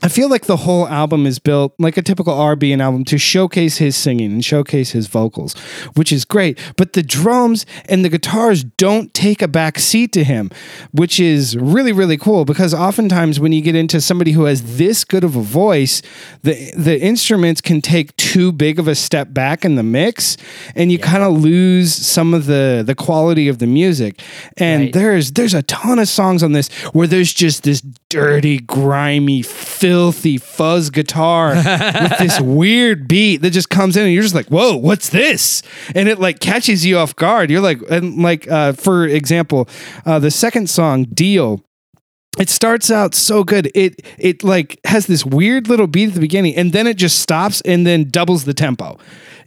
I 0.02 0.08
feel 0.08 0.28
like 0.28 0.44
the 0.44 0.58
whole 0.58 0.86
album 0.86 1.24
is 1.24 1.38
built 1.38 1.72
like 1.78 1.96
a 1.96 2.02
typical 2.02 2.34
RB 2.34 2.74
and 2.74 2.82
album 2.82 3.04
to 3.06 3.16
showcase 3.16 3.78
his 3.78 3.96
singing 3.96 4.32
and 4.32 4.44
showcase 4.44 4.90
his 4.90 5.06
vocals, 5.06 5.54
which 5.94 6.12
is 6.12 6.26
great. 6.26 6.58
But 6.76 6.92
the 6.92 7.02
drums 7.02 7.64
and 7.88 8.04
the 8.04 8.10
guitars 8.10 8.64
don't 8.64 9.14
take 9.14 9.40
a 9.40 9.48
back 9.48 9.78
seat 9.78 10.12
to 10.12 10.22
him, 10.24 10.50
which 10.92 11.18
is 11.18 11.56
really 11.56 11.92
really 11.92 12.18
cool 12.18 12.44
because 12.44 12.74
oftentimes 12.74 13.40
when 13.40 13.52
you 13.52 13.62
get 13.62 13.74
into 13.76 13.98
somebody 14.00 14.32
who 14.32 14.44
has 14.44 14.76
this 14.76 15.04
good 15.04 15.24
of 15.24 15.36
a 15.36 15.40
voice, 15.42 16.02
the 16.42 16.72
the 16.76 17.00
instruments 17.00 17.62
can 17.62 17.80
take 17.80 18.14
too 18.18 18.52
big 18.52 18.78
of 18.78 18.86
a 18.88 18.94
step 18.94 19.32
back 19.32 19.64
in 19.64 19.76
the 19.76 19.82
mix 19.82 20.36
and 20.74 20.92
you 20.92 20.98
kind 20.98 21.22
of 21.22 21.32
lose 21.40 21.94
some 21.94 22.34
of 22.34 22.44
the 22.44 22.82
the 22.84 22.94
quality 22.96 23.48
of 23.48 23.58
the 23.58 23.66
music. 23.66 24.20
And 24.58 24.82
Right. 24.82 24.92
there's 24.92 25.32
there's 25.32 25.54
a 25.54 25.62
ton 25.62 25.98
of 25.98 26.08
songs 26.08 26.42
on 26.42 26.52
this 26.52 26.68
where 26.92 27.06
there's 27.06 27.32
just 27.32 27.62
this 27.62 27.80
dirty, 28.14 28.58
grimy, 28.58 29.42
filthy 29.42 30.38
fuzz 30.38 30.90
guitar 30.90 31.54
with 31.54 32.18
this 32.18 32.40
weird 32.40 33.06
beat 33.08 33.38
that 33.42 33.50
just 33.50 33.70
comes 33.70 33.96
in 33.96 34.04
and 34.04 34.12
you're 34.12 34.22
just 34.22 34.34
like, 34.34 34.46
whoa, 34.48 34.76
what's 34.76 35.08
this? 35.10 35.62
And 35.94 36.08
it 36.08 36.18
like 36.18 36.40
catches 36.40 36.84
you 36.86 36.98
off 36.98 37.14
guard. 37.16 37.50
You're 37.50 37.60
like, 37.60 37.80
and 37.90 38.22
like 38.22 38.50
uh, 38.50 38.72
for 38.72 39.06
example, 39.06 39.68
uh, 40.06 40.18
the 40.18 40.30
second 40.30 40.70
song, 40.70 41.04
Deal. 41.04 41.62
It 42.36 42.48
starts 42.48 42.90
out 42.90 43.14
so 43.14 43.44
good. 43.44 43.70
It 43.76 44.04
it 44.18 44.42
like 44.42 44.80
has 44.84 45.06
this 45.06 45.24
weird 45.24 45.68
little 45.68 45.86
beat 45.86 46.08
at 46.08 46.14
the 46.14 46.20
beginning, 46.20 46.56
and 46.56 46.72
then 46.72 46.88
it 46.88 46.96
just 46.96 47.20
stops 47.20 47.60
and 47.60 47.86
then 47.86 48.10
doubles 48.10 48.44
the 48.44 48.52
tempo. 48.54 48.98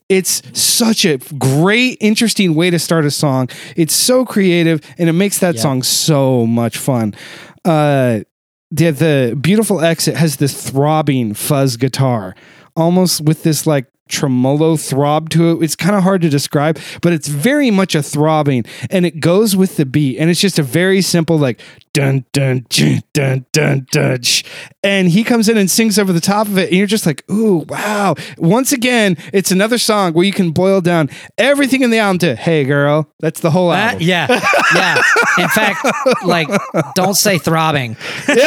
It's 0.07 0.41
such 0.57 1.03
a 1.03 1.17
great, 1.37 1.97
interesting 1.99 2.55
way 2.55 2.69
to 2.69 2.79
start 2.79 3.03
a 3.03 3.11
song. 3.11 3.49
It's 3.75 3.93
so 3.93 4.23
creative, 4.23 4.79
and 4.97 5.09
it 5.09 5.13
makes 5.13 5.39
that 5.39 5.55
Yeah. 5.55 5.61
song 5.63 5.83
so 5.83 6.45
much 6.47 6.77
fun. 6.77 7.13
Uh, 7.65 8.21
the 8.71 8.91
the 8.91 9.37
beautiful 9.39 9.81
exit 9.81 10.15
has 10.15 10.37
this 10.37 10.69
throbbing 10.69 11.33
fuzz 11.33 11.77
guitar, 11.77 12.35
almost 12.75 13.21
with 13.21 13.43
this 13.43 13.65
like 13.65 13.85
tremolo 14.09 14.77
throb 14.77 15.29
to 15.29 15.51
it. 15.51 15.63
It's 15.63 15.75
kind 15.75 15.95
of 15.95 16.03
hard 16.03 16.21
to 16.21 16.29
describe, 16.29 16.79
but 17.01 17.13
it's 17.13 17.27
very 17.27 17.71
much 17.71 17.95
a 17.95 18.03
throbbing, 18.03 18.65
and 18.89 19.05
it 19.05 19.19
goes 19.19 19.55
with 19.55 19.77
the 19.77 19.85
beat, 19.85 20.17
and 20.17 20.29
it's 20.29 20.41
just 20.41 20.59
a 20.59 20.63
very 20.63 21.01
simple 21.01 21.37
like 21.37 21.61
dun 21.97 22.23
dun 22.31 22.63
dun 22.69 23.01
dun 23.13 23.45
dun 23.51 23.87
dun, 23.91 24.21
sh- 24.21 24.43
and 24.83 25.09
he 25.09 25.23
comes 25.23 25.49
in 25.49 25.57
and 25.57 25.67
sings 25.69 25.97
over 25.97 26.13
the 26.13 26.21
top 26.21 26.45
of 26.47 26.55
it, 26.57 26.69
and 26.69 26.77
you're 26.77 26.85
just 26.85 27.07
like, 27.07 27.23
ooh, 27.31 27.65
wow! 27.69 28.13
Once 28.37 28.71
again, 28.71 29.17
it's 29.33 29.49
another 29.51 29.79
song 29.79 30.13
where 30.13 30.23
you 30.25 30.31
can 30.31 30.51
boil 30.51 30.79
down 30.79 31.09
everything 31.39 31.81
in 31.81 31.89
the 31.89 31.97
album 31.97 32.19
to 32.19 32.35
"Hey, 32.35 32.65
girl." 32.65 33.11
That's 33.19 33.39
the 33.39 33.49
whole 33.49 33.71
Uh, 33.71 33.77
album. 33.77 34.01
yeah, 34.03 34.27
yeah. 34.75 35.01
In 35.39 35.47
fact, 35.49 35.85
like, 36.23 36.47
don't 36.93 37.15
say 37.15 37.39
throbbing. 37.39 37.97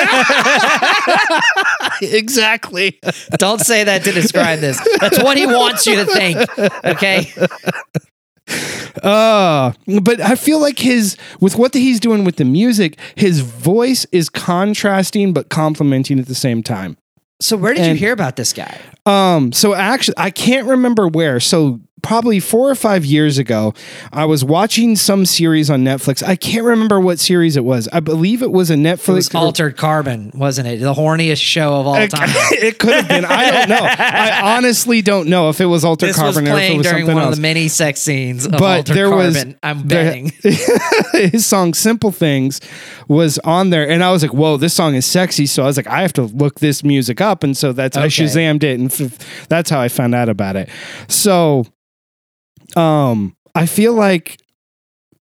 exactly. 2.03 2.99
Don't 3.39 3.61
say 3.61 3.85
that 3.85 4.05
to 4.05 4.12
describe 4.12 4.61
this. 4.61 4.81
That's 5.01 5.22
what 5.22 5.37
he 5.37 5.47
wants 5.47 5.87
you 5.87 5.97
to 5.97 6.05
think. 6.07 6.59
Okay. 6.85 7.33
Uh, 9.03 9.72
but 10.03 10.20
I 10.20 10.34
feel 10.34 10.61
like 10.61 10.78
his 10.78 11.16
with 11.41 11.57
what 11.57 11.74
he's 11.74 12.01
doing 12.01 12.24
with 12.24 12.36
the 12.36 12.45
music, 12.45 12.99
his 13.14 13.41
voice 13.41 14.07
is 14.12 14.28
contrasting 14.28 15.32
but 15.32 15.49
complementing 15.49 16.18
at 16.18 16.26
the 16.26 16.34
same 16.34 16.62
time. 16.62 16.97
So 17.41 17.57
where 17.57 17.72
did 17.72 17.86
you 17.86 17.95
hear 17.95 18.12
about 18.12 18.36
this 18.36 18.53
guy? 18.53 18.78
Um, 19.07 19.53
so 19.53 19.72
actually, 19.72 20.18
I 20.18 20.30
can't 20.30 20.66
remember 20.66 21.09
where. 21.09 21.41
So 21.41 21.80
probably 22.03 22.41
four 22.41 22.71
or 22.71 22.75
five 22.75 23.05
years 23.05 23.39
ago, 23.39 23.75
I 24.13 24.25
was 24.25 24.45
watching 24.45 24.97
some 24.97 25.27
series 25.27 25.71
on 25.71 25.83
Netflix. 25.85 26.23
I 26.27 26.37
can't 26.37 26.65
remember 26.65 27.01
what 27.01 27.19
series 27.19 27.57
it 27.57 27.65
was. 27.65 27.89
I 27.93 28.01
believe 28.01 28.43
it 28.43 28.51
was 28.53 28.71
a 28.71 28.75
Netflix. 28.75 29.09
It 29.09 29.13
was 29.13 29.35
Altered 29.35 29.77
Carbon, 29.77 30.31
wasn't 30.35 30.69
it? 30.69 30.81
The 30.81 30.95
horniest 30.95 31.41
show 31.43 31.81
of 31.81 31.87
all 31.87 31.95
it, 31.97 32.11
time. 32.11 32.29
it 32.53 32.79
could 32.79 32.95
have 32.95 33.09
been. 33.09 33.25
I 33.25 33.51
don't 33.51 33.69
know. 33.69 33.79
I 33.89 34.57
honestly 34.57 35.03
don't 35.03 35.29
know 35.29 35.49
if 35.49 35.61
it 35.61 35.67
was 35.67 35.85
Altered 35.85 36.09
This 36.09 36.19
was 36.19 36.35
Carbon 36.37 36.51
or 36.53 36.59
if 36.59 36.71
it 36.71 36.77
was 36.79 36.87
during 36.87 37.03
something 37.03 37.15
one 37.15 37.25
else. 37.25 37.33
of 37.33 37.37
the 37.37 37.43
many 37.43 37.69
sex 37.69 38.01
scenes 38.01 38.47
of 38.47 38.53
but 38.53 38.63
Altered 38.79 38.97
there 38.97 39.11
was 39.11 39.37
Carbon. 39.37 39.59
I'm 39.63 39.89
there- 39.89 40.05
betting. 40.05 40.33
his 41.31 41.47
song 41.47 41.75
"Simple 41.75 42.11
Things" 42.13 42.61
was 43.09 43.39
on 43.41 43.71
there, 43.71 43.89
and 43.89 44.03
I 44.05 44.11
was 44.13 44.23
like, 44.23 44.33
"Whoa, 44.35 44.57
this 44.57 44.75
song 44.75 44.95
is 44.95 45.07
sexy!" 45.07 45.47
So 45.47 45.63
I 45.63 45.67
was 45.67 45.77
like, 45.77 45.87
"I 45.87 46.03
have 46.03 46.13
to 46.15 46.23
look 46.23 46.61
this 46.61 46.83
music 46.85 47.21
up," 47.21 47.43
and 47.43 47.57
so 47.57 47.73
that's 47.73 47.97
I 47.97 48.03
Okay. 48.03 48.09
Shazammed 48.25 48.63
it, 48.63 48.79
and 48.81 48.91
f- 48.93 49.47
that's 49.49 49.71
how 49.71 49.81
I 49.81 49.89
found 49.89 50.15
out 50.15 50.29
about 50.29 50.57
it. 50.57 50.69
So, 51.09 51.65
um, 52.77 53.37
I 53.55 53.66
feel 53.66 53.95
like 53.95 54.41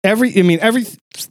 every, 0.04 0.38
I 0.38 0.42
mean, 0.42 0.60
every 0.60 0.86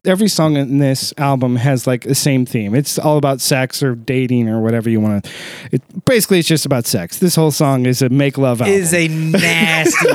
every 0.05 0.27
song 0.27 0.55
in 0.57 0.77
this 0.77 1.13
album 1.17 1.55
has 1.55 1.87
like 1.87 2.03
the 2.03 2.13
same 2.15 2.45
theme. 2.45 2.75
It's 2.75 2.99
all 2.99 3.17
about 3.17 3.41
sex 3.41 3.81
or 3.81 3.95
dating 3.95 4.47
or 4.49 4.61
whatever 4.61 4.89
you 4.89 4.99
want 4.99 5.23
to. 5.25 5.31
It 5.71 6.05
basically 6.05 6.39
it's 6.39 6.47
just 6.47 6.65
about 6.65 6.85
sex. 6.85 7.19
This 7.19 7.35
whole 7.35 7.51
song 7.51 7.85
is 7.85 8.01
a 8.01 8.09
make 8.09 8.37
love 8.37 8.61
album. 8.61 8.73
Is 8.75 8.93
a 8.93 9.07
nasty, 9.07 10.07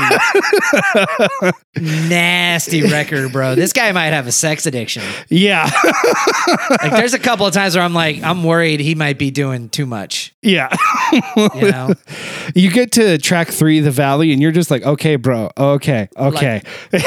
nasty 2.09 2.83
record, 2.83 3.33
bro. 3.33 3.55
This 3.55 3.73
guy 3.73 3.91
might 3.93 4.13
have 4.13 4.27
a 4.27 4.33
sex 4.33 4.67
addiction. 4.67 5.03
yeah, 5.29 5.71
Like, 6.71 6.93
there's 6.93 7.15
a 7.15 7.19
couple 7.19 7.47
of 7.47 7.55
times 7.55 7.75
where 7.75 7.85
I'm 7.85 7.95
like, 7.95 8.23
I'm 8.23 8.45
worried 8.45 8.81
he 8.81 8.95
might 8.95 9.19
be 9.19 9.31
doing 9.31 9.69
too 9.71 9.87
much. 9.87 10.35
yeah. 10.43 10.75
You 11.37 11.71
know, 11.71 11.95
You 12.55 12.71
get 12.71 12.93
to 12.93 13.19
track 13.19 13.49
three, 13.49 13.81
the 13.81 13.91
valley, 13.91 14.33
and 14.33 14.41
you're 14.43 14.53
just 14.53 14.71
like, 14.71 14.83
okay, 14.85 15.17
bro, 15.17 15.51
okay, 15.57 16.09
okay. 16.17 16.63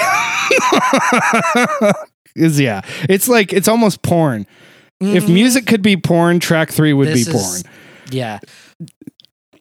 Is 2.36 2.60
yeah, 2.60 2.82
it's 3.10 3.28
like 3.28 3.54
it's 3.54 3.68
almost 3.68 4.02
porn. 4.02 4.46
If 5.00 5.28
music 5.30 5.68
could 5.68 5.82
be 5.84 5.96
porn, 5.98 6.40
track 6.40 6.72
three 6.72 6.92
would 6.94 7.08
Mm-hmm. 7.10 7.14
This 7.16 7.26
be 7.28 7.32
porn. 7.32 7.44
is- 7.44 7.64
yeah. 8.10 8.40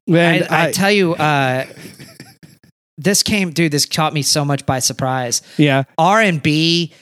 And 0.09 0.45
I, 0.45 0.65
I 0.65 0.67
I- 0.69 0.73
tell 0.73 0.91
you, 0.91 1.15
uh, 1.15 1.67
this 2.99 3.23
came, 3.23 3.51
dude. 3.51 3.73
This 3.73 3.87
caught 3.87 4.13
me 4.15 4.23
so 4.23 4.45
much 4.45 4.65
by 4.67 4.79
surprise. 4.79 5.43
yeah, 5.57 5.85
R 5.99 6.21
and 6.21 6.43
B 6.43 6.93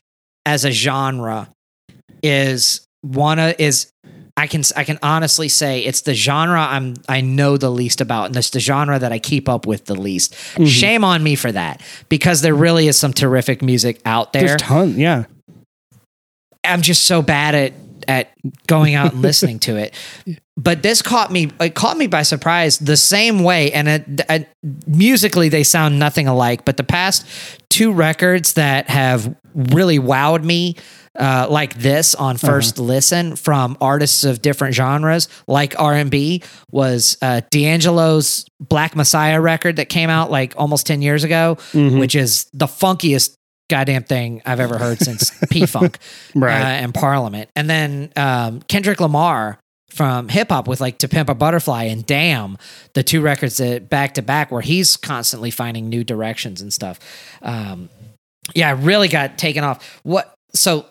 as 0.47 0.65
a 0.65 0.71
genre 0.71 1.49
is 2.23 2.87
one 3.03 3.39
of 3.39 3.55
is 3.59 3.91
I 4.37 4.47
can 4.47 4.63
I 4.77 4.85
can 4.85 4.99
honestly 5.03 5.49
say 5.49 5.81
it's 5.81 6.01
the 6.03 6.15
genre 6.15 6.59
I'm 6.61 6.95
I 7.09 7.21
know 7.21 7.57
the 7.57 7.71
least 7.71 8.01
about, 8.01 8.27
and 8.27 8.37
it's 8.37 8.51
the 8.51 8.61
genre 8.61 8.99
that 8.99 9.13
I 9.13 9.19
keep 9.19 9.49
up 9.49 9.67
with 9.67 9.85
the 9.85 9.95
least. 9.95 10.33
Mm-hmm. 10.33 10.65
Shame 10.65 11.05
on 11.05 11.23
me 11.23 11.35
for 11.37 11.53
that 11.53 11.81
because 12.09 12.41
there 12.41 12.55
really 12.55 12.89
is 12.89 12.99
some 12.99 13.13
terrific 13.13 13.63
music 13.63 14.01
out 14.05 14.33
there. 14.33 14.47
there's 14.49 14.61
ton. 14.63 14.99
Yeah, 14.99 15.25
I'm 16.65 16.83
just 16.83 17.05
so 17.05 17.23
bad 17.23 17.55
at 17.55 17.73
at 18.07 18.31
going 18.67 18.95
out 18.95 19.13
and 19.13 19.23
listening 19.23 19.59
to 19.61 19.77
it. 19.77 19.95
But 20.57 20.85
this 20.85 21.03
caught 21.03 21.33
me 21.33 21.51
it 21.59 21.75
caught 21.75 21.97
me 21.97 22.07
by 22.07 22.23
surprise 22.23 22.79
the 22.79 22.97
same 22.97 23.43
way 23.43 23.73
and 23.73 23.89
it, 23.89 24.05
it, 24.31 24.49
musically 24.87 25.49
they 25.49 25.65
sound 25.65 25.99
nothing 25.99 26.29
alike, 26.29 26.65
but 26.65 26.77
the 26.77 26.85
past 26.85 27.27
two 27.71 27.91
records 27.93 28.53
that 28.53 28.89
have 28.89 29.35
really 29.53 29.99
wowed 29.99 30.45
me 30.45 30.77
uh, 31.19 31.49
like 31.51 31.75
this 31.75 32.15
on 32.15 32.37
1st 32.37 32.79
listen 32.79 33.35
from 33.35 33.77
artists 33.81 34.23
of 34.23 34.43
different 34.43 34.77
genres 34.77 35.29
like 35.49 35.75
R&B 35.77 36.43
was 36.71 37.17
uh, 37.21 37.41
D'Angelo's 37.51 38.47
Black 38.61 38.95
Messiah 38.95 39.41
record 39.41 39.77
that 39.77 39.89
came 39.89 40.09
out 40.09 40.31
like 40.31 40.55
almost 40.57 40.87
10 40.87 41.03
years 41.03 41.25
ago, 41.25 41.57
Mhm. 41.73 41.99
which 41.99 42.15
is 42.15 42.47
the 42.53 42.67
funkiest 42.67 43.37
goddamn 43.69 44.05
thing 44.05 44.43
I've 44.45 44.61
ever 44.61 44.79
heard 44.79 44.99
since 44.99 45.31
P 45.51 45.67
Funk 45.67 45.99
Right. 46.35 46.61
uh, 46.61 46.65
and 46.65 46.93
Parliament. 46.95 47.51
And 47.57 47.69
then 47.69 48.13
um, 48.17 48.61
Kendrick 48.63 49.01
Lamar 49.01 49.59
from 49.91 50.29
hip 50.29 50.49
hop 50.51 50.67
with 50.67 50.81
like 50.81 50.99
To 50.99 51.09
Pimp 51.09 51.29
a 51.29 51.35
Butterfly 51.35 51.85
and 51.85 52.05
Damn, 52.05 52.59
the 52.95 53.03
two 53.03 53.21
records 53.21 53.59
that 53.59 53.89
back 53.89 54.15
to 54.15 54.23
back 54.23 54.51
where 54.51 54.61
he's 54.61 54.97
constantly 54.97 55.51
finding 55.51 55.89
new 55.89 56.03
directions 56.05 56.61
and 56.61 56.73
stuff. 56.73 56.99
Um, 57.43 57.89
yeah, 58.55 58.69
I 58.69 58.73
really 58.73 59.09
got 59.09 59.39
taken 59.39 59.65
off. 59.65 60.01
What 60.03 60.35
so 60.53 60.87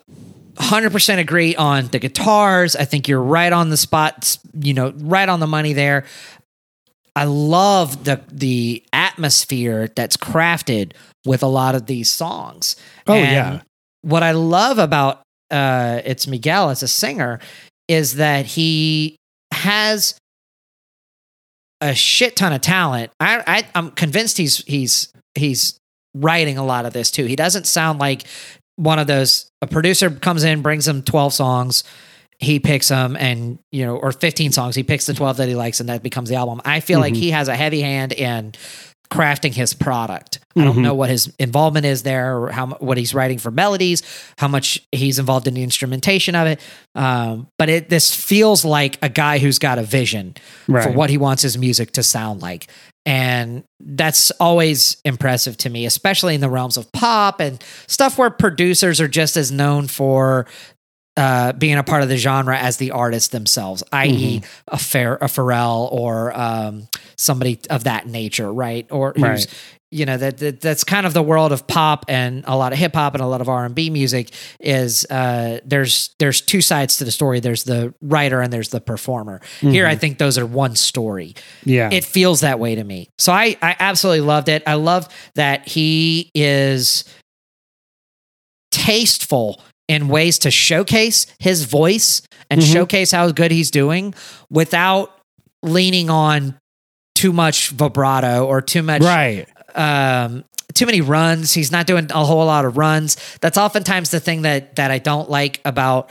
100% 0.55 1.17
agree 1.19 1.55
on 1.55 1.87
the 1.87 1.99
guitars. 1.99 2.75
I 2.75 2.85
think 2.85 3.07
you're 3.07 3.21
right 3.21 3.51
on 3.51 3.69
the 3.69 3.77
spot, 3.77 4.37
you 4.59 4.73
know, 4.73 4.91
right 4.97 5.27
on 5.27 5.39
the 5.39 5.47
money 5.47 5.73
there. 5.73 6.05
I 7.15 7.25
love 7.25 8.05
the 8.05 8.21
the 8.31 8.83
atmosphere 8.91 9.89
that's 9.95 10.17
crafted 10.17 10.93
with 11.25 11.43
a 11.43 11.47
lot 11.47 11.75
of 11.75 11.85
these 11.85 12.09
songs. 12.09 12.75
Oh, 13.07 13.13
And 13.13 13.31
yeah. 13.31 13.61
What 14.01 14.23
I 14.23 14.31
love 14.31 14.79
about 14.79 15.21
uh 15.51 16.01
it's 16.03 16.27
Miguel 16.27 16.69
as 16.69 16.83
a 16.83 16.87
singer 16.87 17.39
is 17.87 18.15
that 18.15 18.45
he 18.45 19.15
has 19.51 20.15
a 21.81 21.93
shit 21.93 22.35
ton 22.35 22.53
of 22.53 22.61
talent. 22.61 23.11
I, 23.19 23.43
I 23.45 23.67
I'm 23.75 23.91
convinced 23.91 24.37
he's 24.37 24.57
he's 24.65 25.11
he's 25.35 25.77
writing 26.15 26.57
a 26.57 26.65
lot 26.65 26.85
of 26.85 26.93
this 26.93 27.11
too. 27.11 27.25
He 27.25 27.35
doesn't 27.35 27.67
sound 27.67 27.99
like 27.99 28.23
one 28.75 28.99
of 28.99 29.07
those 29.07 29.47
a 29.61 29.67
producer 29.67 30.09
comes 30.09 30.43
in 30.43 30.61
brings 30.61 30.87
him 30.87 31.03
12 31.03 31.33
songs 31.33 31.83
he 32.43 32.59
picks 32.59 32.89
them 32.89 33.15
and 33.19 33.59
you 33.71 33.85
know 33.85 33.95
or 33.97 34.11
15 34.11 34.51
songs 34.51 34.75
he 34.75 34.83
picks 34.83 35.05
the 35.05 35.13
12 35.13 35.37
that 35.37 35.47
he 35.47 35.55
likes 35.55 35.79
and 35.79 35.89
that 35.89 36.03
becomes 36.03 36.29
the 36.29 36.35
album. 36.35 36.61
I 36.65 36.79
feel 36.79 36.99
like 36.99 37.13
Mhm. 37.13 37.17
he 37.17 37.31
has 37.31 37.47
a 37.47 37.55
heavy 37.55 37.81
hand 37.81 38.13
in 38.13 38.53
crafting 39.11 39.53
his 39.53 39.73
product. 39.75 40.39
I 40.57 40.63
don't 40.63 40.77
Mhm. 40.77 40.81
know 40.81 40.93
what 40.95 41.09
his 41.09 41.31
involvement 41.37 41.85
is 41.85 42.01
there 42.01 42.35
or 42.37 42.51
how 42.51 42.67
what 42.79 42.97
he's 42.97 43.13
writing 43.13 43.37
for 43.37 43.51
melodies 43.51 44.01
how 44.39 44.47
much 44.47 44.81
he's 44.91 45.19
involved 45.19 45.47
in 45.47 45.53
the 45.53 45.61
instrumentation 45.63 46.33
of 46.35 46.47
it. 46.47 46.59
Um, 46.95 47.47
but 47.59 47.69
it 47.69 47.89
this 47.89 48.13
feels 48.13 48.65
like 48.65 48.97
a 49.03 49.09
guy 49.09 49.37
who's 49.37 49.59
got 49.59 49.77
a 49.77 49.83
vision 49.83 50.35
for 50.65 50.91
what 50.91 51.09
he 51.11 51.17
wants 51.17 51.43
his 51.43 51.57
music 51.57 51.91
to 51.93 52.03
sound 52.03 52.41
like. 52.41 52.67
And 53.05 53.63
that's 53.81 54.31
always 54.39 54.95
impressive 55.03 55.57
to 55.57 55.69
me 55.69 55.85
especially 55.85 56.33
in 56.35 56.41
the 56.41 56.49
realms 56.49 56.77
of 56.77 56.89
pop 56.93 57.39
and 57.41 57.61
stuff 57.85 58.17
where 58.17 58.29
producers 58.29 58.99
are 59.01 59.09
just 59.09 59.35
as 59.37 59.51
known 59.51 59.87
for 59.87 60.45
uh, 61.15 61.53
being 61.53 61.77
a 61.77 61.83
part 61.83 62.01
of 62.01 62.09
the 62.09 62.17
genre 62.17 62.57
as 62.57 62.77
the 62.77 62.91
artists 62.91 63.29
themselves, 63.29 63.83
i.e., 63.91 64.41
a 64.67 64.77
fair 64.79 65.15
a 65.15 65.25
Pharrell 65.25 65.91
or 65.91 66.35
um, 66.37 66.87
somebody 67.17 67.59
of 67.69 67.83
that 67.83 68.07
nature, 68.07 68.51
right? 68.51 68.87
Or 68.91 69.13
who's 69.15 69.23
Right. 69.23 69.47
you 69.91 70.05
know 70.07 70.17
that, 70.17 70.39
that 70.39 70.59
that's 70.59 70.83
kind 70.83 71.05
of 71.05 71.13
the 71.13 71.21
world 71.21 71.51
of 71.51 71.67
pop 71.67 72.05
and 72.07 72.43
a 72.47 72.57
lot 72.57 72.73
of 72.73 72.79
hip 72.79 72.95
hop 72.95 73.13
and 73.13 73.21
a 73.21 73.27
lot 73.27 73.41
of 73.41 73.47
R 73.49 73.63
and 73.63 73.75
B 73.75 73.91
music 73.91 74.31
is 74.59 75.05
uh, 75.11 75.59
there's 75.63 76.15
there's 76.17 76.41
two 76.41 76.61
sides 76.61 76.97
to 76.97 77.05
the 77.05 77.11
story. 77.11 77.39
There's 77.39 77.63
the 77.63 77.93
writer 78.01 78.41
and 78.41 78.51
there's 78.51 78.69
the 78.69 78.81
performer. 78.81 79.39
Here, 79.59 79.85
I 79.85 79.95
think 79.95 80.17
those 80.17 80.39
are 80.39 80.47
one 80.47 80.75
story 80.75 81.35
yeah. 81.63 81.89
it 81.91 82.03
feels 82.05 82.41
that 82.41 82.59
way 82.59 82.73
to 82.73 82.83
me. 82.83 83.09
So 83.19 83.31
I, 83.31 83.55
I 83.61 83.75
absolutely 83.79 84.21
loved 84.21 84.49
it. 84.49 84.63
I 84.65 84.73
love 84.75 85.07
that 85.35 85.67
he 85.67 86.31
is 86.33 87.03
tasteful 88.71 89.61
in 89.87 90.07
ways 90.07 90.39
to 90.39 90.51
showcase 90.51 91.27
his 91.39 91.65
voice 91.65 92.21
and 92.49 92.61
Mhm. 92.61 92.71
showcase 92.71 93.11
how 93.11 93.31
good 93.31 93.51
he's 93.51 93.71
doing 93.71 94.13
without 94.49 95.11
leaning 95.61 96.09
on 96.09 96.55
too 97.15 97.33
much 97.33 97.69
vibrato 97.69 98.45
or 98.45 98.61
too 98.61 98.81
much 98.83 99.01
right. 99.01 99.47
um, 99.75 100.43
too 100.73 100.85
many 100.85 101.01
runs. 101.01 101.53
He's 101.53 101.71
not 101.71 101.85
doing 101.85 102.07
a 102.11 102.25
whole 102.25 102.45
lot 102.45 102.65
of 102.65 102.77
runs. 102.77 103.17
That's 103.41 103.57
oftentimes 103.57 104.09
the 104.09 104.19
thing 104.19 104.41
that 104.43 104.75
that 104.77 104.89
I 104.91 104.97
don't 104.97 105.29
like 105.29 105.61
about 105.65 106.09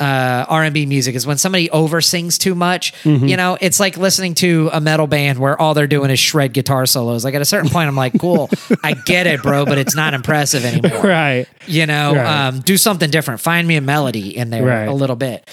uh, 0.00 0.44
R&B 0.48 0.86
music 0.86 1.14
is 1.16 1.26
when 1.26 1.38
somebody 1.38 1.68
oversins 1.70 2.38
too 2.38 2.54
much. 2.54 2.92
Mm-hmm. 3.02 3.26
You 3.26 3.36
know, 3.36 3.58
it's 3.60 3.80
like 3.80 3.96
listening 3.96 4.34
to 4.34 4.70
a 4.72 4.80
metal 4.80 5.06
band 5.08 5.38
where 5.40 5.60
all 5.60 5.74
they're 5.74 5.88
doing 5.88 6.10
is 6.10 6.20
shred 6.20 6.52
guitar 6.52 6.86
solos. 6.86 7.24
Like 7.24 7.34
at 7.34 7.42
a 7.42 7.44
certain 7.44 7.68
point, 7.68 7.88
I'm 7.88 7.96
like, 7.96 8.18
cool, 8.20 8.48
I 8.84 8.92
get 8.94 9.26
it, 9.26 9.42
bro, 9.42 9.64
but 9.66 9.76
it's 9.78 9.96
not 9.96 10.14
impressive 10.14 10.64
anymore. 10.64 11.02
Right. 11.08 11.46
You 11.66 11.86
know, 11.86 12.14
Right. 12.14 12.46
um, 12.48 12.60
do 12.60 12.76
something 12.76 13.10
different. 13.10 13.40
Find 13.40 13.66
me 13.66 13.76
a 13.76 13.80
melody 13.80 14.36
in 14.36 14.50
there 14.50 14.64
Right. 14.64 14.84
a 14.88 14.92
little 14.92 15.16
bit. 15.16 15.48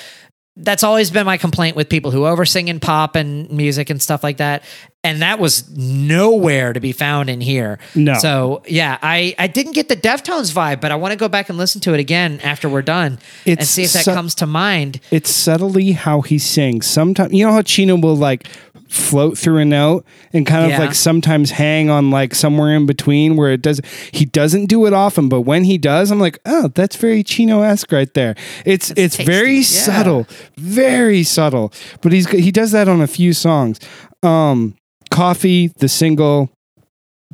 That's 0.57 0.83
always 0.83 1.11
been 1.11 1.25
my 1.25 1.37
complaint 1.37 1.75
with 1.75 1.89
people 1.89 2.11
who 2.11 2.25
oversing 2.25 2.69
in 2.69 2.79
pop 2.79 3.15
and 3.15 3.49
music 3.51 3.89
and 3.89 4.01
stuff 4.01 4.23
like 4.23 4.37
that. 4.37 4.63
And 5.03 5.21
that 5.21 5.37
was 5.37 5.69
nowhere 5.77 6.71
to 6.71 6.79
be 6.79 6.93
found 6.93 7.29
in 7.29 7.41
here. 7.41 7.77
No. 7.93 8.13
So 8.15 8.63
yeah, 8.65 8.97
I, 9.01 9.35
I 9.37 9.47
didn't 9.47 9.73
get 9.73 9.89
the 9.89 9.97
Deftones 9.97 10.53
vibe, 10.53 10.81
but 10.81 10.91
I 10.91 10.95
want 10.95 11.11
to 11.11 11.17
go 11.17 11.27
back 11.27 11.49
and 11.49 11.57
listen 11.57 11.81
to 11.81 11.93
it 11.93 11.99
again 11.99 12.39
after 12.41 12.69
we're 12.69 12.81
done 12.81 13.19
and 13.45 13.63
see 13.67 13.83
if 13.83 13.93
that 13.93 14.05
so- 14.05 14.13
comes 14.13 14.33
to 14.35 14.47
mind. 14.47 15.01
It's 15.11 15.29
subtly 15.29 15.91
how 15.91 16.21
he 16.21 16.39
sings. 16.39 16.87
Sometimes 16.87 17.33
you 17.33 17.45
know 17.45 17.51
how 17.51 17.61
Chino 17.61 17.97
will 17.97 18.15
like 18.15 18.47
float 18.87 19.37
through 19.37 19.57
a 19.57 19.65
note 19.65 20.05
and 20.31 20.45
kind 20.45 20.63
of 20.65 20.71
Yeah. 20.71 20.79
like 20.79 20.93
sometimes 20.95 21.51
hang 21.51 21.89
on 21.89 22.11
like 22.11 22.35
somewhere 22.35 22.75
in 22.75 22.85
between 22.85 23.35
where 23.35 23.51
it 23.51 23.61
does 23.61 23.81
he 24.11 24.25
doesn't 24.25 24.67
do 24.67 24.85
it 24.85 24.93
often, 24.93 25.27
but 25.29 25.41
when 25.41 25.63
he 25.63 25.77
does, 25.77 26.11
I'm 26.11 26.19
like, 26.19 26.39
oh, 26.45 26.69
that's 26.75 26.95
very 26.95 27.23
Chino 27.23 27.61
esque 27.61 27.91
right 27.91 28.13
there. 28.13 28.35
It's 28.65 28.91
it's 28.91 29.17
tasty, 29.17 29.23
very 29.25 29.55
yeah. 29.57 29.61
subtle, 29.63 30.27
very 30.57 31.23
subtle. 31.23 31.73
But 32.01 32.11
he's 32.13 32.29
he 32.29 32.51
does 32.51 32.71
that 32.71 32.87
on 32.87 33.01
a 33.01 33.07
few 33.07 33.33
songs. 33.33 33.79
Um, 34.23 34.75
Coffee, 35.11 35.67
the 35.77 35.87
single, 35.87 36.49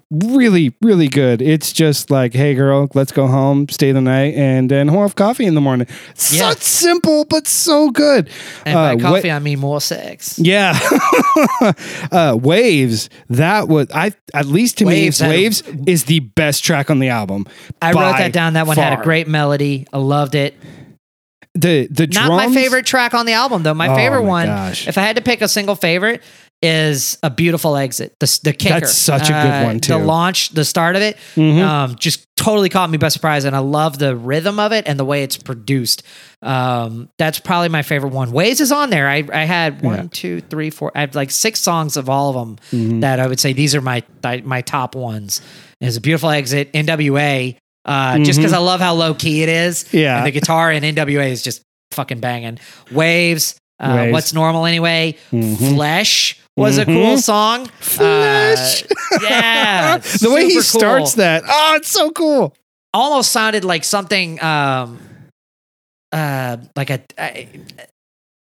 really, 0.09 0.73
really 0.81 1.07
good. 1.07 1.41
It's 1.41 1.71
just 1.73 2.09
like, 2.11 2.33
hey 2.33 2.53
girl, 2.53 2.89
let's 2.93 3.11
go 3.11 3.27
home, 3.27 3.67
stay 3.69 3.91
the 3.91 4.01
night, 4.01 4.33
and 4.35 4.69
then 4.69 4.91
we'll 4.91 5.01
have 5.03 5.15
coffee 5.15 5.45
in 5.45 5.55
the 5.55 5.61
morning. 5.61 5.87
Yeah. 5.89 6.49
Such 6.51 6.59
simple, 6.59 7.25
but 7.25 7.47
so 7.47 7.91
good. 7.91 8.29
And 8.65 8.73
by 8.75 8.93
Uh, 8.95 8.97
coffee, 8.99 9.29
wa- 9.29 9.35
I 9.35 9.39
mean 9.39 9.59
more 9.59 9.79
sex. 9.81 10.37
yeah, 10.39 10.77
uh, 12.11 12.37
waves. 12.41 13.09
That 13.29 13.67
was 13.67 13.87
I. 13.93 14.11
At 14.33 14.45
least 14.45 14.77
to 14.79 14.85
Waves 14.85 15.21
me, 15.21 15.27
a- 15.27 15.29
waves 15.29 15.63
is 15.87 16.05
the 16.05 16.19
best 16.19 16.63
track 16.63 16.89
on 16.89 16.99
the 16.99 17.09
album. 17.09 17.45
I 17.81 17.91
wrote 17.93 18.17
that 18.17 18.33
down. 18.33 18.53
That 18.53 18.67
one 18.67 18.77
had 18.77 18.99
a 18.99 19.03
great 19.03 19.27
melody. 19.27 19.87
I 19.93 19.97
loved 19.97 20.35
it. 20.35 20.55
The 21.53 21.87
the 21.91 22.07
Not 22.07 22.29
my 22.29 22.53
favorite 22.53 22.85
track 22.85 23.13
on 23.13 23.25
the 23.25 23.33
album, 23.33 23.63
though. 23.63 23.73
My 23.73 23.89
Oh 23.89 23.95
favorite 23.95 24.21
my 24.23 24.27
one, 24.29 24.47
gosh. 24.47 24.87
if 24.87 24.97
I 24.97 25.01
had 25.01 25.17
to 25.17 25.21
pick 25.21 25.41
a 25.41 25.49
single 25.49 25.75
favorite, 25.75 26.21
is 26.61 27.17
a 27.23 27.29
beautiful 27.29 27.75
exit. 27.75 28.13
The 28.19 28.39
the 28.43 28.53
kicker. 28.53 28.79
That's 28.81 28.93
such 28.93 29.29
a 29.29 29.33
good 29.33 29.35
Uh, 29.51 29.63
one, 29.63 29.79
too. 29.79 29.93
The 29.93 29.99
launch, 29.99 30.49
the 30.49 30.63
start 30.65 30.95
of 30.95 31.01
it, 31.01 31.17
Mhm. 31.35 31.61
um, 31.63 31.95
just 31.99 32.25
totally 32.37 32.69
caught 32.69 32.89
me 32.89 32.97
by 32.97 33.07
surprise, 33.09 33.45
and 33.45 33.55
I 33.55 33.59
love 33.59 33.97
the 33.99 34.15
rhythm 34.15 34.59
of 34.59 34.71
it 34.71 34.87
and 34.87 34.99
the 34.99 35.05
way 35.05 35.23
it's 35.23 35.37
produced. 35.37 36.03
Um, 36.41 37.09
that's 37.17 37.39
probably 37.39 37.69
my 37.69 37.81
favorite 37.81 38.13
one. 38.13 38.31
Waves 38.31 38.61
is 38.61 38.71
on 38.71 38.89
there. 38.89 39.07
I 39.09 39.23
I 39.33 39.43
had 39.45 39.81
one, 39.81 39.95
Yeah. 39.95 40.07
two, 40.11 40.41
three, 40.41 40.69
four. 40.69 40.91
I 40.95 41.01
have 41.01 41.15
like 41.15 41.31
six 41.31 41.59
songs 41.59 41.97
of 41.97 42.09
all 42.09 42.29
of 42.29 42.35
them 42.35 42.57
Mm-hmm. 42.73 42.99
that 43.01 43.19
I 43.19 43.27
would 43.27 43.39
say 43.39 43.53
these 43.53 43.73
are 43.75 43.81
my 43.81 44.03
my 44.43 44.61
top 44.61 44.95
ones. 44.95 45.41
It's 45.79 45.97
a 45.97 46.01
beautiful 46.01 46.29
exit. 46.29 46.69
N.W.A. 46.73 47.57
Uh, 47.83 48.19
Just 48.19 48.37
because 48.37 48.53
I 48.53 48.59
love 48.59 48.79
how 48.79 48.93
low 48.93 49.15
key 49.15 49.41
it 49.41 49.49
is. 49.49 49.83
Mm-hmm. 49.85 49.97
Yeah. 49.97 50.17
And 50.17 50.27
the 50.27 50.31
guitar 50.31 50.71
in 50.71 50.83
NWA 50.83 51.31
is 51.31 51.41
just 51.41 51.61
fucking 51.91 52.19
banging. 52.19 52.59
Waves. 52.91 53.55
Uh, 53.79 53.93
Waves. 53.97 54.13
What's 54.13 54.33
normal 54.33 54.67
anyway? 54.67 55.15
Mhm. 55.31 55.73
Flesh 55.73 56.37
was 56.57 56.77
a 56.77 56.85
cool 56.85 57.17
song. 57.17 57.65
Flesh. 57.79 58.83
Uh, 58.83 58.87
yeah. 59.21 59.97
the 60.21 60.31
way 60.31 60.43
he 60.45 60.51
super 60.51 60.63
starts 60.63 61.15
that. 61.15 61.43
Oh, 61.47 61.73
it's 61.75 61.89
so 61.89 62.11
cool. 62.11 62.55
almost 62.93 63.31
sounded 63.31 63.63
like 63.63 63.83
something. 63.83 64.41
Um, 64.43 64.99
uh, 66.11 66.57
like 66.75 66.89
a. 66.89 67.01
I, 67.17 67.47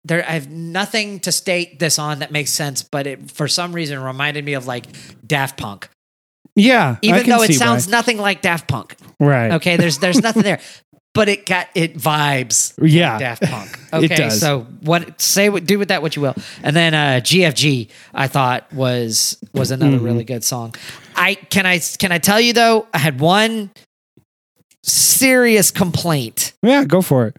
there, 0.06 0.24
I 0.24 0.32
have 0.34 0.50
nothing 0.50 1.20
to 1.22 1.32
state 1.34 1.80
this 1.80 2.00
on 2.00 2.20
that 2.20 2.32
makes 2.32 2.52
sense, 2.52 2.82
but 2.82 3.08
it 3.08 3.30
for 3.32 3.48
some 3.50 3.74
reason 3.74 4.02
reminded 4.02 4.45
me 4.45 4.54
of 4.54 4.66
like 4.66 4.86
Daft 5.26 5.58
Punk, 5.58 5.89
Yeah, 6.56 6.95
even 7.02 7.28
though 7.28 7.41
it 7.41 7.48
see 7.48 7.54
why. 7.56 7.58
sounds 7.66 7.89
nothing 7.89 8.18
like 8.18 8.41
Daft 8.41 8.70
Punk. 8.70 8.95
right. 9.20 9.52
Okay, 9.54 9.76
there's 9.76 9.98
there's 9.98 10.22
nothing 10.22 10.43
there, 10.43 10.62
but 11.14 11.28
it 11.30 11.45
got 11.45 11.68
it 11.76 11.95
vibes 11.97 12.74
Yeah, 12.82 13.18
Daft 13.18 13.41
Punk. 13.49 13.80
It 13.93 14.05
Okay, 14.12 14.16
does. 14.16 14.39
so 14.39 14.62
what? 14.82 15.20
Say 15.20 15.49
what? 15.49 15.66
Do 15.66 15.80
with 15.80 15.88
that 15.88 16.01
what 16.01 16.16
you 16.16 16.22
will. 16.22 16.36
And 16.64 16.76
then 16.76 16.93
uh, 16.93 17.20
GFG, 17.24 17.89
I 18.14 18.28
thought 18.28 18.72
was 18.74 19.38
was 19.53 19.72
another 19.72 19.97
Mm-hmm. 19.97 20.05
really 20.05 20.24
good 20.24 20.43
song. 20.43 20.76
I 21.16 21.34
can 21.36 21.66
I 21.66 21.80
can 21.80 22.12
I 22.12 22.18
tell 22.20 22.39
you 22.39 22.53
though, 22.53 22.88
I 22.93 22.99
had 22.99 23.20
one 23.20 23.72
serious 24.84 25.72
complaint. 25.72 26.53
yeah. 26.64 26.84
Go 26.86 27.01
for 27.01 27.28
it. 27.28 27.38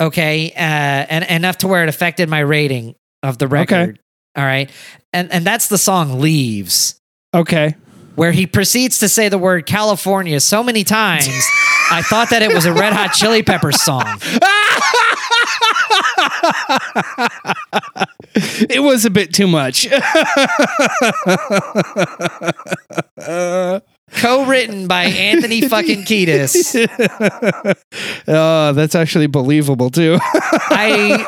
Okay, 0.00 0.50
uh, 0.56 0.58
and 0.58 1.24
enough 1.24 1.58
to 1.58 1.68
where 1.68 1.84
it 1.84 1.88
affected 1.88 2.28
my 2.28 2.40
rating 2.40 2.96
of 3.22 3.38
the 3.38 3.46
record. 3.46 4.00
All 4.36 4.44
right, 4.44 4.68
and 5.12 5.30
and 5.30 5.44
that's 5.46 5.68
the 5.68 5.78
song 5.78 6.20
"Leaves." 6.20 6.98
Okay. 7.34 7.76
where 8.16 8.32
he 8.32 8.46
proceeds 8.46 8.98
to 8.98 9.08
say 9.08 9.28
the 9.30 9.38
word 9.38 9.64
California 9.64 10.38
so 10.40 10.62
many 10.64 10.84
times, 10.84 11.26
I 11.90 12.02
thought 12.02 12.30
that 12.30 12.42
it 12.42 12.54
was 12.54 12.66
a 12.66 12.72
Red 12.72 12.92
Hot 12.92 13.12
Chili 13.12 13.42
Peppers 13.42 13.80
song. 13.82 14.06
it 18.70 18.82
was 18.82 19.04
a 19.04 19.10
bit 19.10 19.34
too 19.34 19.46
much. 19.46 19.86
Co-written 24.14 24.86
by 24.86 25.04
Anthony 25.04 25.62
fucking 25.62 26.02
Kiedis. 26.02 26.76
oh, 28.28 28.72
that's 28.74 28.94
actually 28.94 29.26
believable 29.26 29.90
too. 29.90 30.18
I 30.20 31.24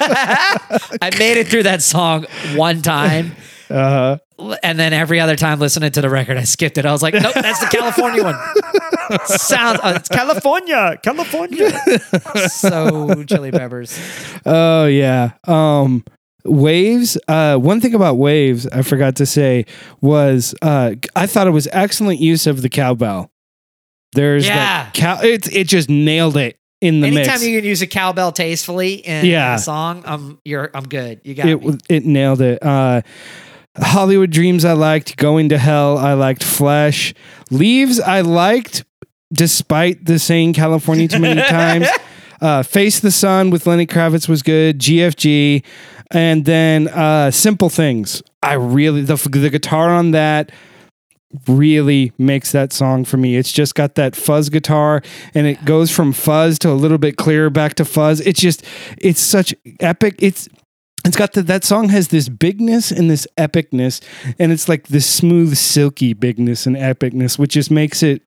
I 1.02 1.10
made 1.18 1.38
it 1.38 1.48
through 1.48 1.62
that 1.64 1.82
song 1.82 2.26
one 2.54 2.82
time. 2.82 3.34
Uh, 3.70 4.18
And 4.62 4.78
then 4.78 4.92
every 4.92 5.20
other 5.20 5.36
time 5.36 5.58
listening 5.60 5.92
to 5.92 6.00
the 6.00 6.10
record, 6.10 6.36
I 6.36 6.44
skipped 6.44 6.78
it. 6.78 6.86
I 6.86 6.92
was 6.92 7.02
like, 7.02 7.14
nope, 7.14 7.34
that's 7.34 7.60
the 7.60 7.66
California 7.66 8.22
one. 8.24 8.36
Sounds, 9.26 9.80
oh, 9.82 9.94
it's 9.94 10.08
California, 10.08 10.98
California. 11.02 11.70
so 12.48 13.24
Chili 13.24 13.50
Peppers. 13.50 13.98
oh 14.46 14.86
yeah. 14.86 15.32
Um, 15.44 16.04
waves. 16.44 17.18
Uh, 17.28 17.56
one 17.56 17.80
thing 17.80 17.94
about 17.94 18.16
waves 18.16 18.66
I 18.68 18.82
forgot 18.82 19.16
to 19.16 19.26
say 19.26 19.66
was 20.00 20.54
uh, 20.62 20.94
I 21.16 21.26
thought 21.26 21.46
it 21.46 21.50
was 21.50 21.68
excellent 21.72 22.20
use 22.20 22.46
of 22.46 22.62
the 22.62 22.68
cowbell. 22.68 23.30
There's 24.12 24.46
Yeah. 24.46 24.56
that 24.84 24.94
cow. 24.94 25.20
It 25.22 25.52
it 25.54 25.68
just 25.68 25.88
nailed 25.88 26.36
it 26.36 26.56
in 26.80 27.00
the 27.00 27.08
Anytime 27.08 27.26
mix. 27.34 27.44
you 27.46 27.58
can 27.60 27.68
use 27.68 27.82
a 27.82 27.86
cowbell 27.86 28.32
tastefully 28.32 28.94
in 28.94 29.26
Yeah. 29.26 29.56
a 29.56 29.58
song, 29.58 30.02
I'm 30.06 30.38
you're 30.44 30.70
I'm 30.74 30.84
good. 30.88 31.20
You 31.24 31.34
got 31.34 31.46
it 31.48 31.62
me. 31.64 31.78
it 31.88 32.04
nailed 32.06 32.40
it. 32.40 32.62
Uh, 32.62 33.02
Hollywood 33.80 34.30
Dreams 34.30 34.64
I 34.64 34.72
liked. 34.72 35.16
Going 35.16 35.48
to 35.50 35.58
Hell 35.58 35.98
I 35.98 36.14
liked. 36.14 36.44
Flesh 36.44 37.14
Leaves 37.50 37.98
I 37.98 38.20
liked, 38.20 38.84
despite 39.32 40.04
the 40.04 40.18
saying 40.18 40.52
California 40.54 41.08
too 41.08 41.18
many 41.18 41.42
times. 41.48 41.88
Uh, 42.40 42.62
Face 42.62 43.00
the 43.00 43.10
Sun 43.10 43.50
with 43.50 43.66
Lenny 43.66 43.86
Kravitz 43.86 44.28
was 44.28 44.42
good. 44.42 44.78
GFG, 44.78 45.64
and 46.10 46.44
then 46.44 46.88
uh, 46.88 47.30
Simple 47.30 47.68
Things. 47.68 48.22
I 48.42 48.54
really 48.54 49.02
the 49.02 49.16
the 49.16 49.50
guitar 49.50 49.90
on 49.90 50.12
that 50.12 50.50
really 51.46 52.12
makes 52.18 52.52
that 52.52 52.72
song 52.72 53.04
for 53.04 53.16
me. 53.16 53.36
It's 53.36 53.52
just 53.52 53.74
got 53.74 53.94
that 53.94 54.16
fuzz 54.16 54.48
guitar 54.48 55.02
and 55.34 55.46
it 55.46 55.64
goes 55.64 55.90
from 55.90 56.12
fuzz 56.12 56.58
to 56.60 56.70
a 56.70 56.74
little 56.74 56.98
bit 56.98 57.16
clearer 57.16 57.50
back 57.50 57.74
to 57.74 57.84
fuzz. 57.84 58.20
It's 58.20 58.40
just 58.40 58.64
it's 58.98 59.20
such 59.20 59.54
epic. 59.78 60.16
It's 60.18 60.48
it's 61.04 61.16
got 61.16 61.32
the, 61.32 61.42
that 61.42 61.64
song 61.64 61.88
has 61.88 62.08
this 62.08 62.28
bigness 62.28 62.90
and 62.90 63.10
this 63.10 63.26
epicness 63.36 64.02
and 64.38 64.52
it's 64.52 64.68
like 64.68 64.88
this 64.88 65.06
smooth 65.06 65.56
silky 65.56 66.12
bigness 66.12 66.66
and 66.66 66.76
epicness 66.76 67.38
which 67.38 67.52
just 67.52 67.70
makes 67.70 68.02
it 68.02 68.22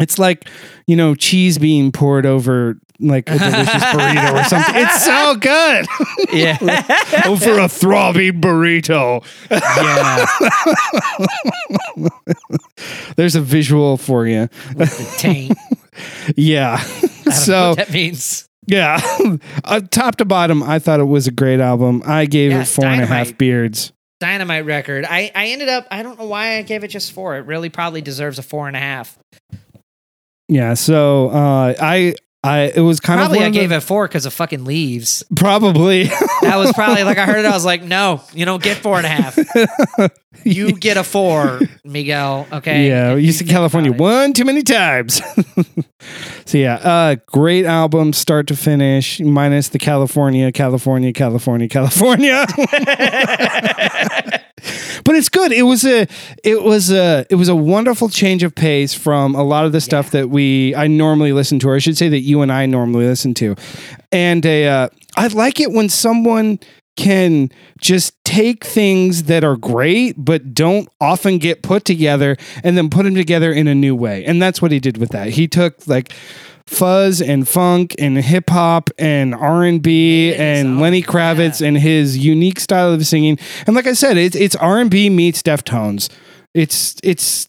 it's 0.00 0.18
like 0.18 0.48
you 0.86 0.96
know 0.96 1.14
cheese 1.14 1.58
being 1.58 1.92
poured 1.92 2.26
over 2.26 2.78
like 3.00 3.28
a 3.28 3.38
delicious 3.38 3.84
burrito 3.92 4.40
or 4.40 4.44
something 4.44 4.74
it's 4.76 5.04
so 5.04 5.34
good 5.36 5.86
yeah. 6.32 7.22
over 7.26 7.58
a 7.58 7.68
throbbing 7.68 8.40
burrito 8.40 9.24
yeah. 9.50 10.26
there's 13.16 13.34
a 13.34 13.40
visual 13.40 13.96
for 13.96 14.26
you 14.26 14.48
yeah 16.36 16.78
I 16.80 17.00
don't 17.00 17.26
know 17.26 17.32
so 17.32 17.74
that 17.74 17.90
means. 17.90 18.48
Yeah 18.66 19.00
uh, 19.64 19.80
top 19.90 20.16
to 20.16 20.24
bottom 20.24 20.62
i 20.62 20.78
thought 20.78 21.00
it 21.00 21.04
was 21.04 21.26
a 21.26 21.30
great 21.30 21.60
album 21.60 22.02
i 22.06 22.24
gave 22.26 22.50
Yeah, 22.50 22.62
it 22.62 22.68
four 22.68 22.86
and 22.86 23.00
a 23.02 23.06
half 23.06 23.08
Dynamite. 23.26 23.38
beards 23.38 23.92
Dynamite 24.20 24.64
record. 24.64 25.04
I, 25.04 25.30
I 25.34 25.48
ended 25.48 25.68
up 25.68 25.86
I 25.90 26.02
don't 26.02 26.18
know 26.18 26.24
why 26.26 26.56
I 26.56 26.62
gave 26.62 26.82
it 26.82 26.88
just 26.88 27.12
four. 27.12 27.36
It 27.36 27.40
really 27.46 27.68
probably 27.68 28.00
deserves 28.00 28.38
a 28.38 28.42
four 28.42 28.68
and 28.68 28.76
a 28.76 28.80
half. 28.80 29.18
Yeah, 30.48 30.74
so 30.74 31.28
uh, 31.28 31.74
I 31.78 32.14
I 32.42 32.72
it 32.74 32.80
was 32.80 33.00
kind 33.00 33.18
Probably 33.18 33.38
of 33.38 33.42
probably 33.42 33.58
I 33.58 33.60
gave 33.62 33.68
the- 33.70 33.76
it 33.76 33.80
four 33.82 34.06
because 34.08 34.24
of 34.24 34.32
fucking 34.32 34.64
leaves. 34.64 35.24
probably 35.36 36.04
That 36.42 36.56
was 36.56 36.72
probably 36.72 37.02
like 37.04 37.18
I 37.18 37.26
heard 37.26 37.40
it. 37.40 37.44
I 37.44 37.50
was 37.52 37.64
like, 37.66 37.82
no, 37.96 38.22
you 38.32 38.46
don't 38.46 38.62
get 38.62 38.78
four 38.78 38.96
and 38.96 39.04
a 39.04 39.08
half. 39.10 39.36
You 40.44 40.72
get 40.72 40.96
a 40.96 41.04
four, 41.04 41.60
Miguel. 41.84 42.46
Okay. 42.52 42.88
yeah. 42.88 43.14
You 43.14 43.18
used 43.26 43.38
to 43.38 43.44
California 43.44 43.92
one 43.92 44.32
too 44.32 44.44
many 44.44 44.62
times. 44.62 45.22
so 46.44 46.58
yeah, 46.58 46.74
uh, 46.76 47.16
great 47.26 47.64
album, 47.64 48.12
start 48.12 48.46
to 48.48 48.56
finish, 48.56 49.20
minus 49.20 49.70
the 49.70 49.78
California, 49.78 50.52
California, 50.52 51.12
California, 51.12 51.68
California. 51.68 52.46
but 55.04 55.14
it's 55.14 55.28
good. 55.28 55.52
It 55.52 55.62
was 55.62 55.84
a 55.84 56.06
it 56.42 56.62
was 56.62 56.90
a 56.90 57.26
it 57.30 57.36
was 57.36 57.48
a 57.48 57.56
wonderful 57.56 58.08
change 58.08 58.42
of 58.42 58.54
pace 58.54 58.92
from 58.94 59.34
a 59.34 59.42
lot 59.42 59.64
of 59.64 59.72
the 59.72 59.80
stuff 59.80 60.10
that 60.10 60.30
we 60.30 60.74
I 60.74 60.86
normally 60.88 61.32
listen 61.32 61.58
to, 61.60 61.68
or 61.68 61.76
I 61.76 61.78
should 61.78 61.96
say 61.96 62.08
that 62.08 62.20
you 62.20 62.42
and 62.42 62.52
I 62.52 62.66
normally 62.66 63.06
listen 63.06 63.34
to. 63.34 63.56
And 64.12 64.44
a 64.44 64.68
uh, 64.68 64.88
I 65.16 65.28
like 65.28 65.60
it 65.60 65.72
when 65.72 65.88
someone 65.88 66.58
can 66.96 67.50
just 67.80 68.14
take 68.24 68.64
things 68.64 69.24
that 69.24 69.42
are 69.44 69.56
great 69.56 70.14
but 70.16 70.54
don't 70.54 70.88
often 71.00 71.38
get 71.38 71.62
put 71.62 71.84
together 71.84 72.36
and 72.62 72.76
then 72.76 72.88
put 72.88 73.04
them 73.04 73.14
together 73.14 73.52
in 73.52 73.66
a 73.66 73.74
new 73.74 73.94
way. 73.94 74.24
And 74.24 74.40
that's 74.40 74.62
what 74.62 74.70
he 74.70 74.80
did 74.80 74.98
with 74.98 75.10
that. 75.10 75.30
He 75.30 75.48
took 75.48 75.86
like 75.86 76.12
fuzz 76.66 77.20
and 77.20 77.46
funk 77.46 77.94
and 77.98 78.16
hip 78.18 78.48
hop 78.48 78.90
and 78.98 79.34
R&B 79.34 80.34
and 80.34 80.80
Lenny 80.80 81.02
Kravitz 81.02 81.64
and 81.64 81.76
his 81.76 82.16
unique 82.18 82.60
style 82.60 82.92
of 82.92 83.06
singing. 83.06 83.38
And 83.66 83.76
like 83.76 83.86
I 83.86 83.92
said, 83.92 84.16
it's 84.16 84.36
it's 84.36 84.56
R&B 84.56 85.10
meets 85.10 85.42
Deftones. 85.42 86.10
It's 86.54 86.96
it's 87.02 87.48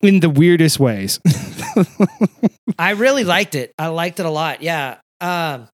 in 0.00 0.20
the 0.20 0.30
weirdest 0.30 0.78
ways. 0.78 1.20
I 2.78 2.90
really 2.90 3.24
liked 3.24 3.54
it. 3.54 3.72
I 3.78 3.88
liked 3.88 4.20
it 4.20 4.26
a 4.26 4.30
lot. 4.30 4.62
Yeah. 4.62 4.98
Um, 5.20 5.68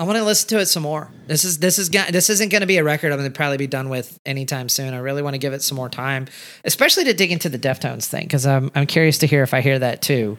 I 0.00 0.04
want 0.04 0.16
to 0.16 0.24
listen 0.24 0.48
to 0.50 0.60
it 0.60 0.66
some 0.66 0.84
more. 0.84 1.10
This 1.26 1.44
is 1.44 1.58
this 1.58 1.76
is 1.76 1.90
this 1.90 2.30
isn't 2.30 2.50
going 2.50 2.60
to 2.60 2.68
be 2.68 2.76
a 2.76 2.84
record 2.84 3.10
I'm 3.10 3.18
going 3.18 3.30
to 3.30 3.36
probably 3.36 3.56
be 3.56 3.66
done 3.66 3.88
with 3.88 4.16
anytime 4.24 4.68
soon. 4.68 4.94
I 4.94 4.98
really 4.98 5.22
want 5.22 5.34
to 5.34 5.38
give 5.38 5.52
it 5.52 5.60
some 5.60 5.74
more 5.74 5.88
time, 5.88 6.28
especially 6.64 7.02
to 7.04 7.14
dig 7.14 7.32
into 7.32 7.48
the 7.48 7.58
Deftones 7.58 8.06
thing 8.06 8.22
because 8.22 8.46
I'm 8.46 8.70
I'm 8.76 8.86
curious 8.86 9.18
to 9.18 9.26
hear 9.26 9.42
if 9.42 9.52
I 9.52 9.60
hear 9.60 9.76
that 9.80 10.00
too. 10.00 10.38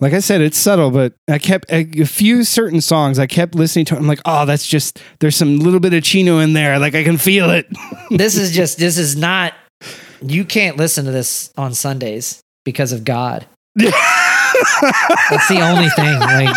Like 0.00 0.12
I 0.12 0.18
said, 0.18 0.42
it's 0.42 0.58
subtle, 0.58 0.90
but 0.90 1.14
I 1.30 1.38
kept 1.38 1.70
a, 1.70 2.02
a 2.02 2.04
few 2.04 2.44
certain 2.44 2.82
songs. 2.82 3.18
I 3.18 3.26
kept 3.26 3.54
listening 3.54 3.86
to. 3.86 3.94
It, 3.94 3.98
I'm 3.98 4.06
like, 4.06 4.20
oh, 4.26 4.44
that's 4.44 4.66
just 4.66 5.00
there's 5.20 5.36
some 5.36 5.60
little 5.60 5.80
bit 5.80 5.94
of 5.94 6.02
Chino 6.02 6.40
in 6.40 6.52
there. 6.52 6.78
Like 6.78 6.94
I 6.94 7.04
can 7.04 7.16
feel 7.16 7.50
it. 7.50 7.66
This 8.10 8.36
is 8.36 8.52
just 8.52 8.78
this 8.78 8.98
is 8.98 9.16
not. 9.16 9.54
You 10.20 10.44
can't 10.44 10.76
listen 10.76 11.06
to 11.06 11.10
this 11.10 11.50
on 11.56 11.72
Sundays 11.72 12.40
because 12.64 12.92
of 12.92 13.02
God. 13.04 13.46
That's 13.76 13.92
the 15.48 15.60
only 15.60 15.88
thing. 15.90 16.20
Like 16.20 16.54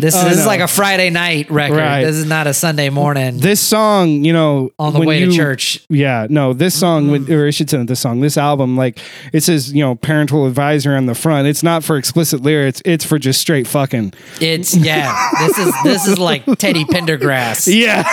this, 0.00 0.14
Oh, 0.16 0.28
this 0.28 0.38
is 0.38 0.46
like 0.46 0.60
a 0.60 0.68
Friday 0.68 1.10
night 1.10 1.50
record. 1.50 1.76
Right. 1.78 2.04
This 2.04 2.16
is 2.16 2.24
not 2.26 2.46
a 2.46 2.54
Sunday 2.54 2.90
morning 2.90 3.38
This 3.38 3.60
song, 3.60 4.24
you 4.24 4.32
know, 4.32 4.70
on 4.78 4.92
the 4.92 4.98
when 5.00 5.08
way 5.08 5.20
you- 5.20 5.30
to 5.30 5.36
church. 5.36 5.80
Yeah, 5.88 6.26
no, 6.30 6.52
this 6.52 6.74
song, 6.74 7.10
with, 7.10 7.28
mm. 7.28 7.34
or 7.36 7.46
I 7.46 7.50
should 7.50 7.68
say, 7.70 7.82
this 7.84 8.00
song, 8.00 8.20
this 8.20 8.36
album, 8.36 8.76
like 8.76 8.98
it 9.32 9.42
says, 9.42 9.72
you 9.72 9.82
know, 9.82 9.94
parental 9.94 10.46
advisor 10.46 10.96
on 10.96 11.06
the 11.06 11.14
front. 11.14 11.46
It's 11.48 11.62
not 11.62 11.84
for 11.84 11.96
explicit 11.96 12.40
lyrics. 12.42 12.80
It's 12.84 13.04
for 13.04 13.18
just 13.18 13.40
straight 13.40 13.66
fucking. 13.66 14.12
It's 14.40 14.76
yeah. 14.76 15.30
This 15.38 15.58
is 15.58 15.74
this 15.84 16.06
is 16.08 16.18
like 16.18 16.44
Teddy 16.58 16.84
Pendergrass 16.84 17.72
Yeah, 17.72 18.04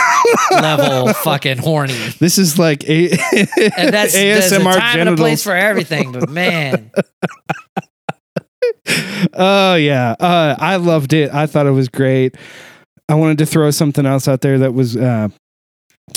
level 0.51 1.13
fucking 1.13 1.57
horny. 1.57 1.93
this 2.19 2.37
is 2.37 2.57
like 2.59 2.83
a 2.89 3.11
And 3.11 3.93
that's 3.93 4.13
there's 4.13 4.51
a 4.51 4.59
ASMR 4.59 4.73
time 4.73 4.99
and 5.01 5.09
a 5.09 5.15
place 5.15 5.43
for 5.43 5.55
everything. 5.55 6.11
But 6.11 6.29
man, 6.29 6.91
Oh 9.33 9.75
yeah, 9.75 10.15
uh, 10.19 10.55
I 10.59 10.75
loved 10.75 11.13
it. 11.13 11.33
I 11.33 11.47
thought 11.47 11.65
it 11.65 11.71
was 11.71 11.89
great. 11.89 12.35
I 13.09 13.15
wanted 13.15 13.37
to 13.39 13.45
throw 13.45 13.71
something 13.71 14.05
else 14.05 14.27
out 14.27 14.41
there 14.41 14.59
that 14.59 14.73
was 14.73 14.95
uh, 14.95 15.29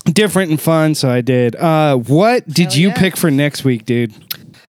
different 0.05 0.51
and 0.51 0.61
fun, 0.61 0.95
so 0.95 1.09
I 1.09 1.21
did. 1.21 1.57
Uh, 1.57 1.97
what 1.97 2.47
did 2.47 2.73
Hell 2.73 2.81
you 2.81 2.89
yeah. 2.89 2.99
pick 2.99 3.17
for 3.17 3.31
next 3.31 3.65
week, 3.65 3.85
dude? 3.85 4.13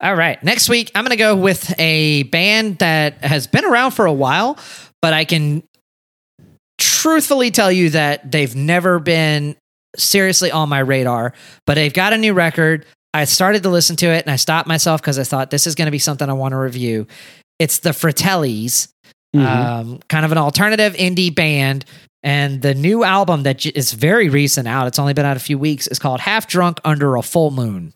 All 0.01 0.15
right. 0.15 0.43
Next 0.43 0.69
week, 0.69 0.91
I'm 0.95 1.05
going 1.05 1.11
to 1.11 1.17
go 1.17 1.35
with 1.35 1.75
a 1.79 2.25
band 2.25 2.79
that 2.79 3.25
has 3.25 3.47
been 3.47 3.65
around 3.65 3.93
for 3.93 4.05
a 4.07 4.13
while, 4.13 4.59
but 5.01 5.15
I 5.15 5.25
can 5.25 5.63
truthfully 6.79 7.51
tell 7.51 7.73
you 7.73 7.91
that 7.91 8.31
they've 8.31 8.55
never 8.55 8.99
been 8.99 9.57
seriously 9.97 10.51
on 10.51 10.69
my 10.69 10.81
radar. 10.81 11.33
But 11.67 11.75
they've 11.75 11.93
got 11.93 12.13
a 12.13 12.19
new 12.19 12.35
record. 12.35 12.85
I 13.15 13.25
started 13.25 13.63
to 13.63 13.71
listen 13.71 13.97
to 13.97 14.07
it 14.07 14.25
and 14.27 14.31
I 14.31 14.37
stopped 14.37 14.69
myself 14.69 15.01
because 15.01 15.19
I 15.19 15.25
thought 15.25 15.51
this 15.51 15.67
is 15.67 15.75
going 15.75 15.87
to 15.87 15.93
be 15.93 15.99
something 15.99 16.29
I 16.29 16.35
want 16.35 16.53
to 16.53 16.59
review. 16.59 17.07
It's 17.59 17.79
the 17.81 17.91
Fratellis, 17.91 18.89
Mm-hmm. 19.35 19.45
um, 19.91 20.01
kind 20.09 20.25
of 20.25 20.33
an 20.33 20.39
alternative 20.39 20.95
indie 20.95 21.35
band. 21.35 21.85
And 22.23 22.63
the 22.63 22.75
new 22.75 23.05
album 23.05 23.43
that 23.43 23.59
j- 23.59 23.73
is 23.75 23.93
very 23.93 24.31
recent 24.31 24.67
out, 24.67 24.87
it's 24.87 24.99
only 24.99 25.13
been 25.13 25.27
out 25.27 25.37
a 25.37 25.41
few 25.41 25.59
weeks, 25.59 25.87
is 25.89 25.99
called 25.99 26.21
Half 26.21 26.47
Drunk 26.47 26.81
Under 26.85 27.17
a 27.17 27.23
Full 27.23 27.51
Moon. 27.51 27.93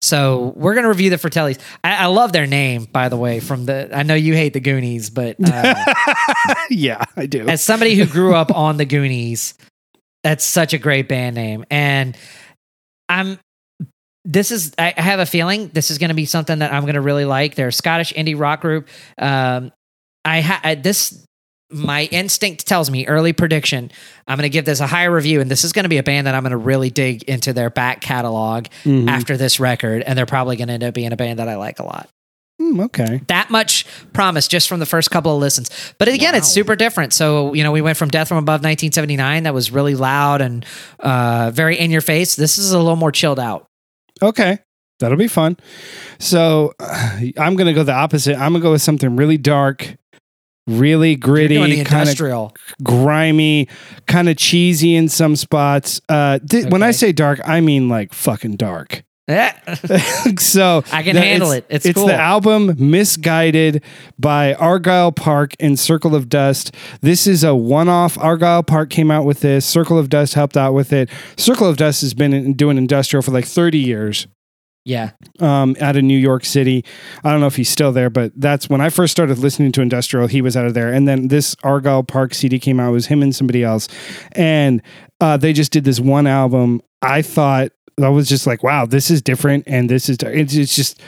So 0.00 0.52
we're 0.54 0.74
going 0.74 0.84
to 0.84 0.88
review 0.88 1.10
the 1.10 1.16
Fratellis. 1.16 1.58
I, 1.82 2.04
I 2.04 2.06
love 2.06 2.32
their 2.32 2.46
name, 2.46 2.84
by 2.84 3.08
the 3.08 3.16
way. 3.16 3.40
From 3.40 3.64
the, 3.66 3.90
I 3.92 4.04
know 4.04 4.14
you 4.14 4.34
hate 4.34 4.52
the 4.52 4.60
Goonies, 4.60 5.10
but 5.10 5.36
uh, 5.44 5.74
yeah, 6.70 7.04
I 7.16 7.26
do. 7.26 7.48
as 7.48 7.60
somebody 7.60 7.96
who 7.96 8.06
grew 8.06 8.34
up 8.34 8.54
on 8.54 8.76
the 8.76 8.84
Goonies, 8.84 9.54
that's 10.22 10.44
such 10.44 10.74
a 10.74 10.78
great 10.78 11.08
band 11.08 11.34
name. 11.34 11.64
And 11.70 12.16
I'm 13.08 13.38
this 14.24 14.50
is 14.50 14.72
I 14.78 14.94
I 14.96 15.02
have 15.02 15.20
a 15.20 15.26
feeling 15.26 15.68
this 15.74 15.90
is 15.90 15.98
going 15.98 16.08
to 16.08 16.14
be 16.14 16.24
something 16.24 16.58
that 16.60 16.72
I'm 16.72 16.82
going 16.82 16.94
to 16.94 17.00
really 17.00 17.24
like. 17.24 17.54
They're 17.54 17.68
a 17.68 17.72
Scottish 17.72 18.12
indie 18.14 18.38
rock 18.38 18.60
group. 18.60 18.88
Um, 19.18 19.72
I 20.24 20.40
ha- 20.40 20.74
this 20.80 21.24
my 21.70 22.04
instinct 22.04 22.66
tells 22.66 22.90
me 22.90 23.06
early 23.06 23.32
prediction. 23.32 23.90
I'm 24.28 24.36
going 24.38 24.44
to 24.44 24.52
give 24.52 24.64
this 24.64 24.80
a 24.80 24.86
higher 24.86 25.10
review, 25.10 25.40
and 25.40 25.50
this 25.50 25.64
is 25.64 25.72
going 25.72 25.82
to 25.84 25.88
be 25.88 25.98
a 25.98 26.02
band 26.04 26.26
that 26.26 26.34
I'm 26.34 26.42
going 26.42 26.52
to 26.52 26.56
really 26.56 26.90
dig 26.90 27.24
into 27.24 27.52
their 27.52 27.68
back 27.68 28.00
catalog 28.00 28.66
Mhm. 28.84 29.08
after 29.08 29.36
this 29.36 29.58
record, 29.58 30.02
and 30.02 30.16
they're 30.16 30.26
probably 30.26 30.56
going 30.56 30.68
to 30.68 30.74
end 30.74 30.84
up 30.84 30.94
being 30.94 31.12
a 31.12 31.16
band 31.16 31.38
that 31.40 31.48
I 31.48 31.56
like 31.56 31.80
a 31.80 31.84
lot 31.84 32.08
Mm, 32.60 32.84
okay. 32.84 33.22
that 33.26 33.50
much 33.50 33.86
promise 34.12 34.46
just 34.46 34.68
from 34.68 34.78
the 34.78 34.86
first 34.86 35.10
couple 35.10 35.34
of 35.34 35.40
listens. 35.40 35.68
But 35.98 36.06
again, 36.08 36.34
it's 36.36 36.48
super 36.48 36.76
different. 36.76 37.12
So, 37.12 37.54
you 37.54 37.64
know, 37.64 37.72
we 37.72 37.80
went 37.80 37.96
from 37.96 38.08
Death 38.10 38.28
from 38.28 38.36
Above 38.38 38.60
1979, 38.62 39.42
that 39.42 39.54
was 39.54 39.72
really 39.72 39.96
loud 39.96 40.40
and 40.42 40.64
uh, 41.00 41.50
very 41.52 41.76
in 41.78 41.90
your 41.90 42.02
face. 42.02 42.36
This 42.36 42.56
is 42.56 42.70
a 42.72 42.78
little 42.78 42.94
more 42.96 43.10
chilled 43.10 43.40
out. 43.40 43.66
Okay. 44.22 44.58
That'll 45.00 45.18
be 45.18 45.28
fun. 45.28 45.56
So 46.18 46.72
I'm 46.80 47.56
going 47.56 47.66
to 47.66 47.72
go 47.72 47.82
the 47.82 47.92
opposite. 47.92 48.34
I'm 48.34 48.52
going 48.52 48.54
to 48.54 48.60
go 48.60 48.72
with 48.72 48.82
something 48.82 49.16
really 49.16 49.36
dark, 49.38 49.96
really 50.66 51.16
gritty, 51.16 51.56
kind 51.56 51.72
of 51.72 51.78
industrial. 51.80 52.54
grimy, 52.82 53.68
kind 54.06 54.28
of 54.28 54.36
cheesy 54.36 54.94
in 54.94 55.08
some 55.08 55.36
spots. 55.36 56.00
Uh, 56.08 56.38
th- 56.48 56.66
When 56.66 56.82
I 56.82 56.92
say 56.92 57.12
dark, 57.12 57.40
I 57.44 57.60
mean 57.60 57.88
like 57.88 58.12
fucking 58.14 58.56
dark. 58.56 59.02
Yeah. 59.26 59.58
so 60.38 60.84
I 60.92 61.02
can 61.02 61.14
the- 61.14 61.22
handle 61.22 61.52
it's- 61.52 61.66
it. 61.70 61.74
It's, 61.76 61.86
it's 61.86 61.98
cool. 61.98 62.08
the 62.08 62.14
album 62.14 62.74
Misguided 62.78 63.82
by 64.18 64.54
Argyle 64.54 65.12
Park 65.12 65.54
and 65.58 65.78
Circle 65.78 66.14
of 66.14 66.28
Dust. 66.28 66.74
This 67.00 67.26
is 67.26 67.42
a 67.42 67.54
one 67.54 67.88
off. 67.88 68.18
Argyle 68.18 68.62
Park 68.62 68.90
came 68.90 69.10
out 69.10 69.24
with 69.24 69.40
this. 69.40 69.64
Circle 69.64 69.98
of 69.98 70.08
Dust 70.10 70.34
helped 70.34 70.56
out 70.56 70.74
with 70.74 70.92
it. 70.92 71.08
Circle 71.36 71.68
of 71.68 71.76
Dust 71.78 72.02
has 72.02 72.12
been 72.12 72.32
in, 72.34 72.52
doing 72.52 72.76
industrial 72.76 73.22
for 73.22 73.30
like 73.30 73.46
30 73.46 73.78
years 73.78 74.26
yeah. 74.84 75.12
um, 75.40 75.74
out 75.80 75.96
of 75.96 76.02
New 76.04 76.18
York 76.18 76.44
City. 76.44 76.84
I 77.24 77.30
don't 77.30 77.40
know 77.40 77.46
if 77.46 77.56
he's 77.56 77.70
still 77.70 77.92
there, 77.92 78.10
but 78.10 78.32
that's 78.36 78.68
when 78.68 78.82
I 78.82 78.90
first 78.90 79.12
started 79.12 79.38
listening 79.38 79.72
to 79.72 79.80
industrial. 79.80 80.26
He 80.26 80.42
was 80.42 80.56
out 80.56 80.66
of 80.66 80.74
there, 80.74 80.92
and 80.92 81.08
then 81.08 81.28
this 81.28 81.56
Argyle 81.64 82.02
Park 82.02 82.34
CD 82.34 82.58
came 82.58 82.78
out. 82.78 82.90
It 82.90 82.92
was 82.92 83.06
him 83.06 83.22
and 83.22 83.34
somebody 83.34 83.62
else, 83.64 83.88
and 84.32 84.82
uh, 85.20 85.38
they 85.38 85.54
just 85.54 85.72
did 85.72 85.84
this 85.84 85.98
one 85.98 86.26
album. 86.26 86.82
I 87.00 87.22
thought 87.22 87.72
I 88.02 88.08
was 88.08 88.28
just 88.28 88.46
like, 88.46 88.62
wow, 88.62 88.86
this 88.86 89.10
is 89.10 89.22
different, 89.22 89.64
and 89.66 89.88
this 89.88 90.08
is 90.08 90.18
it's, 90.22 90.54
it's 90.54 90.74
just 90.74 91.00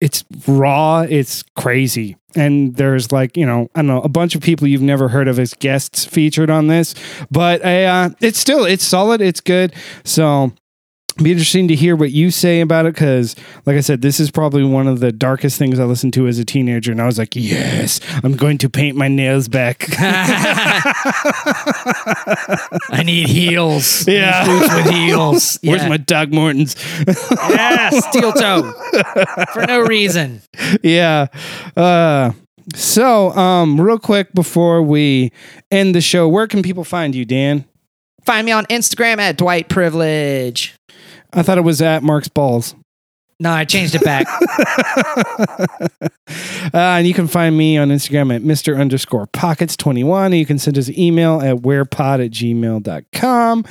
it's 0.00 0.24
raw, 0.46 1.00
it's 1.00 1.42
crazy. 1.56 2.16
And 2.36 2.74
there's 2.74 3.12
like, 3.12 3.36
you 3.36 3.46
know, 3.46 3.70
I 3.74 3.78
don't 3.78 3.86
know, 3.86 4.02
a 4.02 4.08
bunch 4.08 4.34
of 4.34 4.42
people 4.42 4.66
you've 4.66 4.82
never 4.82 5.08
heard 5.08 5.28
of 5.28 5.38
as 5.38 5.54
guests 5.54 6.04
featured 6.04 6.50
on 6.50 6.66
this, 6.66 6.94
but 7.30 7.64
I, 7.64 7.84
uh, 7.84 8.10
it's 8.20 8.38
still, 8.38 8.64
it's 8.64 8.84
solid, 8.84 9.20
it's 9.20 9.40
good. 9.40 9.72
So 10.04 10.52
be 11.22 11.30
interesting 11.30 11.68
to 11.68 11.74
hear 11.76 11.94
what 11.94 12.10
you 12.10 12.30
say 12.30 12.60
about 12.60 12.86
it 12.86 12.94
because 12.94 13.36
like 13.66 13.76
i 13.76 13.80
said 13.80 14.02
this 14.02 14.18
is 14.18 14.30
probably 14.32 14.64
one 14.64 14.88
of 14.88 14.98
the 15.00 15.12
darkest 15.12 15.56
things 15.58 15.78
i 15.78 15.84
listened 15.84 16.12
to 16.12 16.26
as 16.26 16.38
a 16.40 16.44
teenager 16.44 16.90
and 16.90 17.00
i 17.00 17.06
was 17.06 17.18
like 17.18 17.36
yes 17.36 18.00
i'm 18.24 18.34
going 18.36 18.58
to 18.58 18.68
paint 18.68 18.96
my 18.96 19.06
nails 19.06 19.46
back 19.46 19.86
I 22.90 23.02
need 23.04 23.28
heels. 23.28 24.06
I 24.08 24.10
need 24.12 24.16
Yeah. 24.18 24.44
boots 24.46 24.74
with 24.74 24.86
heels. 24.94 25.58
where's 25.64 25.86
my 25.88 25.96
doc 25.96 26.30
Martens 26.30 26.76
yeah, 27.50 27.90
steel 27.90 28.32
toe 28.32 28.72
for 29.52 29.66
no 29.66 29.80
reason. 29.80 30.42
yeah 30.82 31.26
uh 31.76 32.32
so 32.74 33.30
um 33.32 33.80
real 33.80 33.98
quick 33.98 34.32
before 34.32 34.82
we 34.82 35.30
end 35.70 35.94
the 35.94 36.00
show 36.00 36.28
where 36.28 36.46
can 36.46 36.62
people 36.62 36.84
find 36.84 37.14
you 37.14 37.24
dan 37.24 37.64
Find 38.24 38.46
me 38.46 38.52
on 38.52 38.64
Instagram 38.66 39.18
at 39.18 39.36
Dwight 39.36 39.68
Privilege. 39.68 40.74
I 41.34 41.42
thought 41.42 41.58
it 41.58 41.62
was 41.64 41.80
at 41.82 42.02
mark's 42.02 42.28
balls 42.28 42.74
No, 43.40 43.50
I 43.50 43.64
changed 43.64 43.96
it 43.96 44.04
back. 44.04 44.26
uh, 45.98 46.08
and 46.72 47.06
you 47.06 47.12
can 47.14 47.26
find 47.26 47.56
me 47.56 47.76
on 47.76 47.88
Instagram 47.88 48.34
at 48.34 48.42
Mr. 48.42 48.78
underscore 48.78 49.26
pockets 49.26 49.76
21. 49.76 50.32
You 50.32 50.46
can 50.46 50.58
send 50.58 50.78
us 50.78 50.86
an 50.88 50.98
email 50.98 51.40
at 51.40 51.56
wherepod 51.56 52.24
at 52.24 52.30
gmail.com. 52.30 53.64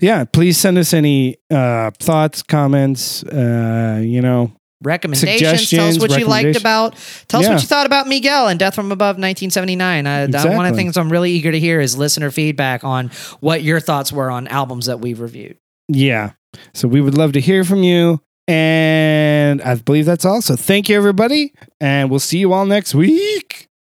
Yeah, 0.00 0.24
please 0.24 0.58
send 0.58 0.78
us 0.78 0.92
any 0.94 1.36
uh, 1.50 1.90
thoughts, 1.98 2.42
comments, 2.44 3.24
uh, 3.24 4.00
you 4.02 4.20
know, 4.22 4.52
recommendations. 4.82 5.70
Tell 5.70 5.88
us 5.88 5.98
what 5.98 6.16
you 6.18 6.26
liked 6.26 6.56
about. 6.56 6.94
Tell 7.26 7.40
us 7.40 7.46
Yeah. 7.46 7.52
what 7.54 7.62
you 7.62 7.66
thought 7.68 7.86
about 7.86 8.06
Miguel 8.06 8.48
and 8.48 8.58
Death 8.60 8.74
from 8.76 8.92
Above 8.92 9.16
1979. 9.16 10.06
Uh, 10.06 10.26
that- 10.30 10.48
One 10.56 10.66
of 10.66 10.72
the 10.72 10.76
things 10.76 10.96
I'm 10.96 11.10
really 11.10 11.32
eager 11.32 11.50
to 11.50 11.58
hear 11.58 11.80
is 11.80 11.96
listener 11.98 12.30
feedback 12.30 12.84
on 12.84 13.10
what 13.40 13.62
your 13.62 13.80
thoughts 13.80 14.12
were 14.12 14.30
on 14.30 14.46
albums 14.46 14.86
that 14.86 15.00
we've 15.00 15.20
reviewed. 15.20 15.56
Yeah. 15.88 16.30
So 16.72 16.88
we 16.88 17.00
would 17.00 17.16
love 17.16 17.32
to 17.32 17.40
hear 17.40 17.64
from 17.64 17.82
you. 17.82 18.20
And 18.46 19.62
I 19.62 19.74
believe 19.76 20.06
that's 20.06 20.24
all. 20.24 20.42
So 20.42 20.56
thank 20.56 20.88
you, 20.88 20.96
everybody. 20.96 21.54
And 21.80 22.10
we'll 22.10 22.20
see 22.20 22.38
you 22.38 22.52
all 22.52 22.66
next 22.66 22.94
week. 22.94 23.68